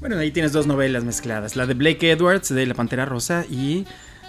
Bueno, 0.07 0.21
ahí 0.21 0.29
tienes 0.29 0.51
dos 0.51 0.67
novelas 0.67 1.03
mezcladas. 1.03 1.55
La 1.55 1.65
de 1.65 1.73
Blake 1.73 2.11
Edwards 2.11 2.53
de 2.53 2.67
La 2.67 2.75
Pantera 2.75 3.05
Rosa 3.05 3.43
y 3.49 3.87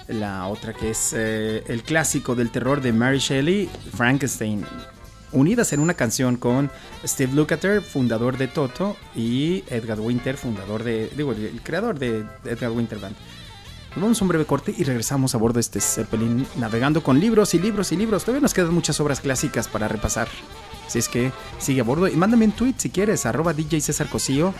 la 0.08 0.46
otra 0.46 0.72
que 0.72 0.88
es 0.88 1.12
eh, 1.14 1.64
el 1.68 1.82
clásico 1.82 2.34
del 2.34 2.50
terror 2.50 2.80
de 2.80 2.94
Mary 2.94 3.18
Shelley, 3.18 3.68
Frankenstein. 3.94 4.64
Unidas 5.32 5.74
en 5.74 5.80
una 5.80 5.92
canción 5.92 6.38
con 6.38 6.70
Steve 7.04 7.34
Lukather, 7.34 7.82
fundador 7.82 8.38
de 8.38 8.48
Toto, 8.48 8.96
y 9.14 9.64
Edgar 9.68 10.00
Winter, 10.00 10.38
fundador 10.38 10.82
de. 10.82 11.10
Digo, 11.14 11.32
el 11.32 11.60
creador 11.62 11.98
de 11.98 12.24
Edgar 12.46 12.70
Winter 12.70 12.98
Band. 12.98 13.14
Nos 13.96 14.02
vamos 14.02 14.20
a 14.20 14.24
un 14.24 14.28
breve 14.28 14.44
corte 14.44 14.74
y 14.76 14.84
regresamos 14.84 15.34
a 15.34 15.38
bordo 15.38 15.54
de 15.54 15.60
este 15.60 15.80
Zeppelin 15.80 16.46
navegando 16.56 17.02
con 17.02 17.18
libros 17.18 17.54
y 17.54 17.58
libros 17.58 17.92
y 17.92 17.96
libros. 17.96 18.24
Todavía 18.24 18.42
nos 18.42 18.52
quedan 18.52 18.74
muchas 18.74 19.00
obras 19.00 19.22
clásicas 19.22 19.68
para 19.68 19.88
repasar. 19.88 20.28
Así 20.86 20.98
es 20.98 21.08
que 21.08 21.32
sigue 21.58 21.80
a 21.80 21.84
bordo 21.84 22.06
y 22.06 22.14
mándame 22.14 22.44
un 22.44 22.52
tweet 22.52 22.74
si 22.76 22.90
quieres, 22.90 23.24
arroba 23.24 23.54
DJ 23.54 23.80
César 23.80 24.10
Cosío 24.10 24.52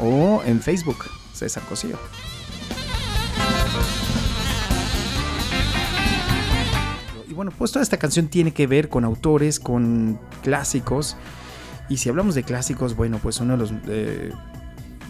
o 0.00 0.42
en 0.46 0.62
Facebook, 0.62 1.04
César 1.34 1.62
Cosío. 1.64 1.98
Y 7.28 7.34
bueno, 7.34 7.52
pues 7.58 7.72
toda 7.72 7.82
esta 7.82 7.98
canción 7.98 8.28
tiene 8.28 8.54
que 8.54 8.66
ver 8.66 8.88
con 8.88 9.04
autores, 9.04 9.60
con 9.60 10.18
clásicos. 10.42 11.14
Y 11.90 11.98
si 11.98 12.08
hablamos 12.08 12.34
de 12.34 12.42
clásicos, 12.42 12.96
bueno, 12.96 13.20
pues 13.22 13.38
uno 13.40 13.52
de 13.52 13.58
los 13.58 13.72
eh, 13.86 14.32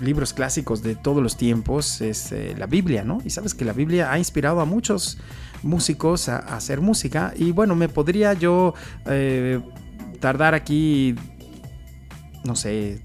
libros 0.00 0.32
clásicos 0.32 0.82
de 0.82 0.94
todos 0.94 1.22
los 1.22 1.36
tiempos 1.36 2.00
es 2.00 2.32
eh, 2.32 2.54
la 2.56 2.66
Biblia, 2.66 3.04
¿no? 3.04 3.18
Y 3.24 3.30
sabes 3.30 3.54
que 3.54 3.64
la 3.64 3.72
Biblia 3.72 4.12
ha 4.12 4.18
inspirado 4.18 4.60
a 4.60 4.64
muchos 4.64 5.18
músicos 5.62 6.28
a, 6.28 6.38
hacer 6.38 6.80
música. 6.80 7.32
Y 7.36 7.52
bueno, 7.52 7.74
me 7.74 7.88
podría 7.88 8.32
yo 8.34 8.74
eh, 9.06 9.60
tardar 10.20 10.54
aquí, 10.54 11.14
no 12.44 12.56
sé, 12.56 13.00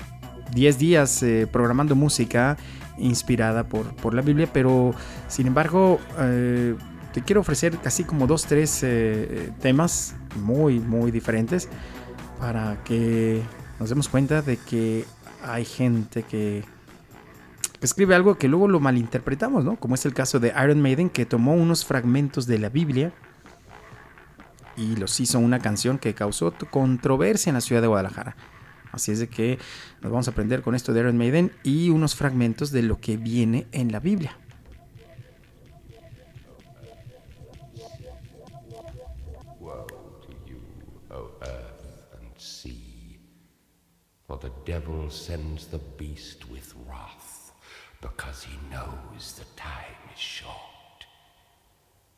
10 0.54 0.78
días 0.78 1.24
eh, 1.24 1.48
programando 1.52 1.96
música 1.96 2.58
inspirada 2.98 3.68
por, 3.68 3.96
por, 3.96 4.14
la 4.14 4.22
Biblia, 4.22 4.48
pero 4.54 4.94
sin 5.28 5.48
embargo 5.48 6.00
te 7.14 7.22
quiero 7.22 7.42
ofrecer 7.42 7.78
casi 7.78 8.04
como 8.04 8.28
dos, 8.28 8.46
tres 8.46 8.82
eh, 8.82 9.52
temas 9.62 10.16
muy, 10.42 10.80
muy 10.80 11.12
diferentes 11.12 11.70
para 12.40 12.84
que 12.84 13.42
nos 13.80 13.90
demos 13.90 14.10
cuenta 14.10 14.42
de 14.42 14.58
que 14.58 15.06
hay 15.44 15.64
gente 15.64 16.24
que 16.24 16.64
escribe 17.86 18.16
algo 18.16 18.38
que 18.38 18.48
luego 18.48 18.68
lo 18.68 18.80
malinterpretamos, 18.80 19.66
¿no? 19.66 19.78
Como 19.78 19.96
es 19.96 20.06
el 20.06 20.14
caso 20.14 20.40
de 20.40 20.54
Iron 20.64 20.82
Maiden, 20.82 21.10
que 21.10 21.26
tomó 21.26 21.54
unos 21.54 21.86
fragmentos 21.86 22.48
de 22.48 22.60
la 22.60 22.70
Biblia 22.70 23.14
y 24.76 24.96
los 24.96 25.20
hizo 25.20 25.40
una 25.40 25.60
canción 25.60 25.98
que 25.98 26.14
causó 26.14 26.54
controversia 26.70 27.50
en 27.50 27.56
la 27.56 27.62
ciudad 27.62 27.82
de 27.82 27.88
Guadalajara. 27.88 28.36
Así 28.92 29.12
es 29.12 29.20
de 29.20 29.28
que 29.28 29.60
nos 30.02 30.12
vamos 30.12 30.28
a 30.28 30.32
aprender 30.32 30.62
con 30.62 30.76
esto 30.76 30.94
de 30.94 31.00
Iron 31.02 31.18
Maiden 31.18 31.52
y 31.64 31.90
unos 31.90 32.16
fragmentos 32.16 32.72
de 32.72 32.84
lo 32.84 33.00
que 33.00 33.18
viene 33.18 33.68
en 33.72 33.92
la 33.92 34.00
Biblia. 34.00 34.38
The 44.44 44.52
devil 44.66 45.10
sends 45.10 45.68
the 45.68 45.80
beast 45.98 46.44
because 48.04 48.44
he 48.44 48.60
knows 48.70 49.34
the 49.40 49.46
time 49.56 49.96
is 50.14 50.20
short. 50.20 50.52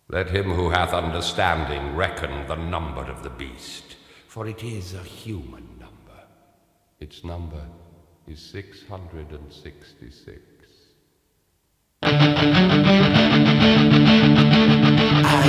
Let 0.09 0.29
him 0.29 0.51
who 0.51 0.71
hath 0.71 0.93
understanding 0.93 1.95
reckon 1.95 2.47
the 2.47 2.55
number 2.55 3.03
of 3.03 3.21
the 3.21 3.29
beast, 3.29 3.95
for 4.27 4.47
it 4.47 4.63
is 4.63 4.95
a 4.95 5.03
human 5.03 5.77
number. 5.79 6.23
Its 6.99 7.23
number 7.23 7.61
is 8.27 8.39
666. 8.39 10.41
I 12.01 12.09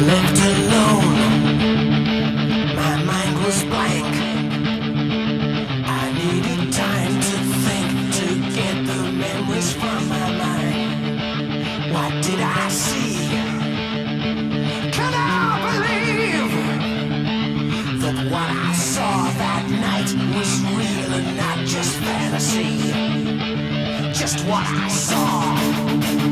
left 0.01 0.39
alone. 0.39 1.36
Fantasy? 22.39 22.93
Just 24.13 24.45
what 24.47 24.65
I 24.67 24.89
saw 24.89 26.26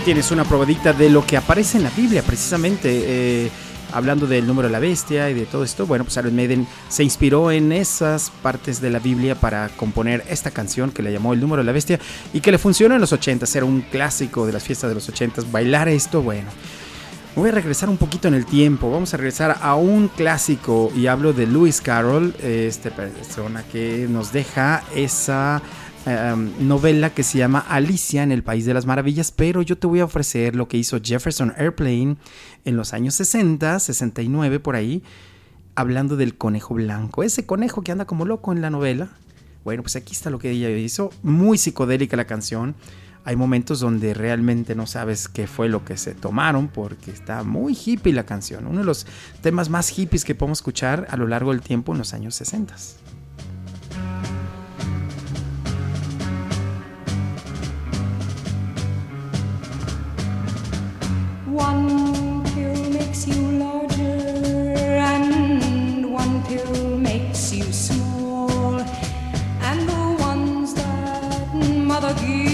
tienes 0.00 0.30
una 0.30 0.44
probadita 0.44 0.92
de 0.92 1.08
lo 1.08 1.24
que 1.24 1.36
aparece 1.36 1.78
en 1.78 1.84
la 1.84 1.90
Biblia, 1.90 2.22
precisamente. 2.22 2.88
eh, 2.92 3.50
hablando 3.92 4.26
del 4.26 4.44
número 4.44 4.66
de 4.66 4.72
la 4.72 4.80
bestia 4.80 5.30
y 5.30 5.34
de 5.34 5.46
todo 5.46 5.62
esto. 5.62 5.86
Bueno, 5.86 6.04
pues 6.04 6.16
Iron 6.16 6.34
Maiden 6.34 6.66
se 6.88 7.04
inspiró 7.04 7.52
en 7.52 7.70
esas 7.70 8.30
partes 8.42 8.80
de 8.80 8.90
la 8.90 8.98
Biblia 8.98 9.36
para 9.36 9.68
componer 9.68 10.24
esta 10.28 10.50
canción 10.50 10.90
que 10.90 11.00
le 11.00 11.12
llamó 11.12 11.32
El 11.32 11.40
número 11.40 11.62
de 11.62 11.66
la 11.66 11.72
bestia 11.72 12.00
y 12.32 12.40
que 12.40 12.50
le 12.50 12.58
funcionó 12.58 12.96
en 12.96 13.00
los 13.00 13.12
80s. 13.12 13.54
Era 13.54 13.64
un 13.64 13.82
clásico 13.82 14.46
de 14.46 14.52
las 14.52 14.64
fiestas 14.64 14.90
de 14.90 14.96
los 14.96 15.08
80s. 15.08 15.48
Bailar 15.50 15.88
esto, 15.88 16.22
bueno. 16.22 16.48
Voy 17.36 17.50
a 17.50 17.52
regresar 17.52 17.88
un 17.88 17.96
poquito 17.96 18.26
en 18.26 18.34
el 18.34 18.46
tiempo. 18.46 18.90
Vamos 18.90 19.14
a 19.14 19.16
regresar 19.16 19.58
a 19.60 19.76
un 19.76 20.08
clásico 20.08 20.92
y 20.96 21.06
hablo 21.06 21.32
de 21.32 21.46
Lewis 21.46 21.80
Carroll, 21.80 22.34
esta 22.42 22.90
persona 22.90 23.62
que 23.70 24.06
nos 24.08 24.32
deja 24.32 24.82
esa 24.94 25.62
em, 26.06 26.50
novela 26.66 27.10
que 27.10 27.22
se 27.22 27.38
llama 27.38 27.60
Alicia 27.60 28.22
en 28.22 28.32
el 28.32 28.42
País 28.42 28.64
de 28.64 28.74
las 28.74 28.86
Maravillas, 28.86 29.32
pero 29.32 29.62
yo 29.62 29.78
te 29.78 29.86
voy 29.86 30.00
a 30.00 30.04
ofrecer 30.04 30.56
lo 30.56 30.68
que 30.68 30.76
hizo 30.76 31.00
Jefferson 31.02 31.52
Airplane 31.56 32.16
en 32.64 32.76
los 32.76 32.92
años 32.92 33.14
60, 33.14 33.78
69 33.78 34.60
por 34.60 34.76
ahí, 34.76 35.02
hablando 35.74 36.16
del 36.16 36.36
conejo 36.36 36.74
blanco, 36.74 37.22
ese 37.22 37.46
conejo 37.46 37.82
que 37.82 37.92
anda 37.92 38.04
como 38.04 38.24
loco 38.24 38.52
en 38.52 38.60
la 38.60 38.70
novela. 38.70 39.08
Bueno, 39.64 39.82
pues 39.82 39.96
aquí 39.96 40.12
está 40.12 40.30
lo 40.30 40.38
que 40.38 40.50
ella 40.50 40.68
hizo, 40.70 41.10
muy 41.22 41.56
psicodélica 41.58 42.16
la 42.16 42.26
canción. 42.26 42.74
Hay 43.24 43.36
momentos 43.36 43.80
donde 43.80 44.12
realmente 44.12 44.74
no 44.74 44.86
sabes 44.86 45.28
qué 45.28 45.46
fue 45.46 45.70
lo 45.70 45.84
que 45.84 45.96
se 45.96 46.14
tomaron 46.14 46.68
porque 46.68 47.10
está 47.10 47.42
muy 47.42 47.74
hippie 47.74 48.12
la 48.12 48.26
canción. 48.26 48.66
Uno 48.66 48.80
de 48.80 48.84
los 48.84 49.06
temas 49.40 49.70
más 49.70 49.88
hippies 49.88 50.26
que 50.26 50.34
podemos 50.34 50.58
escuchar 50.58 51.06
a 51.08 51.16
lo 51.16 51.26
largo 51.26 51.52
del 51.52 51.62
tiempo 51.62 51.92
en 51.92 51.98
los 51.98 52.12
años 52.12 52.34
60. 52.34 52.74
One 61.54 62.42
pill 62.52 62.90
makes 62.90 63.28
you 63.28 63.40
larger, 63.58 64.02
and 65.14 66.12
one 66.12 66.42
pill 66.42 66.98
makes 66.98 67.52
you 67.52 67.62
small. 67.72 68.80
And 69.62 69.88
the 69.88 70.16
ones 70.18 70.74
that 70.74 71.54
mother 71.54 72.12
gives 72.14 72.53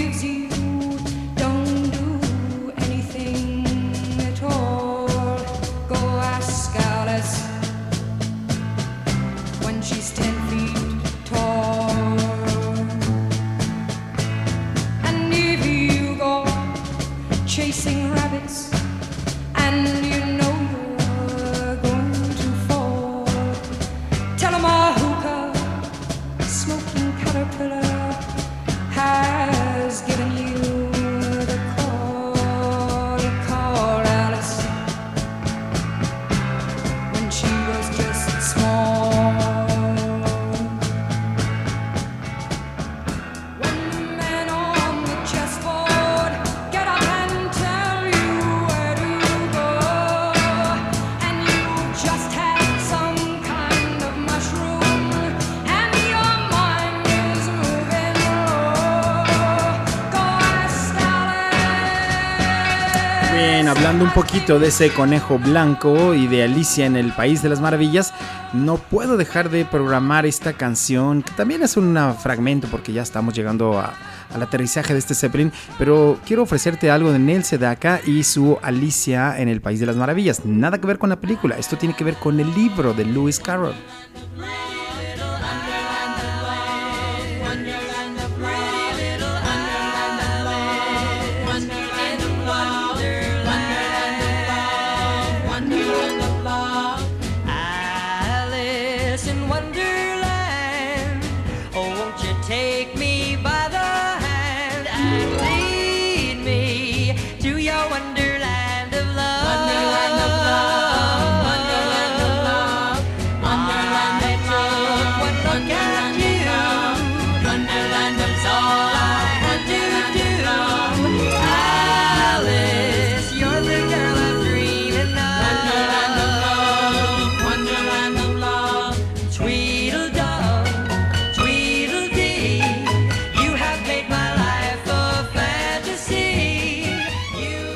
poquito 64.13 64.59
de 64.59 64.67
ese 64.67 64.91
conejo 64.91 65.39
blanco 65.39 66.13
y 66.13 66.27
de 66.27 66.43
Alicia 66.43 66.85
en 66.85 66.95
el 66.97 67.13
País 67.13 67.41
de 67.41 67.49
las 67.49 67.61
Maravillas, 67.61 68.13
no 68.53 68.77
puedo 68.77 69.15
dejar 69.15 69.49
de 69.49 69.63
programar 69.63 70.25
esta 70.25 70.53
canción, 70.53 71.21
que 71.23 71.31
también 71.33 71.63
es 71.63 71.77
un 71.77 71.97
fragmento 72.21 72.67
porque 72.69 72.91
ya 72.91 73.01
estamos 73.01 73.33
llegando 73.33 73.79
a- 73.79 73.93
al 74.33 74.41
aterrizaje 74.43 74.93
de 74.93 74.99
este 74.99 75.15
Zeppelin, 75.15 75.51
pero 75.77 76.19
quiero 76.25 76.43
ofrecerte 76.43 76.91
algo 76.91 77.11
de 77.11 77.19
Neil 77.19 77.43
Sedaka 77.43 78.01
y 78.05 78.23
su 78.23 78.57
Alicia 78.61 79.39
en 79.39 79.47
el 79.47 79.61
País 79.61 79.79
de 79.79 79.85
las 79.85 79.95
Maravillas. 79.95 80.45
Nada 80.45 80.79
que 80.79 80.87
ver 80.87 80.97
con 80.97 81.09
la 81.09 81.19
película, 81.19 81.55
esto 81.57 81.77
tiene 81.77 81.95
que 81.95 82.03
ver 82.03 82.15
con 82.15 82.39
el 82.39 82.53
libro 82.53 82.93
de 82.93 83.05
Lewis 83.05 83.39
Carroll. 83.39 83.75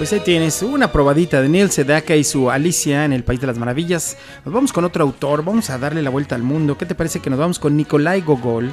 Pues 0.06 0.14
ahí 0.14 0.20
tienes 0.20 0.62
una 0.62 0.92
probadita 0.92 1.42
de 1.42 1.50
Neil 1.50 1.72
Sedaka 1.72 2.16
y 2.16 2.24
su 2.24 2.52
Alicia 2.52 3.06
en 3.06 3.12
el 3.12 3.24
País 3.24 3.42
de 3.42 3.48
las 3.48 3.58
Maravillas. 3.58 4.18
Nos 4.46 4.54
vamos 4.54 4.72
con 4.72 4.86
otro 4.86 5.04
autor, 5.04 5.44
vamos 5.44 5.72
a 5.72 5.80
darle 5.80 6.04
la 6.04 6.12
vuelta 6.12 6.36
al 6.36 6.44
mundo. 6.44 6.78
¿Qué 6.78 6.86
te 6.86 6.94
parece 6.94 7.22
que 7.22 7.32
nos 7.32 7.40
vamos 7.40 7.58
con 7.58 7.76
Nikolai 7.76 8.22
Gogol? 8.22 8.72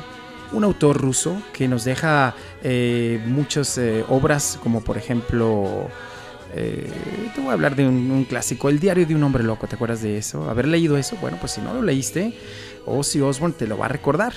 Un 0.53 0.63
autor 0.63 1.01
ruso 1.01 1.41
que 1.55 1.69
nos 1.69 1.85
deja 1.85 2.35
eh, 2.63 3.19
muchas 3.25 3.79
eh, 3.79 4.05
obras, 4.11 4.59
como 4.63 4.83
por 4.83 4.99
ejemplo, 4.99 5.89
eh, 6.55 6.93
te 7.35 7.41
voy 7.41 7.49
a 7.49 7.55
hablar 7.55 7.77
de 7.77 7.89
un, 7.89 8.27
clásico, 8.29 8.69
El 8.69 8.79
diario 8.79 9.07
de 9.07 9.15
un 9.15 9.23
hombre 9.23 9.43
loco. 9.43 9.67
¿Te 9.67 9.77
acuerdas 9.77 10.03
de 10.03 10.19
eso? 10.19 10.51
¿Haber 10.51 10.69
leído 10.69 10.99
eso? 10.99 11.17
Bueno, 11.19 11.39
pues 11.41 11.53
si 11.53 11.63
no 11.63 11.73
lo 11.73 11.81
leíste, 11.81 12.37
Ozzy 12.85 13.23
Osbourne 13.23 13.57
te 13.59 13.67
lo 13.67 13.79
va 13.79 13.87
a 13.87 13.89
recordar. 13.89 14.35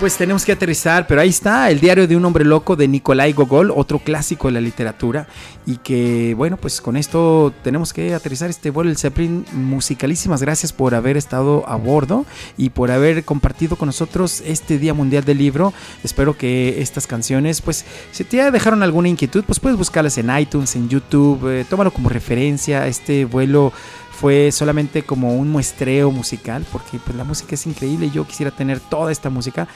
Pues 0.00 0.16
tenemos 0.16 0.44
que 0.44 0.52
aterrizar, 0.52 1.06
pero 1.06 1.20
ahí 1.20 1.28
está, 1.28 1.70
el 1.70 1.78
diario 1.78 2.08
de 2.08 2.16
un 2.16 2.24
hombre 2.24 2.44
loco 2.44 2.74
de 2.74 2.88
Nikolai 2.88 3.32
Gogol, 3.32 3.70
otro 3.70 3.98
clásico 3.98 4.48
de 4.48 4.52
la 4.52 4.60
literatura, 4.60 5.26
y 5.66 5.76
que 5.76 6.34
bueno, 6.36 6.56
pues 6.56 6.80
con 6.80 6.96
esto 6.96 7.52
tenemos 7.62 7.92
que 7.92 8.14
aterrizar 8.14 8.48
este 8.48 8.70
vuelo 8.70 8.88
del 8.88 8.98
Zeppelin. 8.98 9.44
Musicalísimas 9.52 10.42
gracias 10.42 10.72
por 10.72 10.94
haber 10.94 11.16
estado 11.16 11.68
a 11.68 11.76
bordo 11.76 12.24
y 12.56 12.70
por 12.70 12.90
haber 12.90 13.24
compartido 13.24 13.76
con 13.76 13.86
nosotros 13.86 14.42
este 14.46 14.78
Día 14.78 14.94
Mundial 14.94 15.24
del 15.24 15.38
Libro. 15.38 15.72
Espero 16.02 16.36
que 16.36 16.80
estas 16.82 17.06
canciones, 17.06 17.60
pues 17.60 17.84
si 18.10 18.24
te 18.24 18.50
dejaron 18.50 18.82
alguna 18.82 19.08
inquietud, 19.08 19.44
pues 19.44 19.60
puedes 19.60 19.78
buscarlas 19.78 20.18
en 20.18 20.36
iTunes, 20.36 20.76
en 20.76 20.88
YouTube, 20.88 21.46
eh, 21.48 21.64
tómalo 21.68 21.92
como 21.92 22.08
referencia. 22.08 22.86
Este 22.86 23.26
vuelo 23.26 23.72
fue 24.18 24.52
solamente 24.52 25.02
como 25.02 25.34
un 25.34 25.50
muestreo 25.50 26.10
musical, 26.10 26.64
porque 26.72 26.98
pues 26.98 27.16
la 27.16 27.24
música 27.24 27.54
es 27.54 27.66
increíble 27.66 28.10
yo 28.10 28.26
quisiera 28.26 28.50
tener 28.50 28.80
toda 28.80 29.12
esta 29.12 29.30
música, 29.30 29.68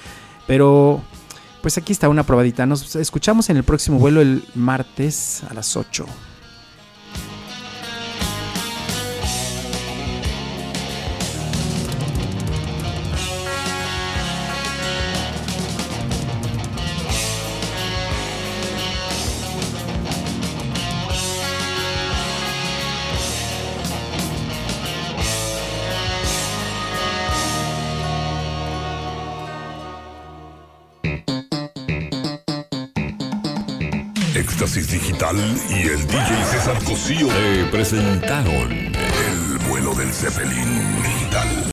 pero 0.46 1.02
pues 1.60 1.76
aquí 1.76 1.92
está 1.92 2.08
una 2.08 2.22
probadita. 2.22 2.66
Nos 2.66 2.96
escuchamos 2.96 3.50
en 3.50 3.56
el 3.56 3.64
próximo 3.64 3.98
vuelo 3.98 4.20
el 4.20 4.44
martes 4.54 5.42
a 5.50 5.54
las 5.54 5.76
8. 5.76 6.06
Digital 34.74 35.36
y 35.70 35.88
el 35.88 36.06
DJ 36.06 36.44
César 36.44 36.84
Cosío 36.84 37.26
te 37.28 37.64
presentaron 37.70 38.70
el 38.70 39.58
vuelo 39.66 39.94
del 39.94 40.12
Zeppelin 40.12 41.02
Digital. 41.02 41.64